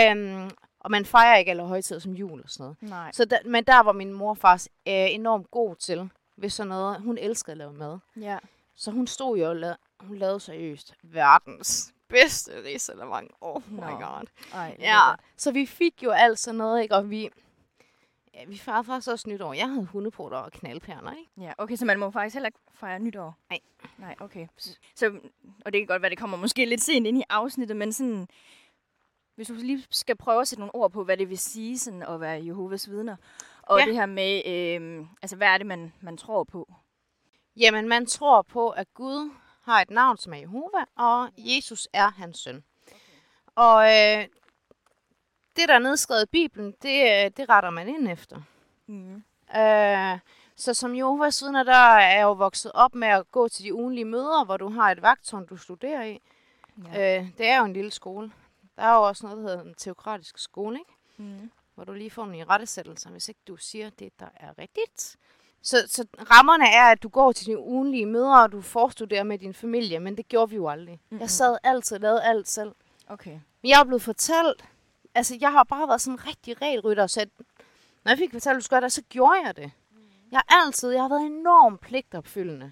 øhm, 0.44 0.50
og 0.80 0.92
man 0.92 1.06
fejrer 1.06 1.38
ikke 1.38 1.52
alle 1.52 1.64
højtider 1.64 2.00
som 2.00 2.14
jul 2.14 2.42
og 2.44 2.50
sådan 2.50 2.64
noget. 2.64 2.78
Nej. 2.82 3.12
Så 3.12 3.26
der, 3.26 3.38
men 3.46 3.64
der 3.64 3.80
var 3.80 3.92
min 3.92 4.14
mor 4.14 4.34
faktisk 4.34 4.72
øh, 4.88 4.94
enormt 5.14 5.52
god 5.52 5.76
til, 5.76 6.10
hvis 6.36 6.54
sådan 6.54 6.68
noget. 6.70 7.02
Hun 7.02 7.18
elskede 7.18 7.52
at 7.52 7.58
lave 7.58 7.74
mad. 7.74 7.98
Ja. 8.22 8.38
Så 8.76 8.92
hun 8.92 9.08
stod 9.08 9.38
jo 9.38 9.50
og 9.50 9.56
lavede, 9.56 9.78
hun 10.00 10.18
lavede 10.18 10.40
seriøst 10.40 10.94
verdens 11.04 11.94
bedste 12.08 12.64
risalemang. 12.64 13.32
Oh 13.42 13.62
my 13.72 13.80
Nå. 13.80 13.86
god. 13.86 14.28
Ej, 14.54 14.76
Ja, 14.80 15.02
så 15.38 15.52
vi 15.52 15.66
fik 15.66 16.04
jo 16.04 16.10
alt 16.12 16.40
sådan 16.40 16.58
noget, 16.58 16.82
ikke? 16.84 16.96
Og 16.96 17.10
vi, 17.10 17.30
ja, 18.34 18.46
vi 18.46 18.58
fejrede 18.58 18.84
faktisk 18.84 19.10
også 19.12 19.30
nytår. 19.30 19.54
Jeg 19.54 19.70
havde 19.70 19.86
hundepoter 19.86 20.38
og 20.38 20.52
knaldperler, 20.52 21.12
ikke? 21.12 21.32
Ja, 21.38 21.54
okay, 21.58 21.76
så 21.76 21.86
man 21.86 22.00
må 22.00 22.12
faktisk 22.12 22.34
heller 22.34 22.48
ikke 22.48 22.60
fejre 22.74 23.00
nytår? 23.00 23.38
Nej. 23.50 23.60
Nej, 23.98 24.16
okay. 24.20 24.48
Så, 24.58 24.78
så, 24.96 25.06
og 25.66 25.74
det 25.74 25.82
kan 25.82 25.88
godt 25.88 26.02
være, 26.02 26.10
det 26.10 26.18
kommer 26.18 26.38
måske 26.38 26.66
lidt 26.66 26.82
sent 26.82 27.08
ind 27.08 27.18
i 27.18 27.24
afsnittet, 27.30 27.78
men 27.78 27.94
sådan, 27.94 28.28
hvis 29.36 29.48
du 29.48 29.54
lige 29.54 29.84
skal 29.90 30.16
prøve 30.18 30.42
at 30.42 30.48
sætte 30.48 30.60
nogle 30.60 30.76
ord 30.76 30.92
på, 30.92 31.04
hvad 31.04 31.18
det 31.18 31.30
vil 31.30 31.38
sige 31.38 31.80
sådan 31.80 32.04
at 32.04 32.22
være 32.22 32.46
Jehovas 32.46 32.90
vidner, 32.90 33.16
og 33.62 33.80
Ja. 33.80 33.86
det 33.86 33.94
her 33.96 34.06
med, 34.06 34.42
øh, 34.46 35.06
altså 35.22 35.36
hvad 35.36 35.48
er 35.48 35.58
det, 35.58 35.68
man, 35.68 35.94
man 36.02 36.18
tror 36.18 36.44
på? 36.44 36.74
Jamen, 37.58 37.88
man 37.90 38.06
tror 38.06 38.42
på, 38.42 38.70
at 38.70 38.94
Gud 38.94 39.32
har 39.66 39.82
et 39.82 39.90
navn, 39.90 40.18
som 40.18 40.34
er 40.34 40.38
Jehova, 40.38 40.86
og 40.96 41.30
Jesus 41.38 41.88
er 41.94 42.12
hans 42.12 42.38
søn. 42.40 42.64
Og 43.56 43.84
øh, 43.84 44.28
det, 45.56 45.70
der 45.70 45.76
er 45.76 45.80
nedskrevet 45.80 46.24
i 46.24 46.30
Bibelen, 46.32 46.74
det, 46.82 47.26
øh, 47.26 47.32
det 47.38 47.50
retter 47.50 47.70
man 47.70 47.88
ind 47.88 48.08
efter. 48.08 48.42
Mm. 48.88 49.24
Øh, 49.58 50.20
så 50.56 50.74
som 50.74 50.96
Jehovas 50.96 51.42
vidner, 51.42 51.64
der 51.64 51.76
er 51.76 52.16
jeg 52.16 52.24
jo 52.24 52.32
vokset 52.32 52.72
op 52.74 52.96
med 52.96 53.08
at 53.08 53.32
gå 53.32 53.48
til 53.48 53.66
de 53.66 53.74
ugenlige 53.74 54.06
møder, 54.06 54.46
hvor 54.46 54.58
du 54.58 54.70
har 54.70 54.92
et 54.92 55.02
vagtårn, 55.02 55.46
du 55.46 55.58
studerer 55.58 56.04
i. 56.04 56.22
Ja. 56.94 57.20
Øh, 57.20 57.28
det 57.38 57.48
er 57.48 57.58
jo 57.58 57.66
en 57.66 57.74
lille 57.74 57.92
skole. 57.92 58.32
Der 58.76 58.84
er 58.84 58.96
jo 58.96 59.02
også 59.02 59.26
noget, 59.26 59.44
der 59.44 59.50
hedder 59.50 59.64
en 59.64 59.76
teokratisk 59.76 60.38
skole, 60.38 60.80
ikke? 60.80 60.92
Mm. 61.18 61.52
hvor 61.76 61.84
du 61.84 61.94
lige 61.94 62.12
får 62.12 62.26
nogle 62.26 62.44
rettesættelser, 62.44 63.10
hvis 63.10 63.30
ikke 63.30 63.42
du 63.48 63.58
siger 63.58 63.90
det, 63.90 64.20
der 64.20 64.28
er 64.36 64.60
rigtigt. 64.60 65.18
Så, 65.66 65.78
så 65.88 66.06
rammerne 66.32 66.66
er, 66.68 66.84
at 66.84 67.04
du 67.04 67.10
går 67.10 67.32
til 67.32 67.46
dine 67.46 67.60
ugenlige 67.60 68.06
møder, 68.06 68.38
og 68.38 68.52
du 68.52 68.62
forstuderer 68.62 69.24
med 69.24 69.38
din 69.38 69.54
familie, 69.54 70.00
men 70.00 70.18
det 70.18 70.28
gjorde 70.28 70.50
vi 70.50 70.56
jo 70.56 70.70
aldrig. 70.70 71.00
Mm-hmm. 71.10 71.22
Jeg 71.22 71.30
sad 71.30 71.58
altid 71.64 71.96
og 71.96 72.02
lavede 72.02 72.24
alt 72.24 72.48
selv. 72.50 72.72
Okay. 73.08 73.32
Men 73.32 73.70
jeg 73.70 73.80
er 73.80 73.84
blevet 73.84 74.02
fortalt, 74.02 74.66
altså 75.16 75.38
jeg 75.42 75.52
har 75.52 75.64
bare 75.64 75.88
været 75.88 76.02
sådan 76.02 76.20
en 76.20 76.28
rigtig 76.28 76.62
regelrytter, 76.62 77.08
så 77.08 77.22
at, 77.22 77.30
når 78.04 78.12
jeg 78.12 78.18
fik 78.18 78.32
fortalt, 78.32 78.56
at 78.56 78.60
du 78.60 78.64
skulle 78.64 78.80
gøre 78.80 78.86
det, 78.86 78.92
så 78.92 79.02
gjorde 79.10 79.40
jeg 79.46 79.56
det. 79.56 79.72
Jeg 80.32 80.42
har 80.48 80.66
altid, 80.66 80.92
jeg 80.92 81.02
har 81.02 81.10
været 81.10 81.26
enormt 81.26 81.82
pligtopfyldende. 81.82 82.72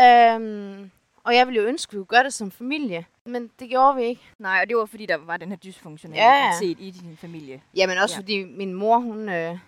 Øhm, 0.00 0.90
og 1.24 1.34
jeg 1.34 1.46
ville 1.46 1.60
jo 1.60 1.66
ønske, 1.66 1.90
at 1.90 1.92
vi 1.92 1.98
kunne 1.98 2.06
gøre 2.06 2.24
det 2.24 2.34
som 2.34 2.50
familie, 2.50 3.06
men 3.24 3.50
det 3.58 3.68
gjorde 3.68 3.96
vi 3.96 4.02
ikke. 4.02 4.22
Nej, 4.38 4.58
og 4.62 4.68
det 4.68 4.76
var 4.76 4.86
fordi, 4.86 5.06
der 5.06 5.16
var 5.16 5.36
den 5.36 5.48
her 5.48 5.56
dysfunktionelle 5.56 6.24
Ja, 6.24 6.60
i 6.60 6.90
din 6.90 7.16
familie. 7.16 7.62
Jamen 7.74 7.98
også 7.98 8.14
ja. 8.14 8.20
fordi 8.20 8.44
min 8.44 8.74
mor, 8.74 8.98
hun, 8.98 9.28
øh, 9.28 9.58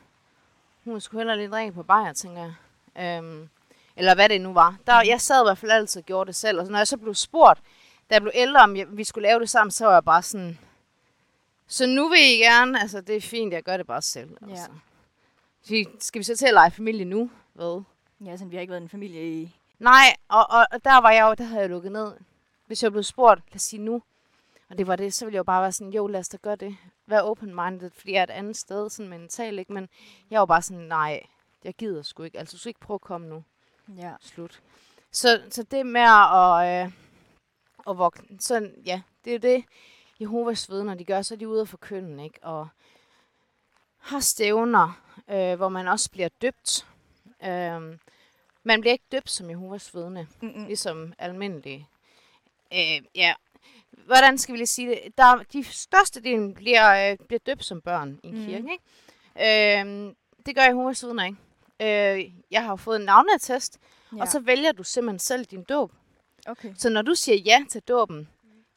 hun 0.92 1.00
skulle 1.00 1.20
heller 1.20 1.34
lidt 1.34 1.52
drikke 1.52 1.72
på 1.72 1.82
bajer, 1.82 2.12
tænker 2.12 2.42
jeg. 2.42 2.54
Øhm, 3.18 3.48
eller 3.96 4.14
hvad 4.14 4.28
det 4.28 4.40
nu 4.40 4.52
var. 4.52 4.76
Der, 4.86 5.02
jeg 5.02 5.20
sad 5.20 5.42
i 5.42 5.46
hvert 5.46 5.58
fald 5.58 5.72
altid 5.72 6.00
og 6.00 6.06
gjorde 6.06 6.28
det 6.28 6.36
selv. 6.36 6.60
Og 6.60 6.66
så 6.66 6.72
når 6.72 6.78
jeg 6.78 6.88
så 6.88 6.96
blev 6.96 7.14
spurgt, 7.14 7.60
da 8.10 8.14
jeg 8.14 8.22
blev 8.22 8.32
ældre, 8.34 8.60
om 8.60 8.76
jeg, 8.76 8.86
vi 8.90 9.04
skulle 9.04 9.28
lave 9.28 9.40
det 9.40 9.50
sammen, 9.50 9.70
så 9.70 9.86
var 9.86 9.92
jeg 9.92 10.04
bare 10.04 10.22
sådan... 10.22 10.58
Så 11.66 11.86
nu 11.86 12.08
vil 12.08 12.18
I 12.18 12.36
gerne, 12.36 12.80
altså 12.80 13.00
det 13.00 13.16
er 13.16 13.20
fint, 13.20 13.52
jeg 13.52 13.62
gør 13.62 13.76
det 13.76 13.86
bare 13.86 14.02
selv. 14.02 14.36
Ja. 14.42 14.50
Altså. 14.50 14.70
Så 15.62 15.84
Skal 16.00 16.18
vi 16.18 16.24
så 16.24 16.36
til 16.36 16.46
at 16.46 16.54
lege 16.54 16.70
familie 16.70 17.04
nu? 17.04 17.30
Hvad? 17.52 17.82
Ja, 18.24 18.36
sådan, 18.36 18.50
vi 18.50 18.56
har 18.56 18.60
ikke 18.60 18.70
været 18.70 18.82
en 18.82 18.88
familie 18.88 19.42
i... 19.42 19.56
Nej, 19.78 20.16
og, 20.28 20.46
og, 20.50 20.66
og 20.72 20.84
der 20.84 21.00
var 21.00 21.10
jeg 21.10 21.22
jo, 21.22 21.34
der 21.34 21.44
havde 21.44 21.60
jeg 21.60 21.70
lukket 21.70 21.92
ned. 21.92 22.12
Hvis 22.66 22.82
jeg 22.82 22.92
blev 22.92 23.02
spurgt, 23.02 23.40
lad 23.48 23.56
os 23.56 23.62
sige 23.62 23.82
nu, 23.82 24.02
og 24.70 24.78
det 24.78 24.86
var 24.86 24.96
det, 24.96 25.14
så 25.14 25.24
ville 25.24 25.34
jeg 25.34 25.38
jo 25.38 25.44
bare 25.44 25.62
være 25.62 25.72
sådan, 25.72 25.92
jo 25.92 26.06
lad 26.06 26.20
os 26.20 26.28
da 26.28 26.36
gøre 26.36 26.56
det. 26.56 26.76
Vær 27.06 27.20
open-minded, 27.20 27.90
fordi 27.90 28.12
jeg 28.12 28.18
er 28.18 28.22
et 28.22 28.30
andet 28.30 28.56
sted, 28.56 28.90
sådan 28.90 29.10
mentalt, 29.10 29.58
ikke? 29.58 29.72
Men 29.72 29.88
jeg 30.30 30.40
var 30.40 30.46
bare 30.46 30.62
sådan, 30.62 30.82
nej, 30.82 31.22
jeg 31.64 31.74
gider 31.74 32.02
sgu 32.02 32.22
ikke. 32.22 32.38
Altså, 32.38 32.52
du 32.52 32.58
skal 32.58 32.70
ikke 32.70 32.80
prøve 32.80 32.94
at 32.94 33.00
komme 33.00 33.28
nu. 33.28 33.44
Ja. 33.96 34.12
Slut. 34.20 34.62
Så, 35.10 35.42
så 35.50 35.62
det 35.62 35.86
med 35.86 36.00
at, 36.00 36.86
øh, 36.86 36.92
at 37.88 37.98
vokse, 37.98 38.22
så 38.38 38.70
ja, 38.86 39.02
det 39.24 39.30
er 39.30 39.34
jo 39.34 39.54
det, 39.54 39.64
Jehovas 40.20 40.70
vidner, 40.70 40.94
de 40.94 41.04
gør, 41.04 41.22
så 41.22 41.34
er 41.34 41.38
de 41.38 41.48
ude 41.48 41.60
og 41.60 41.68
forkynde, 41.68 42.24
ikke? 42.24 42.38
Og 42.42 42.68
har 43.98 44.20
stævner, 44.20 45.02
øh, 45.28 45.56
hvor 45.56 45.68
man 45.68 45.88
også 45.88 46.10
bliver 46.10 46.28
døbt. 46.42 46.86
Øh, 47.42 47.98
man 48.62 48.80
bliver 48.80 48.92
ikke 48.92 49.04
døbt 49.12 49.30
som 49.30 49.50
Jehovas 49.50 49.94
vidne, 49.94 50.28
Mm-mm. 50.40 50.66
ligesom 50.66 51.12
almindelige. 51.18 51.88
Øh, 52.72 53.02
ja, 53.14 53.34
hvordan 54.06 54.38
skal 54.38 54.52
vi 54.52 54.56
lige 54.58 54.66
sige 54.66 54.88
det? 54.88 54.98
Der, 55.18 55.42
de 55.52 55.64
største 55.64 56.22
delen 56.22 56.54
bliver, 56.54 57.10
øh, 57.12 57.18
bliver 57.28 57.40
døbt 57.46 57.64
som 57.64 57.80
børn 57.80 58.20
i 58.22 58.28
en 58.28 58.34
Mhm. 58.34 58.46
kirke, 58.46 58.68
ikke? 58.72 59.80
Øh, 59.80 60.12
det 60.46 60.56
gør 60.56 60.62
Jehovas 60.62 61.04
vidner 61.04 61.24
ikke. 61.24 61.38
Øh, 61.80 62.32
jeg 62.50 62.62
har 62.62 62.70
jo 62.70 62.76
fået 62.76 62.96
en 62.96 63.04
navneattest, 63.04 63.78
ja. 64.16 64.20
og 64.20 64.28
så 64.28 64.40
vælger 64.40 64.72
du 64.72 64.82
simpelthen 64.82 65.18
selv 65.18 65.44
din 65.44 65.62
dåb. 65.62 65.92
Okay. 66.46 66.74
Så 66.78 66.88
når 66.90 67.02
du 67.02 67.14
siger 67.14 67.36
ja 67.36 67.64
til 67.70 67.82
dåben, 67.82 68.28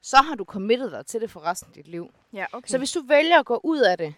så 0.01 0.17
har 0.17 0.35
du 0.35 0.43
committet 0.43 0.91
dig 0.91 1.05
til 1.05 1.21
det 1.21 1.31
for 1.31 1.39
resten 1.45 1.67
af 1.69 1.73
dit 1.73 1.87
liv. 1.87 2.11
Ja, 2.33 2.45
okay. 2.53 2.67
Så 2.67 2.77
hvis 2.77 2.91
du 2.91 3.01
vælger 3.07 3.39
at 3.39 3.45
gå 3.45 3.59
ud 3.63 3.79
af 3.79 3.97
det, 3.97 4.13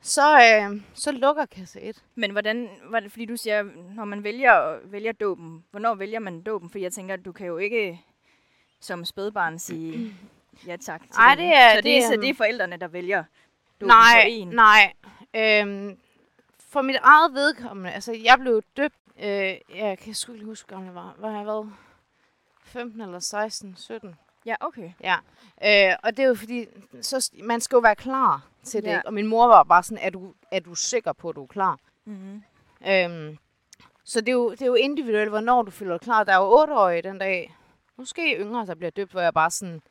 så, 0.00 0.36
øh, 0.40 0.80
så 0.94 1.12
lukker 1.12 1.46
kasse 1.46 1.80
1. 1.80 2.04
Men 2.14 2.30
hvordan, 2.30 2.68
hvordan, 2.88 3.10
fordi 3.10 3.24
du 3.24 3.36
siger, 3.36 3.62
når 3.94 4.04
man 4.04 4.24
vælger, 4.24 4.78
vælger 4.84 5.12
dåben, 5.12 5.64
hvornår 5.70 5.94
vælger 5.94 6.18
man 6.18 6.42
dåben? 6.42 6.70
For 6.70 6.78
jeg 6.78 6.92
tænker, 6.92 7.14
at 7.14 7.24
du 7.24 7.32
kan 7.32 7.46
jo 7.46 7.58
ikke 7.58 8.00
som 8.80 9.04
spædbarn 9.04 9.58
sige 9.58 10.14
ja 10.66 10.76
tak 10.76 11.00
til 11.02 11.10
Ej, 11.18 11.34
det 11.34 11.44
er- 11.56 11.70
så 11.70 11.76
det, 11.76 11.84
det 11.84 11.96
er, 11.98 12.02
så 12.08 12.16
det 12.16 12.28
er 12.30 12.34
forældrene, 12.34 12.76
der 12.76 12.88
vælger 12.88 13.24
dåben 13.80 13.88
Nej, 13.88 14.22
for 14.22 14.28
en. 14.28 14.48
nej. 14.48 14.92
Øhm, 15.34 15.98
for 16.68 16.82
mit 16.82 16.96
eget 17.02 17.34
vedkommende, 17.34 17.90
altså 17.92 18.12
jeg 18.24 18.38
blev 18.40 18.62
døbt, 18.76 18.94
øh, 19.22 19.54
jeg 19.76 19.98
kan 20.02 20.14
sgu 20.14 20.32
ikke 20.32 20.44
huske, 20.46 20.68
gammel 20.68 20.86
jeg 20.86 20.94
var. 20.94 21.14
Var 21.18 21.30
jeg 21.36 21.46
været 21.46 21.72
15 22.64 23.00
eller 23.00 23.18
16, 23.18 23.76
17? 23.76 24.14
Ja, 24.46 24.54
okay. 24.60 24.90
Ja. 25.00 25.16
Øh, 25.64 25.96
og 26.02 26.16
det 26.16 26.22
er 26.22 26.28
jo 26.28 26.34
fordi, 26.34 26.66
så, 27.00 27.30
man 27.42 27.60
skal 27.60 27.76
jo 27.76 27.80
være 27.80 27.94
klar 27.96 28.42
til 28.64 28.82
det. 28.82 28.88
Ja. 28.90 29.00
Og 29.04 29.14
min 29.14 29.26
mor 29.26 29.46
var 29.46 29.62
bare 29.62 29.82
sådan, 29.82 29.98
er 30.04 30.10
du, 30.10 30.34
er 30.50 30.60
du 30.60 30.74
sikker 30.74 31.12
på, 31.12 31.28
at 31.28 31.36
du 31.36 31.42
er 31.42 31.46
klar? 31.46 31.78
Mm-hmm. 32.04 32.42
Øhm, 32.88 33.38
så 34.04 34.20
det 34.20 34.28
er, 34.28 34.32
jo, 34.32 34.50
det 34.50 34.62
er 34.62 34.66
jo 34.66 34.74
individuelt, 34.74 35.28
hvornår 35.28 35.62
du 35.62 35.70
føler 35.70 35.92
dig 35.92 36.00
klar. 36.00 36.24
Der 36.24 36.32
er 36.32 36.36
jo 36.36 36.64
8-årige 36.64 37.02
den 37.02 37.18
dag. 37.18 37.54
Måske 37.96 38.36
yngre, 38.40 38.66
der 38.66 38.74
bliver 38.74 38.90
døbt, 38.90 39.12
hvor 39.12 39.20
jeg 39.20 39.34
bare 39.34 39.50
sådan, 39.50 39.82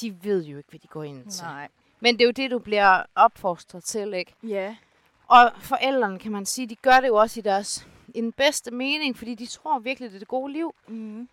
de 0.00 0.24
ved 0.24 0.44
jo 0.44 0.56
ikke, 0.56 0.70
hvad 0.70 0.80
de 0.80 0.86
går 0.86 1.02
ind 1.02 1.30
til. 1.30 1.44
Nej. 1.44 1.68
Men 2.00 2.14
det 2.14 2.20
er 2.20 2.26
jo 2.26 2.32
det, 2.32 2.50
du 2.50 2.58
bliver 2.58 3.02
opfostret 3.14 3.84
til, 3.84 4.14
ikke? 4.14 4.34
Ja. 4.42 4.76
Og 5.28 5.52
forældrene, 5.60 6.18
kan 6.18 6.32
man 6.32 6.46
sige, 6.46 6.66
de 6.66 6.76
gør 6.76 7.00
det 7.00 7.08
jo 7.08 7.16
også 7.16 7.40
i 7.40 7.42
deres 7.42 7.86
i 8.14 8.20
den 8.20 8.32
bedste 8.32 8.70
mening, 8.70 9.16
fordi 9.18 9.34
de 9.34 9.46
tror 9.46 9.78
virkelig, 9.78 10.10
det 10.10 10.14
er 10.14 10.18
det 10.18 10.28
gode 10.28 10.52
liv. 10.52 10.74
Mm-hmm. 10.88 11.28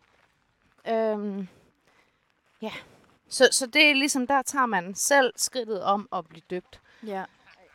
Øhm, 0.87 1.47
ja. 2.61 2.71
Så, 3.29 3.49
så 3.51 3.67
det 3.67 3.89
er 3.89 3.93
ligesom, 3.93 4.27
der 4.27 4.41
tager 4.41 4.65
man 4.65 4.95
selv 4.95 5.33
skridtet 5.35 5.83
om 5.83 6.09
at 6.13 6.25
blive 6.27 6.41
døbt. 6.49 6.81
Ja. 7.05 7.23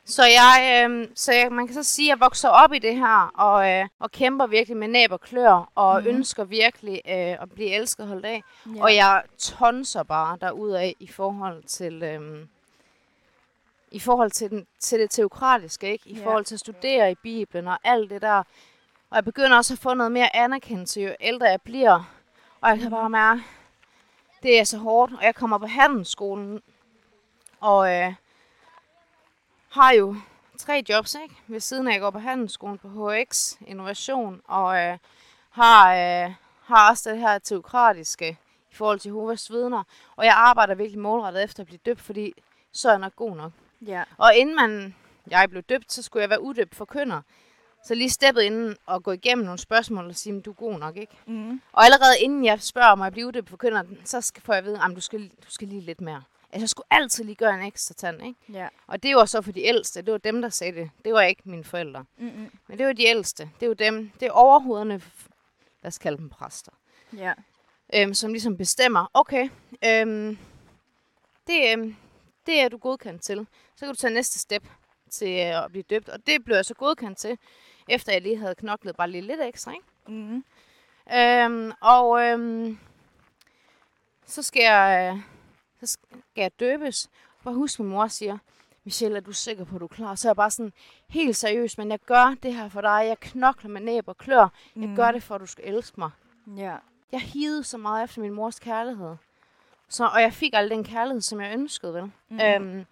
Så 0.07 0.23
jeg, 0.25 0.87
øh, 0.90 1.09
så 1.14 1.33
jeg, 1.33 1.53
man 1.53 1.67
kan 1.67 1.75
så 1.75 1.83
sige, 1.83 2.07
at 2.12 2.17
jeg 2.17 2.21
vokser 2.21 2.49
op 2.49 2.73
i 2.73 2.79
det 2.79 2.97
her, 2.97 3.31
og, 3.35 3.71
øh, 3.71 3.87
og 3.99 4.11
kæmper 4.11 4.47
virkelig 4.47 4.77
med 4.77 4.88
næb 4.88 5.12
og 5.12 5.21
klør, 5.21 5.71
og 5.75 6.01
Mhm. 6.03 6.11
mm. 6.11 6.17
ønsker 6.17 6.45
virkelig 6.45 7.01
øh, 7.09 7.14
at 7.43 7.51
blive 7.55 7.71
elsket 7.75 8.03
og 8.03 8.09
holdt 8.09 8.27
af. 8.27 8.43
Ja. 8.77 8.83
Og 8.83 8.95
jeg 8.95 9.23
tonser 9.39 10.03
bare 10.03 10.39
derudad 10.41 10.93
i 11.01 11.07
forhold 11.09 11.62
til, 11.62 12.03
øhm, 12.03 12.49
i 13.91 13.99
forhold 14.01 14.31
til, 14.31 14.51
den, 14.51 14.66
til 14.81 14.99
det 15.01 15.11
teokratiske, 15.11 15.93
ikke? 15.93 16.09
I 16.09 16.18
ja. 16.18 16.26
forhold 16.26 16.45
til 16.45 16.55
at 16.55 16.61
studere 16.61 17.11
i 17.12 17.14
Bibelen 17.14 17.68
og 17.68 17.78
alt 17.85 18.11
det 18.11 18.22
der. 18.22 18.39
Og 19.11 19.16
jeg 19.16 19.24
begynder 19.24 19.57
også 19.57 19.74
at 19.74 19.78
få 19.78 19.95
noget 19.95 20.12
mere 20.12 20.37
anerkendelse, 20.37 21.01
jo 21.01 21.14
ældre 21.20 21.47
jeg 21.47 21.61
bliver. 21.62 22.11
Og 22.61 22.70
jeg 22.70 22.78
kan 22.78 22.91
bare 22.91 23.11
mærke, 23.11 23.43
det 24.43 24.61
er 24.61 24.64
så 24.64 24.78
hårdt. 24.78 25.12
Og 25.18 25.24
jeg 25.24 25.35
kommer 25.35 25.59
på 25.59 25.66
handelsskolen, 25.66 26.61
og 27.61 27.93
øh, 27.95 28.14
har 29.75 29.93
jo 29.93 30.16
tre 30.59 30.83
jobs, 30.89 31.16
ikke? 31.22 31.35
Ved 31.47 31.61
siden 31.61 31.87
af, 31.87 31.91
at 31.91 31.95
jeg 31.95 32.01
går 32.01 32.11
på 32.11 32.18
handelsskolen 32.18 32.79
på 32.79 32.89
HX 33.12 33.53
Innovation, 33.66 34.41
og 34.45 34.79
øh, 34.79 34.99
har, 35.51 35.95
øh, 35.95 36.35
har 36.62 36.91
også 36.91 37.11
det 37.11 37.18
her 37.18 37.39
teokratiske 37.39 38.39
i 38.72 38.75
forhold 38.75 38.99
til 38.99 39.09
Jehovas 39.09 39.51
vidner. 39.51 39.83
Og 40.16 40.25
jeg 40.25 40.35
arbejder 40.37 40.75
virkelig 40.75 41.01
målrettet 41.01 41.45
efter 41.45 41.62
at 41.62 41.66
blive 41.66 41.81
døbt, 41.87 42.01
fordi 42.01 42.33
så 42.72 42.89
er 42.89 42.93
jeg 42.93 43.01
nok 43.01 43.16
god 43.16 43.37
nok. 43.37 43.53
ja. 43.87 44.03
Og 44.18 44.35
inden 44.35 44.57
man, 44.57 44.95
jeg 45.31 45.51
blev 45.51 45.62
døbt, 45.62 45.93
så 45.93 46.03
skulle 46.03 46.20
jeg 46.20 46.31
være 46.31 46.43
udøbt 46.43 46.75
for 46.75 46.85
kønner. 46.85 47.22
Så 47.85 47.95
lige 47.95 48.11
steppet 48.11 48.43
inden 48.43 48.77
og 48.87 49.03
gå 49.03 49.12
igennem 49.12 49.45
nogle 49.45 49.59
spørgsmål 49.59 50.07
og 50.07 50.14
sige, 50.16 50.41
du 50.41 50.51
er 50.51 50.55
god 50.55 50.79
nok, 50.79 50.97
ikke? 50.97 51.12
Mm. 51.27 51.61
Og 51.72 51.85
allerede 51.85 52.18
inden 52.20 52.45
jeg 52.45 52.62
spørger, 52.62 52.89
om 52.89 53.01
jeg 53.01 53.12
bliver 53.12 53.31
det 53.31 53.45
på 53.45 53.57
kønnen, 53.57 53.99
så 54.05 54.20
skal, 54.20 54.43
får 54.43 54.53
jeg 54.53 54.59
at 54.59 54.64
vide, 54.64 54.81
at 54.85 54.97
du 54.97 55.01
skal, 55.01 55.29
du 55.29 55.51
skal 55.51 55.68
lige 55.68 55.81
lidt 55.81 56.01
mere. 56.01 56.22
Altså, 56.55 56.62
jeg 56.62 56.68
skulle 56.68 56.86
altid 56.90 57.24
lige 57.24 57.34
gøre 57.34 57.55
en 57.55 57.62
ekstra 57.62 57.94
tand, 57.94 58.22
ikke? 58.22 58.38
Ja. 58.52 58.68
Og 58.86 59.02
det 59.02 59.16
var 59.16 59.24
så 59.24 59.42
for 59.42 59.52
de 59.52 59.62
ældste. 59.62 60.02
Det 60.02 60.12
var 60.12 60.18
dem, 60.18 60.42
der 60.42 60.48
sagde 60.48 60.80
det. 60.80 60.90
Det 61.05 61.12
var 61.12 61.22
ikke 61.22 61.42
mine 61.44 61.64
forældre. 61.64 62.05
Mm-mm. 62.18 62.50
Men 62.68 62.78
det 62.78 62.86
var 62.86 62.92
de 62.92 63.05
ældste. 63.05 63.50
Det 63.61 63.68
var 63.68 63.74
dem. 63.74 64.11
Det 64.20 64.26
er 64.26 64.30
overhovederne, 64.32 64.94
lad 65.82 65.88
os 65.88 65.98
kalde 65.98 66.18
dem 66.18 66.28
præster, 66.30 66.72
Ja. 67.16 67.32
øhm, 67.94 68.14
som 68.14 68.32
ligesom 68.32 68.57
bestemmer, 68.57 69.07
okay, 69.14 69.48
øhm, 69.84 70.38
det, 71.46 71.72
øhm, 71.72 71.96
det 72.46 72.61
er 72.61 72.68
du 72.68 72.76
godkendt 72.76 73.22
til. 73.22 73.46
Så 73.76 73.86
kan 73.86 73.88
du 73.88 74.00
tage 74.00 74.14
næste 74.14 74.38
step 74.38 74.64
til 75.11 75.28
øh, 75.28 75.64
at 75.64 75.70
blive 75.70 75.82
døbt. 75.82 76.09
Og 76.09 76.26
det 76.26 76.44
blev 76.44 76.57
jeg 76.57 76.64
så 76.64 76.74
godkendt 76.74 77.18
til, 77.18 77.38
efter 77.88 78.12
jeg 78.12 78.22
lige 78.22 78.36
havde 78.38 78.55
knoklet 78.55 78.96
bare 78.96 79.11
lige 79.11 79.22
lidt 79.22 79.40
ekstra, 79.42 79.72
ikke? 79.72 79.86
Mm. 80.09 80.44
Øhm, 81.16 81.72
og 81.80 82.22
øhm, 82.22 82.78
så 84.26 84.42
skal 84.42 84.62
jeg, 84.62 85.12
øh, 85.16 85.22
så 85.81 85.87
skal 85.87 86.18
jeg 86.37 86.61
døbes. 86.61 87.09
Bare 87.45 87.55
husk, 87.55 87.81
min 87.81 87.89
mor 87.89 88.07
siger, 88.07 88.39
Michelle, 88.85 89.16
er 89.16 89.20
du 89.20 89.33
sikker 89.33 89.64
på, 89.64 89.75
at 89.75 89.81
du 89.81 89.85
er 89.85 89.89
klar? 89.89 90.14
Så 90.14 90.29
er 90.29 90.31
jeg 90.31 90.37
bare 90.37 90.51
sådan, 90.51 90.72
helt 91.09 91.37
seriøs, 91.37 91.79
men 91.79 91.91
jeg 91.91 91.99
gør 92.07 92.35
det 92.43 92.55
her 92.55 92.68
for 92.68 92.81
dig. 92.81 93.05
Jeg 93.09 93.20
knokler 93.20 93.70
med 93.70 93.81
næb 93.81 94.09
og 94.09 94.18
klør. 94.18 94.49
Jeg 94.77 94.89
Mm. 94.89 94.97
gør 94.97 95.11
det, 95.12 95.22
for 95.22 95.35
at 95.35 95.41
du 95.41 95.47
skal 95.47 95.75
elske 95.75 96.01
mig. 96.01 96.11
Ja. 96.57 96.77
Jeg 97.12 97.20
hivede 97.20 97.64
så 97.64 97.79
meget 97.79 98.05
efter 98.05 98.20
min 98.20 98.33
mors 98.33 98.59
kærlighed. 98.61 99.16
Så, 99.89 100.05
og 100.07 100.20
jeg 100.22 100.33
fik 100.33 100.51
aldrig 100.55 100.77
den 100.77 100.85
kærlighed, 100.85 101.20
som 101.20 101.41
jeg 101.41 101.53
ønskede, 101.53 101.95
vel? 101.95 102.12
Mhm. 102.29 102.41
Øhm, 102.41 102.85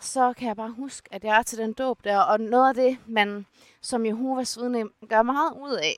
så 0.00 0.32
kan 0.32 0.48
jeg 0.48 0.56
bare 0.56 0.70
huske, 0.70 1.08
at 1.12 1.24
jeg 1.24 1.38
er 1.38 1.42
til 1.42 1.58
den 1.58 1.72
dåb 1.72 2.04
der. 2.04 2.18
Og 2.18 2.40
noget 2.40 2.68
af 2.68 2.74
det, 2.74 2.98
man 3.06 3.46
som 3.80 4.06
Jehovas 4.06 4.58
vidne 4.58 4.84
gør 5.08 5.22
meget 5.22 5.52
ud 5.52 5.72
af, 5.72 5.96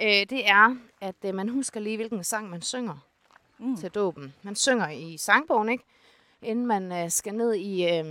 øh, 0.00 0.26
det 0.30 0.48
er, 0.48 0.76
at 1.00 1.14
øh, 1.24 1.34
man 1.34 1.48
husker 1.48 1.80
lige, 1.80 1.96
hvilken 1.96 2.24
sang 2.24 2.50
man 2.50 2.62
synger 2.62 2.96
Mm. 3.58 3.76
til 3.76 3.90
dåben. 3.90 4.34
Man 4.42 4.56
synger 4.56 4.88
i 4.88 5.16
sangbogen, 5.16 5.68
ikke? 5.68 5.84
Inden 6.42 6.66
man 6.66 6.92
øh, 6.92 7.10
skal 7.10 7.34
ned 7.34 7.54
i 7.54 7.84
øh, 7.98 8.04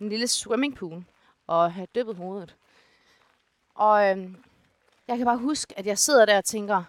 en 0.00 0.08
lille 0.08 0.28
swimmingpool 0.28 1.04
og 1.46 1.72
have 1.72 1.86
dyppet 1.94 2.16
hovedet. 2.16 2.56
Og 3.74 4.10
øh, 4.18 4.28
jeg 5.08 5.16
kan 5.16 5.24
bare 5.26 5.38
huske, 5.38 5.78
at 5.78 5.86
jeg 5.86 5.98
sidder 5.98 6.24
der 6.26 6.36
og 6.38 6.44
tænker, 6.44 6.82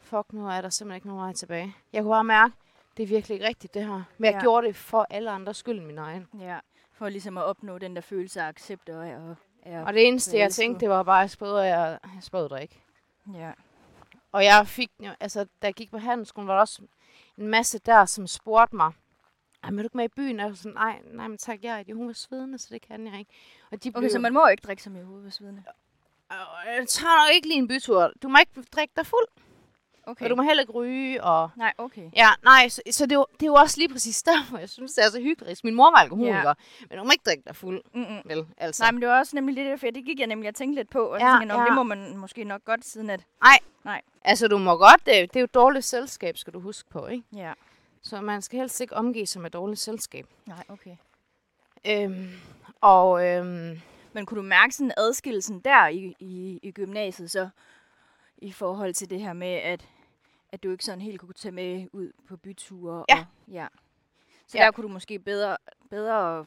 fuck, 0.00 0.32
nu 0.32 0.48
er 0.48 0.60
der 0.60 0.68
simpelthen 0.68 0.96
ikke 0.96 1.06
nogen 1.06 1.22
vej 1.22 1.32
tilbage. 1.32 1.74
Jeg 1.92 2.02
kunne 2.02 2.10
bare 2.12 2.24
mærke, 2.24 2.54
det 2.96 3.02
er 3.02 3.06
virkelig 3.06 3.34
ikke 3.34 3.46
rigtigt, 3.48 3.74
det 3.74 3.82
her. 3.86 4.02
Men 4.18 4.24
jeg 4.24 4.32
Ja. 4.34 4.40
gjorde 4.40 4.66
det 4.66 4.76
for 4.76 5.06
alle 5.10 5.30
andres 5.30 5.56
skyld 5.56 5.78
end 5.78 5.86
min 5.86 5.98
egen. 5.98 6.26
Ja. 6.40 6.58
For 6.92 7.08
ligesom 7.08 7.38
at 7.38 7.44
opnå 7.44 7.78
den 7.78 7.96
der 7.96 8.02
følelse 8.02 8.40
af 8.42 8.46
accept 8.48 8.88
og, 8.88 8.96
og, 9.08 9.36
og 9.66 9.82
Og 9.82 9.92
det 9.92 10.06
eneste, 10.06 10.38
jeg 10.38 10.52
tænkte, 10.52 10.80
det 10.80 10.88
var 10.90 11.02
bare, 11.02 11.18
at 11.18 11.22
jeg 11.22 11.30
spød, 11.30 11.52
og 11.52 11.66
jeg, 11.66 11.98
jeg 12.02 12.22
spød 12.22 12.48
ikke. 12.62 12.80
ja. 13.34 13.50
Og 14.34 14.44
jeg 14.44 14.68
fik, 14.68 14.90
jo- 15.00 15.14
altså, 15.20 15.40
da 15.62 15.66
jeg 15.66 15.74
gik 15.74 15.90
på 15.90 15.98
handelsskolen, 15.98 16.48
var 16.48 16.54
der 16.54 16.60
også 16.60 16.82
en 17.38 17.46
masse 17.48 17.78
der, 17.78 18.04
som 18.04 18.26
spurgte 18.26 18.76
mig, 18.76 18.92
"Ej, 19.62 19.70
men 19.70 19.78
er 19.78 19.82
du 19.82 19.86
ikke 19.86 19.96
med 19.96 20.04
i 20.04 20.08
byen? 20.16 20.36
Og 20.40 20.42
jeg 20.42 20.50
var 20.50 20.56
sådan, 20.56 20.72
nej, 20.72 20.98
nej, 21.12 21.28
men 21.28 21.38
tak, 21.38 21.58
jeg 21.62 21.76
er 21.76 21.80
et 21.80 21.88
Jehovas 21.88 22.26
vidne, 22.30 22.58
så 22.58 22.68
det 22.70 22.82
kan 22.88 23.06
jeg 23.06 23.18
ikke. 23.18 23.30
Og 23.70 23.84
de 23.84 23.88
Okay, 23.94 24.08
så 24.08 24.12
blev- 24.12 24.20
man 24.22 24.32
må 24.32 24.46
ikke 24.46 24.60
drikke 24.66 24.82
som 24.82 24.96
Jehovas 24.96 25.40
vidne. 25.42 25.64
Øh, 26.32 26.38
Jeg 26.76 26.88
tager 26.88 27.26
nok 27.26 27.34
ikke 27.34 27.48
lige 27.48 27.58
en 27.58 27.68
bytur. 27.68 28.12
Du 28.22 28.28
må 28.28 28.38
ikke 28.38 28.62
drikke 28.72 28.92
dig 28.96 29.06
fuld, 29.06 29.26
Okay. 30.06 30.24
og 30.24 30.30
du 30.30 30.36
må 30.36 30.42
heller 30.42 30.60
ikke 30.60 30.72
ryge, 30.72 31.24
og... 31.24 31.50
Nej, 31.56 31.72
okay. 31.78 32.10
Ja, 32.16 32.28
nej, 32.42 32.68
så, 32.68 32.82
så 32.90 33.04
det, 33.06 33.12
er 33.12 33.16
jo, 33.16 33.26
det 33.32 33.42
er 33.42 33.46
jo 33.46 33.54
også 33.54 33.78
lige 33.78 33.88
præcis 33.88 34.22
derfor, 34.22 34.58
jeg 34.58 34.68
synes, 34.70 34.92
det 34.92 35.04
er 35.04 35.10
så 35.10 35.20
hyggeligt. 35.20 35.64
Min 35.64 35.74
mor 35.74 35.90
var 35.90 35.96
alkoholiker, 35.98 36.48
Ja. 36.48 36.52
men 36.90 36.98
du 36.98 37.04
må 37.04 37.10
ikke 37.10 37.22
drikke 37.26 37.42
dig 37.46 37.56
fuld, 37.56 37.82
Mm-mm. 37.94 38.20
vel? 38.24 38.46
Altså. 38.56 38.82
Nej, 38.82 38.90
men 38.90 39.00
det 39.02 39.08
var 39.08 39.18
også 39.18 39.36
nemlig 39.36 39.54
lidt 39.64 39.80
for 39.80 39.86
det 39.86 40.04
gik 40.04 40.18
jeg 40.18 40.26
nemlig 40.26 40.48
at 40.48 40.54
tænke 40.54 40.74
lidt 40.74 40.90
på. 40.90 40.98
Og 41.06 41.20
Ja, 41.20 41.26
ja, 41.32 41.38
tænkte, 41.38 41.54
ja. 41.54 41.60
ja. 41.60 41.66
det 41.66 41.74
må 41.74 41.82
man 41.82 42.16
måske 42.16 42.44
nok 42.44 42.64
godt, 42.64 42.84
siden 42.84 43.10
at... 43.10 43.20
Altså, 44.24 44.48
du 44.48 44.58
må 44.58 44.76
godt, 44.76 45.06
det, 45.06 45.14
det 45.34 45.36
er 45.36 45.40
jo 45.40 45.48
dårligt 45.54 45.84
selskab, 45.84 46.36
skal 46.36 46.52
du 46.52 46.60
huske 46.60 46.90
på, 46.90 47.06
ikke? 47.06 47.24
Ja. 47.36 47.52
Så 48.02 48.20
man 48.20 48.42
skal 48.42 48.58
helst 48.58 48.80
ikke 48.80 48.96
omgive 48.96 49.26
sig 49.26 49.42
med 49.42 49.50
dårligt 49.50 49.80
selskab. 49.80 50.26
Nej, 50.46 50.64
okay. 50.68 50.96
Øhm, 51.86 52.28
og 52.80 53.26
øhm, 53.26 53.80
Men 54.12 54.26
kunne 54.26 54.38
du 54.38 54.46
mærke 54.46 54.74
sådan 54.74 54.92
adskillelsen 54.96 55.60
der 55.60 55.86
i, 55.88 56.14
i, 56.20 56.58
i 56.62 56.70
gymnasiet 56.70 57.30
så, 57.30 57.48
i 58.38 58.52
forhold 58.52 58.94
til 58.94 59.10
det 59.10 59.20
her 59.20 59.32
med, 59.32 59.48
at, 59.54 59.88
at 60.54 60.62
du 60.62 60.70
ikke 60.70 60.84
sådan 60.84 61.00
helt 61.00 61.20
kunne 61.20 61.34
tage 61.34 61.52
med 61.52 61.86
ud 61.92 62.12
på 62.28 62.36
byture? 62.36 63.04
Ja. 63.08 63.18
Og, 63.18 63.52
ja. 63.52 63.66
Så 64.46 64.58
Ja. 64.58 64.64
der 64.64 64.70
kunne 64.70 64.88
du 64.88 64.92
måske 64.92 65.18
bedre, 65.18 65.56
bedre 65.90 66.46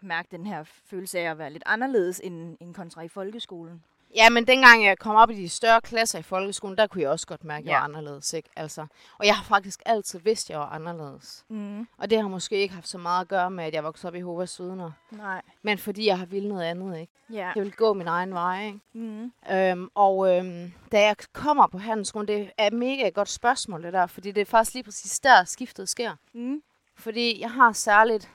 mærke 0.00 0.28
den 0.30 0.46
her 0.46 0.62
følelse 0.64 1.18
af 1.18 1.30
at 1.30 1.38
være 1.38 1.50
lidt 1.50 1.62
anderledes 1.66 2.20
end, 2.24 2.56
end 2.60 2.74
kontra 2.74 3.02
i 3.02 3.08
folkeskolen. 3.08 3.84
Ja, 4.14 4.30
men 4.30 4.46
dengang 4.46 4.84
jeg 4.84 4.98
kom 4.98 5.16
op 5.16 5.30
i 5.30 5.34
de 5.34 5.48
større 5.48 5.80
klasser 5.80 6.18
i 6.18 6.22
folkeskolen, 6.22 6.78
der 6.78 6.86
kunne 6.86 7.02
jeg 7.02 7.10
også 7.10 7.26
godt 7.26 7.44
mærke, 7.44 7.62
at 7.62 7.66
jeg 7.66 7.72
Ja. 7.72 7.78
var 7.78 7.84
anderledes. 7.84 8.32
Ikke? 8.32 8.48
Altså, 8.56 8.86
og 9.18 9.26
jeg 9.26 9.36
har 9.36 9.44
faktisk 9.44 9.82
altid 9.86 10.18
vidst, 10.18 10.46
at 10.46 10.50
jeg 10.50 10.58
var 10.58 10.66
anderledes. 10.66 11.44
Mm. 11.48 11.88
Og 11.98 12.10
det 12.10 12.20
har 12.22 12.28
måske 12.28 12.56
ikke 12.56 12.74
haft 12.74 12.88
så 12.88 12.98
meget 12.98 13.20
at 13.20 13.28
gøre 13.28 13.50
med, 13.50 13.64
at 13.64 13.74
jeg 13.74 13.84
voksede 13.84 14.10
op 14.10 14.14
i 14.14 14.20
Hovas 14.20 14.60
Vidner. 14.60 14.90
Nej. 15.10 15.42
Men 15.62 15.78
fordi 15.78 16.06
jeg 16.06 16.18
har 16.18 16.26
ville 16.26 16.48
noget 16.48 16.64
andet. 16.64 17.00
Ikke? 17.00 17.12
Ja. 17.32 17.52
Jeg 17.56 17.64
vil 17.64 17.72
gå 17.72 17.92
min 17.92 18.06
egen 18.06 18.34
vej. 18.34 18.66
Ikke? 18.66 18.80
Mm. 18.92 19.32
Øhm, 19.52 19.90
og 19.94 20.36
øhm, 20.36 20.72
da 20.92 21.00
jeg 21.02 21.16
kommer 21.32 21.66
på 21.66 21.78
handelsskolen, 21.78 22.28
det 22.28 22.50
er 22.58 22.66
et 22.66 22.72
mega 22.72 23.08
godt 23.08 23.28
spørgsmål 23.28 23.82
det 23.82 23.92
der, 23.92 24.06
fordi 24.06 24.30
det 24.32 24.40
er 24.40 24.44
faktisk 24.44 24.74
lige 24.74 24.84
præcis 24.84 25.20
der, 25.20 25.44
skiftet 25.44 25.88
sker. 25.88 26.12
Mm. 26.34 26.62
Fordi 26.96 27.40
jeg 27.40 27.50
har 27.50 27.72
særligt 27.72 28.30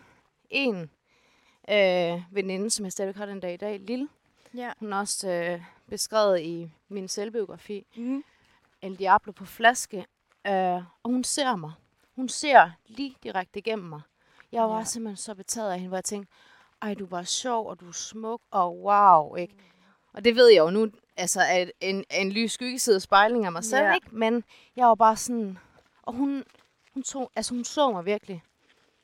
en 0.50 0.90
øh, 1.70 2.22
veninde, 2.32 2.70
som 2.70 2.86
jeg 2.86 2.92
stadigvæk 2.92 3.16
har 3.16 3.26
den 3.26 3.40
dag 3.40 3.54
i 3.54 3.58
dag, 3.58 3.80
Lille. 3.80 4.08
Ja. 4.56 4.72
Hun 4.80 4.93
er 4.93 4.97
også 4.99 5.30
øh, 5.32 5.62
beskrevet 5.89 6.39
i 6.41 6.72
min 6.89 7.08
selvbiografi. 7.08 7.86
Mm. 7.95 8.24
El 8.82 8.95
Diablo 8.99 9.32
på 9.32 9.45
flaske. 9.45 10.06
Øh, 10.47 10.54
og 10.76 11.10
hun 11.10 11.24
ser 11.24 11.56
mig. 11.56 11.72
Hun 12.16 12.30
ser 12.30 12.72
lige 12.88 13.16
direkte 13.24 13.60
igennem 13.60 13.88
mig. 13.89 14.01
Jeg 14.51 14.64
var 14.64 14.78
Ja. 14.78 14.84
simpelthen 14.84 15.18
så 15.18 15.36
betaget 15.36 15.72
af 15.72 15.76
hende, 15.78 15.88
hvor 15.88 15.97
jeg 15.97 16.04
tænkte, 16.04 16.34
ej, 16.82 16.93
du 16.93 17.06
var 17.06 17.24
sjov, 17.24 17.68
og 17.68 17.80
du 17.80 17.88
er 17.88 17.91
smuk, 17.91 18.41
og 18.51 18.78
wow, 18.84 19.36
ikke? 19.36 19.56
Og 20.14 20.26
det 20.26 20.36
ved 20.36 20.47
jeg 20.47 20.60
jo 20.60 20.70
nu, 20.70 20.88
altså, 21.18 21.41
at 21.49 21.72
en, 21.82 22.04
en 22.12 22.32
lys 22.32 22.51
skyggeside 22.51 22.99
spejling 22.99 23.45
af 23.45 23.51
mig 23.51 23.64
selv, 23.64 23.86
Ja. 23.86 23.93
ikke? 23.93 24.08
Men 24.16 24.43
jeg 24.76 24.88
var 24.88 24.95
bare 24.95 25.18
sådan, 25.18 25.58
og 26.01 26.14
hun, 26.14 26.43
hun, 26.93 27.04
tog, 27.04 27.32
altså, 27.36 27.54
hun 27.54 27.64
så 27.64 27.91
mig 27.91 28.06
virkelig. 28.06 28.43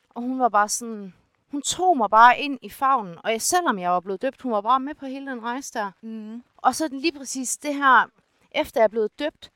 Og 0.09 0.21
hun 0.21 0.39
var 0.39 0.49
bare 0.49 0.69
sådan, 0.69 1.13
hun 1.51 1.61
tog 1.61 1.97
mig 1.97 2.09
bare 2.09 2.39
ind 2.39 2.59
i 2.61 2.69
favnen. 2.69 3.15
Og 3.23 3.31
jeg, 3.31 3.41
selvom 3.41 3.79
jeg 3.79 3.91
var 3.91 3.99
blevet 3.99 4.21
døbt, 4.21 4.41
hun 4.41 4.51
var 4.51 4.61
bare 4.61 4.79
med 4.79 4.95
på 4.95 5.05
hele 5.05 5.31
den 5.31 5.43
rejse 5.43 5.73
der. 5.73 5.91
Mm. 6.01 6.43
Og 6.57 6.75
så 6.75 6.87
lige 6.91 7.11
præcis 7.11 7.57
det 7.57 7.75
her, 7.75 8.09
efter 8.51 8.79
jeg 8.81 8.83
er 8.83 8.87
blevet 8.89 9.19
døbt, 9.19 9.51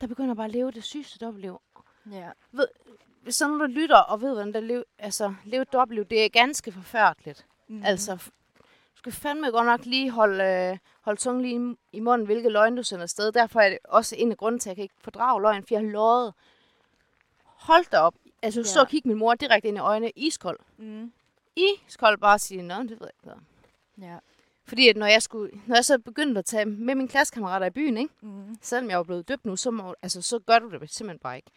der 0.00 0.06
begynder 0.06 0.30
jeg 0.30 0.36
bare 0.36 0.46
at 0.46 0.52
leve 0.52 0.70
det 0.70 0.84
sygeste 0.84 1.18
dobbeltliv. 1.18 1.60
Ja. 2.12 2.28
Hvis 3.22 3.34
sådan 3.34 3.50
nogen, 3.56 3.60
der 3.74 3.80
lytter 3.80 3.96
og 3.98 4.20
ved, 4.20 4.32
hvordan 4.32 4.52
der 4.54 4.60
lev, 4.60 4.84
altså, 4.98 5.34
leve 5.44 5.62
et 5.62 5.72
dobbeltliv, 5.72 6.04
det 6.04 6.24
er 6.24 6.28
ganske 6.28 6.72
forfærdeligt. 6.72 7.46
Mm. 7.68 7.82
Altså, 7.84 8.14
du 8.16 8.96
skal 8.96 9.12
fandme 9.12 9.50
godt 9.50 9.66
nok 9.66 9.84
lige 9.84 10.10
holde, 10.10 10.44
øh, 10.44 10.78
holde 11.00 11.20
tungen 11.20 11.42
lige 11.42 11.76
i- 11.92 12.00
munden, 12.00 12.26
hvilke 12.26 12.48
løgn 12.48 12.76
du 12.76 12.82
sender 12.82 13.02
afsted. 13.02 13.32
Derfor 13.32 13.60
er 13.60 13.68
det 13.68 13.78
også 13.84 14.14
en 14.18 14.30
af 14.30 14.36
grunden 14.36 14.58
til, 14.58 14.68
at 14.68 14.70
jeg 14.70 14.76
kan 14.76 14.82
ikke 14.82 14.94
fordrage 15.00 15.42
løgn, 15.42 15.62
for 15.62 15.74
jeg 15.74 15.80
har 15.80 15.90
løjet. 15.92 16.34
Hold 17.44 17.90
da 17.92 17.98
op. 17.98 18.14
Altså, 18.42 18.60
Ja. 18.60 18.64
så 18.64 18.80
og 18.80 18.88
kigge 18.88 19.08
min 19.08 19.18
mor 19.18 19.34
direkte 19.34 19.68
ind 19.68 19.76
i 19.76 19.80
øjnene, 19.80 20.12
iskold. 20.16 20.58
Mm. 20.78 21.12
Iskold 21.88 22.18
bare 22.18 22.38
sige, 22.38 22.62
nå, 22.62 22.74
det 22.74 22.90
ved 22.90 22.98
jeg 23.00 23.10
ikke. 23.14 23.24
hvad." 23.24 24.08
Ja. 24.08 24.16
Fordi 24.68 24.88
at 24.88 24.96
når 24.96 25.06
jeg, 25.06 25.22
skulle, 25.22 25.50
når 25.66 25.76
jeg 25.76 25.84
så 25.84 25.98
begyndte 25.98 26.38
at 26.38 26.44
tage 26.44 26.64
med 26.64 26.94
mine 26.94 27.08
klassekammerater 27.08 27.66
i 27.66 27.70
byen, 27.70 27.96
ikke? 27.96 28.14
Mm. 28.20 28.58
selvom 28.62 28.90
jeg 28.90 28.98
var 28.98 29.04
blevet 29.04 29.28
døbt 29.28 29.46
nu, 29.46 29.56
så, 29.56 29.70
må, 29.70 29.94
altså, 30.02 30.22
så 30.22 30.38
gør 30.38 30.58
du 30.58 30.70
det 30.70 30.94
simpelthen 30.94 31.18
bare 31.18 31.36
ikke. 31.36 31.50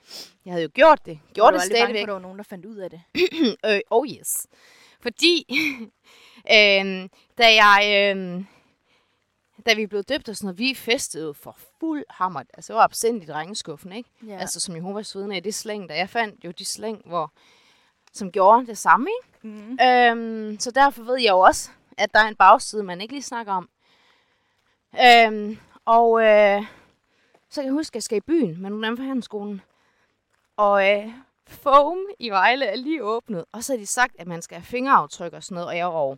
Jeg 0.45 0.53
havde 0.53 0.63
jo 0.63 0.69
gjort 0.73 1.05
det. 1.05 1.19
Var 1.37 1.51
du 1.51 1.57
det 1.57 1.61
aldrig 1.61 1.71
bange 1.71 1.71
for, 1.71 1.75
stadigvæk. 1.75 2.01
at 2.01 2.07
der 2.07 2.13
var 2.13 2.19
nogen, 2.19 2.37
der 2.37 2.43
fandt 2.43 2.65
ud 2.65 2.75
af 2.75 2.89
det? 2.89 3.01
øh, 3.65 3.79
oh 3.89 4.07
yes. 4.07 4.47
Fordi, 5.01 5.45
øh, 6.57 7.09
da 7.37 7.63
jeg... 7.63 8.13
Øh, 8.17 8.43
da 9.65 9.73
vi 9.73 9.87
blev 9.87 10.03
døbt 10.03 10.29
og 10.29 10.35
sådan 10.35 10.45
noget, 10.45 10.59
vi 10.59 10.73
festede 10.73 11.33
for 11.33 11.57
fuld 11.79 12.03
hammer. 12.09 12.43
Altså, 12.53 12.73
jeg 12.73 12.77
var 12.77 12.83
absent 12.83 13.23
i 13.23 13.27
drengeskuffen, 13.27 13.91
ikke? 13.91 14.09
Ja. 14.27 14.33
Ja. 14.33 14.39
Altså, 14.39 14.59
som 14.59 14.75
Jehovas 14.75 15.15
vidne 15.15 15.37
i 15.37 15.39
det 15.39 15.53
slæng, 15.55 15.89
der 15.89 15.95
jeg 15.95 16.09
fandt 16.09 16.45
jo 16.45 16.51
de 16.51 16.65
slæng, 16.65 17.01
hvor, 17.05 17.33
som 18.13 18.31
gjorde 18.31 18.67
det 18.67 18.77
samme, 18.77 19.07
ikke? 19.23 19.47
Mm. 19.47 19.77
Øhm, 19.81 20.59
så 20.59 20.71
derfor 20.71 21.03
ved 21.03 21.19
jeg 21.21 21.29
jo 21.31 21.39
også, 21.39 21.69
at 21.97 22.13
der 22.13 22.19
er 22.19 22.27
en 22.27 22.35
bagside, 22.35 22.83
man 22.83 23.01
ikke 23.01 23.13
lige 23.13 23.23
snakker 23.23 23.53
om. 23.53 23.69
Øhm, 25.05 25.57
og 25.85 26.23
øh, 26.23 26.63
så 27.49 27.61
kan 27.61 27.65
jeg 27.65 27.73
huske, 27.73 27.91
at 27.91 27.95
jeg 27.95 28.03
skal 28.03 28.17
i 28.17 28.21
byen 28.21 28.61
med 28.61 28.69
nogle 28.69 28.87
af 28.87 28.97
handelsskolen. 28.97 29.61
Og 30.57 30.89
øh, 30.89 31.09
Foam 31.47 31.97
i 32.19 32.29
Vejle 32.29 32.65
er 32.65 32.75
lige 32.75 33.03
åbnet. 33.03 33.45
Og 33.51 33.63
så 33.63 33.73
har 33.73 33.77
de 33.77 33.85
sagt, 33.85 34.15
at 34.19 34.27
man 34.27 34.41
skal 34.41 34.57
have 34.57 34.65
fingeraftryk 34.65 35.33
og 35.33 35.43
sådan 35.43 35.55
noget. 35.55 35.67
Og 35.67 35.77
jeg 35.77 35.87
var 35.87 36.17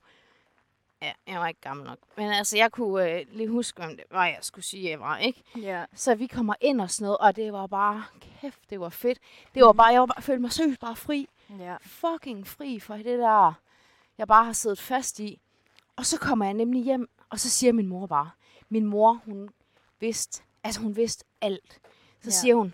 ja, 1.01 1.11
jeg 1.27 1.39
var 1.39 1.47
ikke 1.47 1.61
gammel 1.61 1.85
nok. 1.85 1.97
Men 2.17 2.31
altså, 2.31 2.57
jeg 2.57 2.71
kunne 2.71 3.11
øh, 3.11 3.25
lige 3.31 3.49
huske, 3.49 3.81
hvem 3.81 3.97
det 3.97 4.05
var, 4.11 4.25
jeg 4.25 4.37
skulle 4.41 4.65
sige, 4.65 4.89
jeg 4.89 4.99
var, 4.99 5.17
ikke? 5.17 5.43
Ja. 5.61 5.85
Så 5.95 6.15
vi 6.15 6.27
kommer 6.27 6.53
ind 6.61 6.81
og 6.81 6.89
sådan 6.89 7.05
noget, 7.05 7.17
og 7.17 7.35
det 7.35 7.53
var 7.53 7.67
bare, 7.67 8.03
kæft, 8.41 8.59
det 8.69 8.79
var 8.79 8.89
fedt. 8.89 9.19
Det 9.55 9.63
var 9.63 9.73
bare, 9.73 9.87
jeg 9.87 9.99
var 9.99 10.05
bare, 10.05 10.21
følte 10.21 10.41
mig 10.41 10.51
seriøst 10.51 10.79
bare 10.79 10.95
fri 10.95 11.29
Ja. 11.59 11.75
fucking 11.81 12.47
fri 12.47 12.79
fra 12.79 12.97
det 12.97 13.05
der, 13.19 13.53
jeg 14.17 14.27
bare 14.27 14.45
har 14.45 14.53
siddet 14.53 14.79
fast 14.79 15.19
i. 15.19 15.41
Og 15.95 16.05
så 16.05 16.19
kommer 16.19 16.45
jeg 16.45 16.53
nemlig 16.53 16.83
hjem, 16.83 17.09
og 17.29 17.39
så 17.39 17.49
siger 17.49 17.73
min 17.73 17.87
mor 17.87 18.07
bare, 18.07 18.29
min 18.69 18.85
mor, 18.85 19.21
hun 19.25 19.49
vidste, 19.99 20.43
altså 20.63 20.81
hun 20.81 20.95
vidste 20.95 21.25
alt. 21.41 21.79
Så 22.21 22.25
Ja. 22.25 22.29
siger 22.31 22.55
hun, 22.55 22.73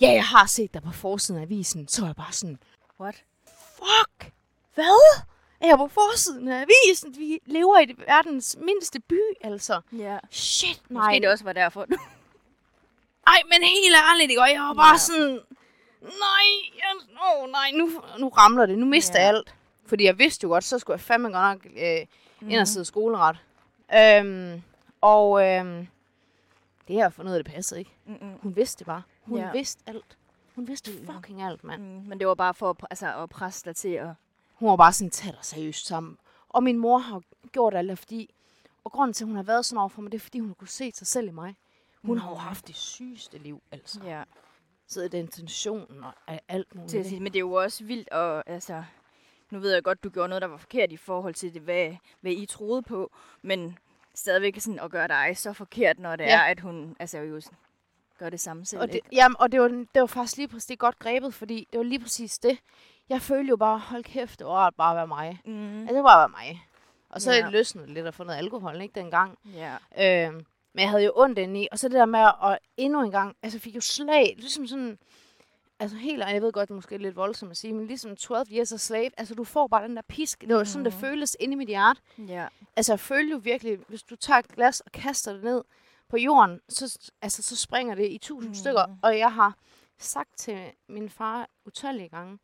ja, 0.00 0.10
jeg 0.12 0.24
har 0.24 0.46
set 0.46 0.74
dig 0.74 0.82
på 0.82 0.90
forsiden 0.92 1.40
af 1.40 1.44
avisen. 1.44 1.88
Så 1.88 2.02
er 2.02 2.06
jeg 2.06 2.16
bare 2.16 2.32
sådan, 2.32 2.58
What? 3.00 3.24
fuck, 3.46 4.32
hvad? 4.74 5.24
Er 5.60 5.66
jeg 5.66 5.78
på 5.78 5.88
forsiden 5.88 6.48
af 6.48 6.60
avisen? 6.66 7.14
Vi 7.18 7.38
lever 7.46 7.78
i 7.78 7.94
verdens 8.06 8.56
mindste 8.60 9.00
by, 9.00 9.20
altså. 9.40 9.80
Ja. 9.92 10.18
Shit, 10.30 10.82
nej. 10.90 11.04
Måske 11.10 11.20
det 11.20 11.28
også 11.28 11.44
var 11.44 11.52
derfor. 11.52 11.80
Ej, 13.26 13.42
men 13.50 13.62
helt 13.62 13.94
ærligt, 14.10 14.30
ikke? 14.30 14.42
Og 14.42 14.50
jeg 14.50 14.60
var 14.62 14.74
bare 14.74 14.90
ja. 14.92 14.98
sådan, 14.98 15.40
nej, 16.02 16.46
jeg, 16.76 17.18
oh, 17.20 17.50
nej, 17.50 17.70
nu, 17.74 18.02
nu 18.18 18.28
ramler 18.28 18.66
det, 18.66 18.78
nu 18.78 18.86
mister 18.86 19.18
Ja. 19.20 19.26
jeg 19.26 19.28
alt. 19.34 19.54
Fordi 19.86 20.04
jeg 20.04 20.18
vidste 20.18 20.44
jo 20.44 20.48
godt, 20.48 20.64
så 20.64 20.78
skulle 20.78 20.94
jeg 20.94 21.00
fandme 21.00 21.28
godt 21.28 21.64
nok 21.64 21.72
øh, 21.76 22.06
Mhm. 22.40 22.50
ind 22.50 22.60
og 22.60 22.68
sidde 22.68 22.84
skoleret. 22.84 23.36
Øhm, 23.94 24.62
og 25.00 25.46
øhm, 25.48 25.86
det 26.88 27.12
fundet 27.14 27.32
ud 27.32 27.36
af, 27.38 27.44
det 27.44 27.54
passede 27.54 27.80
ikke. 27.80 27.90
Mm-mm. 28.06 28.32
Hun 28.42 28.56
vidste 28.56 28.78
det 28.78 28.86
bare. 28.86 29.02
Hun 29.22 29.38
Ja. 29.38 29.52
vidste 29.52 29.82
alt. 29.86 30.16
Hun 30.54 30.68
vidste 30.68 30.90
fucking 31.12 31.42
alt, 31.42 31.64
mand. 31.64 31.82
Mm, 31.82 31.88
men 32.08 32.18
det 32.18 32.26
var 32.26 32.34
bare 32.34 32.54
for 32.54 32.76
altså, 32.90 33.22
at 33.22 33.30
presse 33.30 33.64
dig 33.64 33.76
til 33.76 33.88
at... 33.88 34.08
Hun 34.54 34.68
var 34.70 34.76
bare 34.76 34.92
sådan, 34.92 35.10
tag 35.10 35.32
dig 35.32 35.38
seriøst 35.44 35.86
sammen. 35.86 36.18
Og 36.48 36.62
min 36.62 36.78
mor 36.78 36.98
har 36.98 37.22
gjort 37.52 37.74
alt 37.74 37.90
det, 37.90 37.98
fordi... 37.98 38.34
Og 38.84 38.92
grunden 38.92 39.12
til, 39.14 39.24
at 39.24 39.26
hun 39.28 39.36
har 39.36 39.42
været 39.42 39.66
sådan 39.66 39.78
over 39.78 39.88
for 39.88 40.02
mig, 40.02 40.12
det 40.12 40.18
er, 40.18 40.22
fordi 40.22 40.38
hun 40.38 40.54
kunne 40.54 40.68
se 40.68 40.92
sig 40.94 41.06
selv 41.06 41.28
i 41.28 41.30
mig. 41.30 41.56
Hun 42.04 42.18
har 42.18 42.28
jo 42.28 42.34
Mm. 42.34 42.40
haft 42.40 42.66
det 42.66 42.76
sygeste 42.76 43.38
liv, 43.38 43.62
altså. 43.72 44.00
Ja. 44.04 44.22
Så 44.92 45.02
det 45.02 45.14
intentionen 45.14 46.04
og 46.04 46.12
alt 46.48 46.74
muligt. 46.74 46.90
Til 46.90 46.98
at 46.98 47.06
sige, 47.06 47.20
men 47.20 47.32
det 47.32 47.36
er 47.36 47.40
jo 47.40 47.52
også 47.52 47.84
vildt, 47.84 48.08
og 48.08 48.42
altså... 48.46 48.84
Nu 49.50 49.58
ved 49.58 49.72
jeg 49.72 49.82
godt, 49.82 50.04
du 50.04 50.10
gjorde 50.10 50.28
noget, 50.28 50.42
der 50.42 50.48
var 50.48 50.56
forkert 50.56 50.92
i 50.92 50.96
forhold 50.96 51.34
til 51.34 51.54
det, 51.54 51.62
hvad, 51.62 51.96
hvad 52.20 52.32
I 52.32 52.46
troede 52.46 52.82
på, 52.82 53.12
men 53.42 53.78
stadigvæk 54.14 54.60
sådan 54.60 54.80
at 54.80 54.90
gøre 54.90 55.08
dig 55.08 55.36
så 55.36 55.52
forkert, 55.52 55.98
når 55.98 56.16
det 56.16 56.24
ja. 56.24 56.36
Er, 56.36 56.40
at 56.42 56.60
hun 56.60 56.96
altså 57.00 57.18
jo 57.18 57.40
sådan 57.40 57.58
gør 58.18 58.30
det 58.30 58.40
samme 58.40 58.66
selv. 58.66 58.82
Og 58.82 58.88
det, 58.88 58.94
ikke? 58.94 59.08
jamen, 59.12 59.36
og 59.38 59.52
det 59.52 59.60
var, 59.60 59.68
det 59.68 60.00
var 60.00 60.06
faktisk 60.06 60.36
lige 60.36 60.48
præcis 60.48 60.66
det 60.66 60.78
godt 60.78 60.98
grebet, 60.98 61.34
fordi 61.34 61.68
det 61.72 61.78
var 61.78 61.84
lige 61.84 62.00
præcis 62.00 62.38
det. 62.38 62.58
Jeg 63.08 63.22
følte 63.22 63.50
jo 63.50 63.56
bare, 63.56 63.78
hold 63.78 64.04
kæft, 64.04 64.38
det 64.38 64.46
var 64.46 64.70
bare 64.70 64.90
at 64.90 64.96
være 64.96 65.06
mig. 65.06 65.40
Mm. 65.44 65.80
Altså, 65.80 65.94
det 65.94 66.02
var 66.02 66.08
bare 66.08 66.24
at 66.24 66.30
være 66.30 66.44
mig. 66.46 66.66
Og 67.10 67.22
så 67.22 67.32
Ja. 67.32 67.50
løsnede 67.50 67.94
lidt 67.94 68.06
at 68.06 68.14
få 68.14 68.24
noget 68.24 68.38
alkohol, 68.38 68.80
ikke 68.80 69.00
ondt 69.00 69.38
Ja. 69.54 70.28
Øh, 70.28 70.42
men 70.74 70.82
jeg 70.82 70.90
havde 70.90 71.04
jo 71.04 71.12
ondt 71.14 71.38
indeni. 71.38 71.68
Og 71.72 71.78
så 71.78 71.88
det 71.88 71.94
der 71.94 72.04
med 72.04 72.20
at 72.20 72.58
endnu 72.76 73.02
en 73.02 73.10
gang, 73.10 73.36
altså 73.42 73.58
fik 73.58 73.74
jo 73.76 73.80
slag, 73.80 74.34
ligesom 74.38 74.66
sådan, 74.66 74.98
altså 75.78 75.96
helt, 75.96 76.22
jeg 76.28 76.42
ved 76.42 76.52
godt, 76.52 76.68
det 76.68 76.72
er 76.72 76.76
måske 76.76 76.98
lidt 76.98 77.16
voldsomt 77.16 77.50
at 77.50 77.56
sige, 77.56 77.72
men 77.72 77.86
ligesom 77.86 78.16
12 78.16 78.46
years 78.52 78.72
a 78.72 78.76
slave, 78.76 79.10
altså 79.16 79.34
du 79.34 79.44
får 79.44 79.66
bare 79.66 79.88
den 79.88 79.96
der 79.96 80.02
pisk. 80.08 80.40
Det 80.40 80.56
var 80.56 80.64
sådan, 80.64 80.84
det 80.84 80.92
Mhm. 80.92 81.00
føltes 81.00 81.36
inde 81.40 81.52
i 81.52 81.56
mit 81.56 81.68
hjerte. 81.68 82.00
Ja. 82.18 82.46
Altså 82.76 82.92
jeg 82.92 83.00
følte 83.00 83.30
jo 83.32 83.36
virkelig, 83.36 83.78
hvis 83.88 84.02
du 84.02 84.16
tager 84.16 84.38
et 84.38 84.48
glas 84.48 84.80
og 84.80 84.92
kaster 84.92 85.32
det 85.32 85.44
ned 85.44 85.62
på 86.08 86.16
jorden, 86.16 86.60
så, 86.68 87.10
altså, 87.22 87.42
så 87.42 87.56
springer 87.56 87.94
det 87.94 88.10
i 88.10 88.18
tusind 88.18 88.50
mm. 88.50 88.54
stykker. 88.54 88.96
Og 89.02 89.18
jeg 89.18 89.32
har 89.32 89.56
sagt 89.98 90.38
til 90.38 90.58
min 90.88 91.10
far 91.10 91.48
utallige 91.66 92.08
gange, 92.08 92.38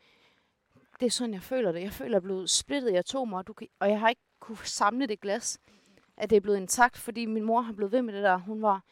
det 1.00 1.06
er 1.06 1.10
sådan, 1.10 1.34
jeg 1.34 1.42
føler 1.42 1.72
det. 1.72 1.82
Jeg 1.82 1.92
føler, 1.92 2.08
at 2.08 2.12
jeg 2.12 2.16
er 2.16 2.20
blevet 2.20 2.50
splittet 2.50 2.90
i 2.90 2.94
atomer, 2.94 3.38
og, 3.38 3.46
du 3.46 3.52
kan, 3.52 3.68
og 3.80 3.90
jeg 3.90 4.00
har 4.00 4.08
ikke 4.08 4.22
kunne 4.40 4.58
samle 4.64 5.06
det 5.06 5.20
glas, 5.20 5.58
at 6.18 6.30
det 6.30 6.36
er 6.36 6.40
blevet 6.40 6.56
intakt, 6.56 6.96
fordi 6.98 7.26
min 7.26 7.42
mor 7.44 7.60
har 7.60 7.72
blevet 7.72 7.92
ved 7.92 8.02
med 8.02 8.14
det 8.14 8.22
der. 8.22 8.36
Hun 8.36 8.62
var 8.62 8.82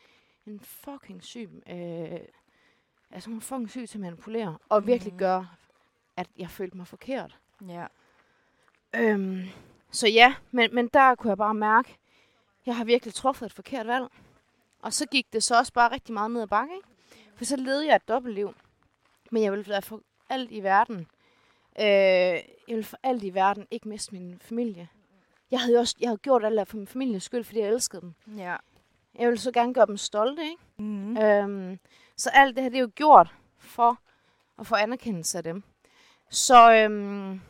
en 0.47 0.61
fucking 0.61 1.25
syg, 1.25 1.51
øh, 1.71 2.19
altså 3.11 3.29
hun 3.31 3.37
er 3.37 3.41
fucking 3.41 3.71
syg 3.71 3.89
til 3.89 3.99
at 3.99 4.01
manipulere, 4.03 4.59
og 4.69 4.87
virkelig 4.87 5.13
Mhm. 5.13 5.19
gøre, 5.19 5.49
at 6.17 6.29
jeg 6.39 6.51
følte 6.51 6.77
mig 6.77 6.87
forkert. 6.87 7.39
Ja. 7.69 7.87
Øhm, 8.95 9.43
så 9.91 10.09
ja, 10.09 10.35
men, 10.51 10.75
men 10.75 10.89
der 10.89 11.15
kunne 11.15 11.29
jeg 11.31 11.39
bare 11.39 11.55
mærke, 11.55 11.97
jeg 12.67 12.77
har 12.77 12.85
virkelig 12.85 13.15
truffet 13.15 13.47
et 13.47 13.53
forkert 13.53 13.87
valg. 13.87 14.07
Og 14.83 14.93
så 14.93 15.07
gik 15.07 15.33
det 15.33 15.43
så 15.43 15.59
også 15.59 15.73
bare 15.73 15.93
rigtig 15.93 16.13
meget 16.13 16.31
ned 16.31 16.43
ad 16.43 16.47
bakke, 16.47 16.75
ikke? 16.75 16.89
For 17.35 17.45
så 17.45 17.57
levede 17.57 17.87
jeg 17.87 17.97
et 17.97 18.09
dobbeltliv. 18.09 18.55
Men 19.31 19.43
jeg 19.43 19.53
ville 19.53 19.69
være 19.69 19.83
for 19.83 20.01
alt 20.29 20.51
i 20.53 20.63
verden. 20.63 20.99
Øh, 21.81 21.85
jeg 21.87 22.45
ville 22.69 22.85
for 22.85 22.99
alt 23.03 23.25
i 23.25 23.35
verden 23.35 23.67
ikke 23.71 23.89
miste 23.89 24.13
min 24.15 24.39
familie. 24.41 24.89
Jeg 25.57 25.63
havde 25.63 25.75
jo 25.75 25.81
også 25.81 25.97
jeg 26.01 26.09
havde 26.09 26.19
gjort 26.19 26.45
alt 26.45 26.69
for 26.69 26.77
min 26.77 26.87
families 26.87 27.23
skyld, 27.23 27.45
fordi 27.45 27.61
jeg 27.61 27.69
elskede 27.69 28.01
dem. 28.01 28.15
Ja. 28.37 28.57
Jeg 29.19 29.29
ville 29.29 29.39
så 29.39 29.53
gerne 29.53 29.75
gøre 29.75 29.87
dem 29.87 29.97
stolte, 29.97 30.43
ikke? 30.43 30.63
Mm. 30.77 31.17
Øhm, 31.17 31.79
så 32.17 32.31
alt 32.31 32.57
det 32.57 32.63
her, 32.63 32.71
det 32.71 32.77
er 32.77 32.81
jo 32.81 32.91
gjort 32.95 33.35
for 33.59 33.99
at 34.59 34.67
få 34.67 34.75
anerkendelse 34.75 35.39
af 35.39 35.45
dem. 35.45 35.63
Så, 36.31 36.73
øhm, 36.73 37.41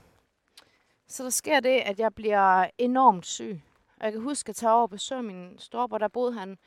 så 1.06 1.24
der 1.24 1.30
sker 1.30 1.60
det, 1.60 1.80
at 1.80 1.98
jeg 1.98 2.14
bliver 2.14 2.70
enormt 2.78 3.26
syg. 3.26 3.60
Og 3.96 4.04
jeg 4.04 4.12
kan 4.12 4.22
huske, 4.22 4.44
at 4.44 4.48
jeg 4.48 4.56
tager 4.56 4.72
over 4.72 4.82
og 4.82 4.90
besøge 4.90 5.22
min 5.22 5.58
storebror. 5.58 5.98
Der 5.98 6.08
boede 6.08 6.32
han 6.32 6.58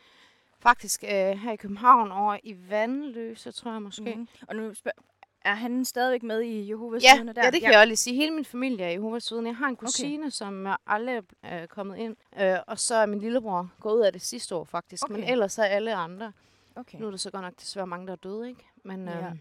faktisk 0.60 1.04
øh, 1.04 1.10
her 1.38 1.52
i 1.52 1.56
København 1.56 2.12
over 2.12 2.38
i 2.44 2.56
Vandløse, 2.70 3.52
tror 3.52 3.72
jeg 3.72 3.82
måske. 3.82 4.16
Mm. 4.16 4.28
Og 4.48 4.56
nu 4.56 4.74
spørg, 4.74 4.94
er 5.42 5.54
han 5.54 5.86
stadigvæk 5.86 6.24
med 6.24 6.42
i 6.42 6.70
Jehovas 6.70 7.04
Ja, 7.04 7.16
vidner 7.16 7.34
der? 7.34 7.44
ja, 7.46 7.52
det 7.52 7.62
kan 7.62 7.72
jeg 7.72 7.80
også 7.80 7.86
lige 7.88 7.98
sige. 7.98 8.16
Hele 8.16 8.32
min 8.32 8.46
familie 8.46 8.86
er 8.86 8.90
i 8.90 8.94
Jehovas 8.94 9.32
vidne. 9.32 9.50
Jeg 9.50 9.56
har 9.58 9.68
en 9.68 9.76
kusine, 9.76 10.24
okay. 10.24 10.30
som 10.30 10.66
er 10.66 10.76
aldrig 10.88 11.22
er 11.44 11.66
kommet 11.66 11.98
ind. 11.98 12.16
Øh, 12.40 12.58
og 12.68 12.80
så 12.80 12.96
er 12.96 13.06
min 13.06 13.20
lillebror 13.20 13.70
gået 13.80 13.94
ud 13.96 14.02
af 14.02 14.14
det 14.14 14.22
sidste 14.22 14.56
år, 14.56 14.64
faktisk. 14.64 15.04
Okay. 15.04 15.14
Men 15.16 15.24
ellers 15.24 15.58
er 15.58 15.64
alle 15.64 15.96
andre. 15.96 16.34
Okay. 16.76 16.98
Nu 17.00 17.06
er 17.08 17.12
der 17.12 17.18
så 17.18 17.32
godt 17.32 17.44
nok 17.44 17.54
desværre 17.60 17.88
mange, 17.88 18.08
der 18.08 18.14
er 18.14 18.18
døde, 18.18 18.50
ikke? 18.50 18.66
Men 18.84 19.08
Ja. 19.08 19.18
ja. 19.18 19.28
Øhm, 19.28 19.40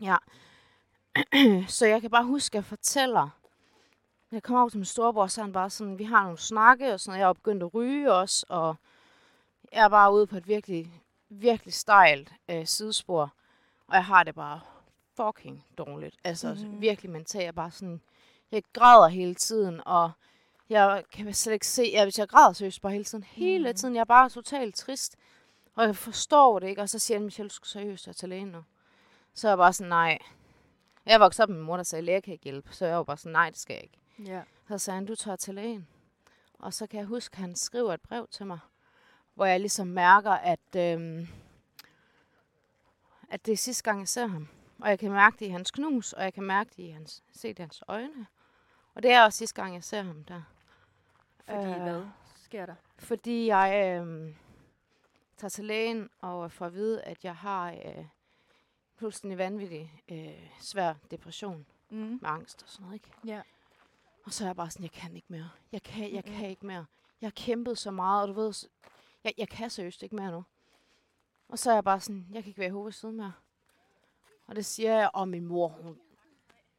ja. 0.00 0.16
så 1.78 1.86
jeg 1.86 2.00
kan 2.00 2.10
bare 2.10 2.24
huske, 2.24 2.52
at 2.52 2.54
jeg 2.54 2.64
fortæller, 2.64 3.28
jeg 4.32 4.42
kommer 4.42 4.60
over 4.60 4.68
til 4.68 4.78
min 4.78 4.84
storebror, 4.84 5.26
så 5.26 5.42
han 5.42 5.52
bare 5.52 5.70
sådan, 5.70 5.98
vi 5.98 6.04
har 6.04 6.22
nogle 6.22 6.38
snakke 6.38 6.92
og 6.92 7.00
sådan 7.00 7.10
noget. 7.10 7.20
Jeg 7.20 7.28
er 7.28 7.32
begyndt 7.32 7.62
at 7.62 7.74
ryge 7.74 8.12
også, 8.12 8.46
og 8.48 8.76
jeg 9.72 9.84
er 9.84 9.88
bare 9.88 10.12
ude 10.14 10.26
på 10.26 10.36
et 10.36 10.48
virkelig, 10.48 11.02
virkelig 11.28 11.74
stejlt 11.74 12.32
øh, 12.50 12.66
sidespor. 12.66 13.32
Og 13.88 13.94
jeg 13.94 14.04
har 14.04 14.22
det 14.22 14.34
bare 14.34 14.60
fucking 15.16 15.64
dårligt. 15.78 16.16
Altså 16.24 16.54
mm-hmm. 16.54 16.80
virkelig 16.80 17.10
mentalt. 17.10 17.42
Jeg 17.42 17.48
er 17.48 17.52
bare 17.52 17.70
sådan, 17.70 18.00
jeg 18.50 18.62
græder 18.72 19.08
hele 19.08 19.34
tiden, 19.34 19.80
og 19.86 20.10
jeg 20.68 21.04
kan 21.12 21.34
slet 21.34 21.52
ikke 21.52 21.66
se, 21.66 21.82
ja, 21.92 22.04
hvis 22.04 22.18
jeg 22.18 22.28
græder 22.28 22.52
seriøst 22.52 22.82
bare 22.82 22.92
hele 22.92 23.04
tiden, 23.04 23.24
hele 23.24 23.68
Mhm. 23.68 23.76
tiden, 23.76 23.94
jeg 23.94 24.00
er 24.00 24.04
bare 24.04 24.28
totalt 24.28 24.74
trist. 24.74 25.16
Og 25.74 25.84
jeg 25.84 25.96
forstår 25.96 26.58
det 26.58 26.68
ikke, 26.68 26.82
og 26.82 26.88
så 26.88 26.98
siger 26.98 27.18
han, 27.18 27.24
Michelle, 27.24 27.48
du 27.48 27.54
skal 27.54 27.66
seriøst 27.68 28.06
være 28.06 28.14
til 28.14 28.28
lægen 28.28 28.48
nu. 28.48 28.64
Så 29.34 29.48
er 29.48 29.50
jeg 29.50 29.58
bare 29.58 29.72
sådan, 29.72 29.88
nej. 29.88 30.18
Jeg 31.06 31.20
voksede 31.20 31.42
op 31.44 31.48
med 31.48 31.56
min 31.56 31.66
mor, 31.66 31.76
der 31.76 31.82
sagde, 31.84 32.02
læger 32.02 32.20
kan 32.20 32.32
ikke 32.32 32.44
hjælpe. 32.44 32.72
Så 32.74 32.86
jeg 32.86 32.96
var 32.96 33.02
bare 33.02 33.16
sådan, 33.16 33.32
nej, 33.32 33.50
det 33.50 33.58
skal 33.58 33.74
jeg 33.74 33.82
ikke. 33.82 33.98
Ja. 34.32 34.42
Så 34.68 34.78
sagde 34.78 34.94
han, 34.94 35.06
du 35.06 35.14
tager 35.14 35.36
til 35.36 35.54
lægen. 35.54 35.88
Og 36.58 36.74
så 36.74 36.86
kan 36.86 36.98
jeg 36.98 37.06
huske, 37.06 37.34
at 37.34 37.38
han 37.38 37.56
skriver 37.56 37.94
et 37.94 38.00
brev 38.00 38.28
til 38.30 38.46
mig, 38.46 38.58
hvor 39.34 39.44
jeg 39.44 39.60
ligesom 39.60 39.86
mærker, 39.86 40.30
at, 40.30 40.76
øhm, 40.76 41.28
at 43.30 43.46
det 43.46 43.52
er 43.52 43.56
sidste 43.56 43.84
gang, 43.84 44.00
jeg 44.00 44.08
ser 44.08 44.26
ham. 44.26 44.48
Og 44.78 44.88
jeg 44.88 44.98
kan 44.98 45.10
mærke 45.12 45.36
det 45.38 45.46
i 45.46 45.48
hans 45.48 45.70
knus, 45.70 46.12
og 46.12 46.22
jeg 46.24 46.34
kan 46.34 46.42
mærke 46.44 46.70
det 46.76 46.82
i 46.82 46.88
hans, 46.90 47.24
se 47.32 47.48
det 47.48 47.58
i 47.58 47.62
hans 47.62 47.82
øjne. 47.88 48.26
Og 48.94 49.02
det 49.02 49.10
er 49.10 49.24
også 49.24 49.38
sidste 49.38 49.62
gang, 49.62 49.74
jeg 49.74 49.84
ser 49.84 50.02
ham 50.02 50.24
der. 50.24 50.42
Fordi 51.44 51.58
Øh, 51.66 51.82
hvad 51.82 52.02
sker 52.36 52.66
der? 52.66 52.74
Fordi 52.98 53.46
jeg 53.46 54.00
øh, 54.02 54.34
tager 55.36 55.48
til 55.48 55.64
lægen 55.64 56.08
og 56.20 56.52
får 56.52 56.66
at 56.66 56.74
vide, 56.74 57.02
at 57.02 57.24
jeg 57.24 57.36
har 57.36 57.70
øh, 57.72 58.04
fuldstændig 58.94 59.38
vanvittig 59.38 60.02
øh, 60.08 60.50
svær 60.60 60.94
depression 61.10 61.66
Mm. 61.90 61.98
med 61.98 62.18
angst 62.30 62.62
og 62.62 62.68
sådan 62.68 62.84
noget, 62.84 62.94
ikke? 62.94 63.10
Ja. 63.24 63.42
Og 64.24 64.32
så 64.32 64.44
er 64.44 64.48
jeg 64.48 64.56
bare 64.56 64.70
sådan, 64.70 64.82
jeg 64.82 64.90
kan 64.90 65.16
ikke 65.16 65.26
mere. 65.30 65.48
Jeg 65.72 65.82
kan, 65.82 66.14
jeg 66.14 66.22
Mm-mm. 66.26 66.36
kan 66.38 66.48
ikke 66.50 66.66
mere. 66.66 66.86
Jeg 67.20 67.26
har 67.26 67.32
kæmpet 67.36 67.78
så 67.78 67.90
meget, 67.90 68.22
og 68.22 68.28
du 68.28 68.32
ved, 68.40 68.52
jeg, 69.24 69.32
jeg 69.38 69.48
kan 69.48 69.70
seriøst 69.70 70.02
ikke 70.02 70.16
mere 70.16 70.30
nu. 70.30 70.44
Og 71.48 71.58
så 71.58 71.70
er 71.70 71.74
jeg 71.74 71.84
bare 71.84 72.00
sådan, 72.00 72.26
jeg 72.32 72.42
kan 72.42 72.50
ikke 72.50 72.58
være 72.58 72.68
i 72.68 72.72
hovedet 72.72 72.94
siden 72.94 73.16
mere. 73.16 73.32
Og 74.46 74.56
det 74.56 74.64
siger 74.66 74.92
jeg, 74.98 75.10
og 75.14 75.28
min 75.28 75.44
mor, 75.46 75.68
hun 75.68 75.98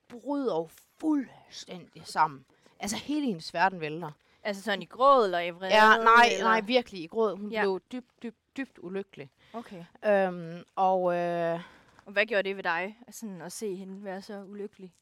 bryder 0.08 0.56
jo 0.56 0.70
fuldstændig 1.00 2.02
sammen. 2.08 2.46
Altså 2.80 2.98
hele 2.98 3.26
hendes 3.26 3.54
verden 3.54 3.80
vælter. 3.80 4.12
Altså 4.44 4.64
sådan 4.64 4.82
i 4.82 4.86
gråd 4.86 5.26
eller 5.26 5.40
i 5.40 5.52
vrede? 5.52 5.74
Ja, 5.76 5.98
nej, 5.98 6.30
eller? 6.32 6.44
nej, 6.46 6.62
virkelig 6.62 7.02
i 7.04 7.08
gråd. 7.08 7.38
Hun 7.38 7.52
Ja. 7.52 7.62
blev 7.62 7.82
dybt, 7.92 8.24
dybt, 8.24 8.58
dybt 8.58 8.80
ulykkelig. 8.82 9.32
Okay. 9.54 9.86
Øhm, 10.06 10.64
og 10.76 11.16
øh, 11.16 11.60
Og 12.06 12.12
hvad 12.12 12.26
gjorde 12.26 12.44
det 12.50 12.56
ved 12.56 12.64
dig, 12.64 12.98
sådan 13.12 13.42
at 13.42 13.52
se 13.52 13.76
hende 13.76 14.04
være 14.04 14.22
så 14.22 14.44
ulykkelig? 14.44 14.94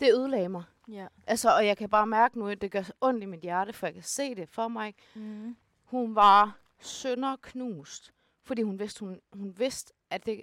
det 0.00 0.12
ødelagde 0.12 0.48
mig. 0.48 0.62
Ja. 0.88 1.06
Altså, 1.26 1.54
og 1.56 1.66
jeg 1.66 1.76
kan 1.76 1.88
bare 1.90 2.06
mærke 2.06 2.38
nu, 2.38 2.48
at 2.48 2.60
det 2.60 2.70
gør 2.70 2.82
ondt 3.00 3.22
i 3.22 3.26
mit 3.26 3.40
hjerte, 3.40 3.72
for 3.72 3.86
jeg 3.86 3.94
kan 3.94 4.02
se 4.02 4.34
det 4.34 4.48
for 4.48 4.68
mig. 4.68 4.94
Mm. 5.14 5.56
Hun 5.84 6.14
var 6.14 6.58
sønderknust, 6.80 8.12
fordi 8.42 8.62
hun 8.62 8.78
vidste, 8.78 9.00
hun, 9.00 9.20
hun 9.32 9.58
vidste, 9.58 9.92
at 10.10 10.26
det, 10.26 10.42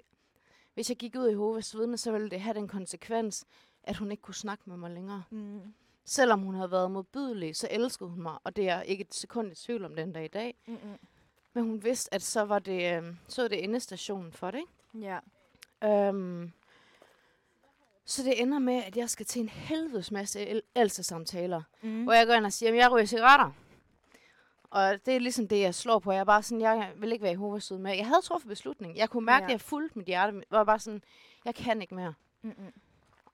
hvis 0.76 0.88
jeg 0.90 0.96
gik 0.96 1.16
ud 1.16 1.26
i 1.28 1.30
Jehovas 1.30 1.76
vidne, 1.76 1.96
så 1.98 2.12
ville 2.12 2.30
det 2.30 2.40
have 2.40 2.54
den 2.54 2.68
konsekvens, 2.68 3.44
at 3.82 3.96
hun 3.96 4.10
ikke 4.10 4.22
kunne 4.22 4.34
snakke 4.34 4.62
med 4.66 4.76
mig 4.76 4.90
længere. 4.90 5.22
Mm. 5.30 5.60
Selvom 6.04 6.40
hun 6.40 6.54
havde 6.54 6.70
været 6.70 6.90
modbydelig, 6.90 7.56
så 7.56 7.68
elskede 7.70 8.08
hun 8.10 8.22
mig, 8.22 8.38
og 8.44 8.56
det 8.56 8.68
er 8.68 8.82
ikke 8.82 9.00
et 9.02 9.14
sekund 9.14 9.52
i 9.52 9.54
tvivl 9.54 9.84
om 9.84 9.94
den 9.96 10.12
dag 10.12 10.24
i 10.24 10.28
dag. 10.28 10.54
Mm-mm. 10.66 10.98
Men 11.52 11.64
hun 11.64 11.84
vidste, 11.84 12.14
at 12.14 12.22
så 12.22 12.42
var 12.42 12.58
det, 12.58 12.96
øh, 13.02 13.14
så 13.28 13.42
var 13.42 13.48
det 13.48 13.64
endestationen 13.64 14.32
for 14.32 14.50
det. 14.50 14.58
Ikke? 14.94 15.18
Ja. 15.82 16.08
Øhm, 16.08 16.52
Så 18.04 18.22
det 18.22 18.42
ender 18.42 18.58
med, 18.58 18.74
at 18.84 18.96
jeg 18.96 19.10
skal 19.10 19.26
til 19.26 19.42
en 19.42 19.48
helvedes 19.48 20.10
masse 20.10 20.40
el- 20.40 20.90
samtaler. 20.90 21.62
Mm. 21.82 22.04
Hvor 22.04 22.12
jeg 22.12 22.26
går 22.26 22.34
ind 22.34 22.46
og 22.46 22.52
siger, 22.52 22.70
at 22.72 22.76
jeg 22.78 22.92
ryger 22.92 23.06
cigaretter. 23.06 23.50
Og 24.76 25.06
det 25.06 25.16
er 25.16 25.18
ligesom 25.18 25.48
det, 25.48 25.60
jeg 25.60 25.74
slår 25.74 25.98
på. 25.98 26.12
Jeg 26.12 26.20
er 26.20 26.24
bare 26.24 26.42
sådan, 26.42 26.60
jeg 26.60 26.92
vil 26.96 27.12
ikke 27.12 27.22
være 27.22 27.32
i 27.32 27.36
hovedstød 27.36 27.78
med. 27.78 27.96
Jeg 27.96 28.06
havde 28.06 28.22
truffet 28.22 28.48
beslutning. 28.48 28.96
Jeg 28.96 29.10
kunne 29.10 29.26
mærke, 29.26 29.42
Ja. 29.42 29.46
at 29.46 29.52
jeg 29.52 29.60
fulgte 29.60 29.98
mit 29.98 30.06
hjerte. 30.06 30.42
Jeg 30.50 30.66
bare 30.66 30.78
sådan, 30.78 31.02
jeg 31.44 31.54
kan 31.54 31.82
ikke 31.82 31.94
mere. 31.94 32.14
Mm-mm. 32.42 32.72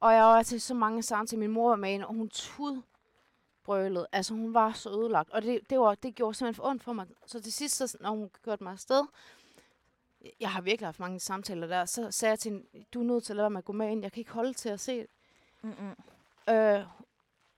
Og 0.00 0.12
jeg 0.14 0.24
var 0.24 0.42
til 0.42 0.60
så 0.60 0.74
mange 0.74 1.02
samtaler. 1.02 1.38
Min 1.40 1.50
mor 1.50 1.68
var 1.68 1.76
med 1.76 2.02
og 2.04 2.14
hun 2.14 2.28
tud 2.28 2.82
brølede. 3.64 4.06
Altså, 4.12 4.34
hun 4.34 4.54
var 4.54 4.72
så 4.72 4.90
ødelagt. 4.90 5.30
Og 5.30 5.42
det, 5.42 5.60
det, 5.70 5.78
var, 5.80 5.94
det 5.94 6.14
gjorde 6.14 6.34
simpelthen 6.34 6.54
for 6.62 6.68
ondt 6.70 6.82
for 6.82 6.92
mig. 6.92 7.06
Så 7.26 7.40
til 7.40 7.52
sidst, 7.52 7.76
så, 7.76 7.96
når 8.00 8.10
hun 8.10 8.30
kørte 8.44 8.62
mig 8.64 8.72
afsted, 8.72 9.02
jeg 10.40 10.50
har 10.50 10.60
virkelig 10.60 10.86
haft 10.86 11.00
mange 11.00 11.20
samtaler 11.20 11.66
der, 11.66 11.84
så 11.84 12.10
sagde 12.10 12.30
jeg 12.30 12.38
til 12.38 12.50
hende, 12.52 12.66
du 12.94 13.00
er 13.00 13.04
nødt 13.04 13.24
til 13.24 13.32
at 13.32 13.36
lade 13.36 13.44
være 13.44 13.50
med 13.50 13.58
at 13.58 13.64
gå 13.64 13.72
med 13.72 13.90
ind. 13.90 14.02
Jeg 14.02 14.12
kan 14.12 14.20
ikke 14.20 14.32
holde 14.32 14.52
til 14.52 14.68
at 14.68 14.80
se 14.80 14.98
det. 14.98 15.06
Mm-mm. 15.62 15.90
Øh, 16.54 16.84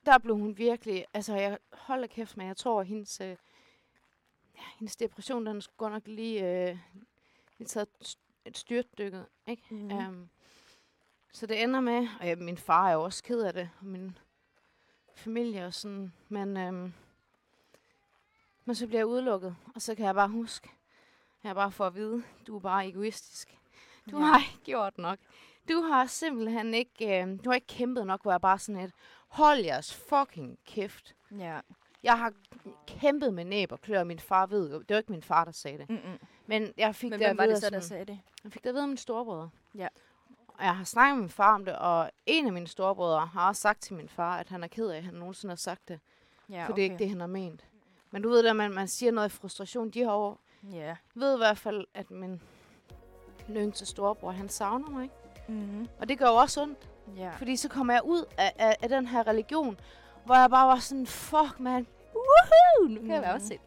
der 0.06 0.18
blev 0.22 0.36
hun 0.36 0.58
virkelig, 0.58 1.06
altså 1.14 1.36
jeg 1.36 1.58
holder 1.72 2.06
kæft 2.06 2.36
med, 2.36 2.46
jeg 2.46 2.56
tror, 2.56 2.80
at 2.80 2.86
hendes, 2.86 3.20
øh, 3.20 3.36
ja, 4.56 4.62
hendes 4.78 4.96
depression, 4.96 5.46
den 5.46 5.60
skulle 5.62 5.76
godt 5.76 5.92
nok 5.92 6.02
lige, 6.06 6.68
øh, 6.70 6.78
lige 7.58 7.68
taget 7.68 7.88
et 8.00 8.06
st- 8.06 8.18
et 8.44 8.58
styrtdykket, 8.58 9.26
ikke? 9.46 9.62
Mhm. 9.70 9.92
Um, 9.92 10.28
så 11.32 11.46
det 11.46 11.62
ender 11.62 11.80
med, 11.80 12.08
og 12.20 12.26
ja, 12.26 12.34
min 12.36 12.56
far 12.58 12.88
er 12.88 12.92
jo 12.92 13.02
også 13.02 13.22
ked 13.22 13.40
af 13.42 13.52
det, 13.52 13.70
og 13.80 13.86
min 13.86 14.18
familie 15.14 15.66
og 15.66 15.74
sådan, 15.74 16.12
men, 16.28 16.56
øhm, 16.56 16.92
men 18.64 18.74
så 18.74 18.86
bliver 18.86 18.98
jeg 19.00 19.06
udelukket, 19.06 19.56
og 19.74 19.82
så 19.82 19.94
kan 19.94 20.04
jeg 20.06 20.14
bare 20.14 20.28
huske, 20.28 20.68
jeg 21.44 21.54
bare 21.54 21.72
får 21.72 21.86
at 21.86 21.94
vide, 21.94 22.22
du 22.46 22.56
er 22.56 22.60
bare 22.60 22.88
egoistisk. 22.88 23.58
Du 24.10 24.18
Ja. 24.18 24.24
har 24.24 24.38
ikke 24.38 24.64
gjort 24.64 24.98
nok. 24.98 25.18
Du 25.68 25.80
har 25.82 26.06
simpelthen 26.06 26.74
ikke, 26.74 27.22
øh, 27.22 27.38
du 27.44 27.50
har 27.50 27.54
ikke 27.54 27.66
kæmpet 27.66 28.06
nok, 28.06 28.22
hvor 28.22 28.30
jeg 28.30 28.40
bare 28.40 28.58
sådan 28.58 28.80
et, 28.80 28.92
hold 29.28 29.58
jeres 29.58 29.94
fucking 29.94 30.58
kæft. 30.66 31.14
Ja. 31.38 31.60
Jeg 32.04 32.18
har 32.18 32.32
kæmpet 32.86 33.34
med 33.34 33.44
næb 33.44 33.72
og 33.72 33.80
klør, 33.80 34.04
min 34.04 34.18
far 34.18 34.46
ved 34.46 34.70
jo, 34.72 34.78
det 34.78 34.90
var 34.90 34.96
ikke 34.96 35.12
min 35.12 35.22
far, 35.22 35.44
der 35.44 35.52
sagde 35.52 35.78
det. 35.78 35.90
Mm-mm. 35.90 36.18
Men 36.46 36.72
jeg 36.76 36.94
fik 36.94 37.10
Men 37.10 37.18
det 37.20 37.28
hvem 37.28 37.38
var 37.38 37.46
det 37.46 37.58
så, 37.58 37.70
der 37.70 37.80
sagde 37.80 38.04
det? 38.04 38.18
jeg 38.44 38.52
fik 38.52 38.62
det 38.62 38.68
at 38.68 38.74
vide 38.74 38.82
af 38.82 38.88
mine 38.88 38.98
storebrødre. 38.98 39.50
Ja. 39.74 39.88
Og 40.48 40.64
jeg 40.64 40.76
har 40.76 40.84
snakket 40.84 41.14
med 41.16 41.22
min 41.22 41.30
far 41.30 41.54
om 41.54 41.64
det, 41.64 41.76
og 41.78 42.10
en 42.26 42.46
af 42.46 42.52
mine 42.52 42.66
storebrødre 42.66 43.26
har 43.26 43.48
også 43.48 43.62
sagt 43.62 43.80
til 43.82 43.94
min 43.94 44.08
far, 44.08 44.38
at 44.38 44.48
han 44.48 44.62
er 44.64 44.68
ked 44.68 44.88
af, 44.88 44.96
at 44.96 45.04
han 45.04 45.14
nogensinde 45.14 45.50
har 45.52 45.56
sagt 45.56 45.88
det. 45.88 46.00
Ja, 46.50 46.66
for 46.66 46.72
det 46.72 46.82
er 46.82 46.84
ikke 46.84 46.98
det, 46.98 47.08
han 47.08 47.20
har 47.20 47.26
ment. 47.26 47.64
Men 48.10 48.22
du 48.22 48.28
ved 48.28 48.42
det, 48.42 48.50
at 48.50 48.56
man, 48.56 48.70
man 48.74 48.88
siger 48.88 49.12
noget 49.12 49.28
i 49.28 49.32
frustration. 49.32 49.90
De 49.90 50.02
har 50.04 50.12
jo 50.14 50.36
Ja. 50.72 50.96
ved 51.14 51.34
i 51.34 51.38
hvert 51.38 51.58
fald, 51.58 51.86
at 51.94 52.10
min 52.10 52.42
yngste 53.50 53.86
storebror, 53.86 54.30
han 54.30 54.48
savner 54.48 54.90
mig. 54.90 55.02
Ikke? 55.02 55.14
Mm-hmm. 55.48 55.88
Og 55.98 56.08
det 56.08 56.18
gør 56.18 56.26
jo 56.26 56.34
også 56.34 56.62
ondt, 56.62 56.88
Ja. 57.16 57.30
fordi 57.30 57.56
så 57.56 57.68
kommer 57.68 57.92
jeg 57.92 58.02
ud 58.04 58.24
af, 58.38 58.52
af, 58.58 58.76
af 58.82 58.88
den 58.88 59.06
her 59.06 59.26
religion, 59.26 59.80
hvor 60.24 60.34
jeg 60.34 60.50
bare 60.50 60.68
var 60.68 60.76
sådan, 60.78 61.06
fuck 61.06 61.60
man, 61.60 61.86
woohoo, 62.14 62.88
nu 62.94 63.00
kan 63.00 63.10
jeg 63.10 63.22
være 63.22 63.32
Mhm. 63.32 63.34
også 63.36 63.46
se. 63.48 63.58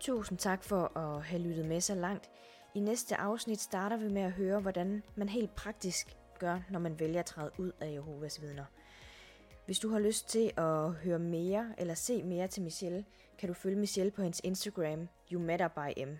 Tusind 0.00 0.38
tak 0.38 0.64
for 0.64 0.98
at 0.98 1.22
have 1.24 1.42
lyttet 1.42 1.66
med 1.66 1.80
så 1.80 1.94
langt. 1.94 2.30
I 2.74 2.80
næste 2.80 3.16
afsnit 3.16 3.60
starter 3.60 3.96
vi 3.96 4.08
med 4.08 4.22
at 4.22 4.32
høre, 4.32 4.60
hvordan 4.60 5.02
man 5.14 5.28
helt 5.28 5.54
praktisk 5.54 6.16
gør, 6.38 6.58
når 6.70 6.78
man 6.80 7.00
vælger 7.00 7.20
at 7.20 7.26
træde 7.26 7.50
ud 7.58 7.72
af 7.80 7.92
Jehovas 7.92 8.42
vidner. 8.42 8.64
Hvis 9.66 9.78
du 9.78 9.88
har 9.90 9.98
lyst 9.98 10.28
til 10.28 10.52
at 10.56 10.92
høre 10.92 11.18
mere 11.18 11.74
eller 11.78 11.94
se 11.94 12.22
mere 12.22 12.46
til 12.48 12.62
Michelle, 12.62 13.04
kan 13.38 13.48
du 13.48 13.54
følge 13.54 13.76
Michelle 13.76 14.10
på 14.10 14.22
hendes 14.22 14.40
Instagram, 14.44 15.08
YouMetterByM. 15.32 16.16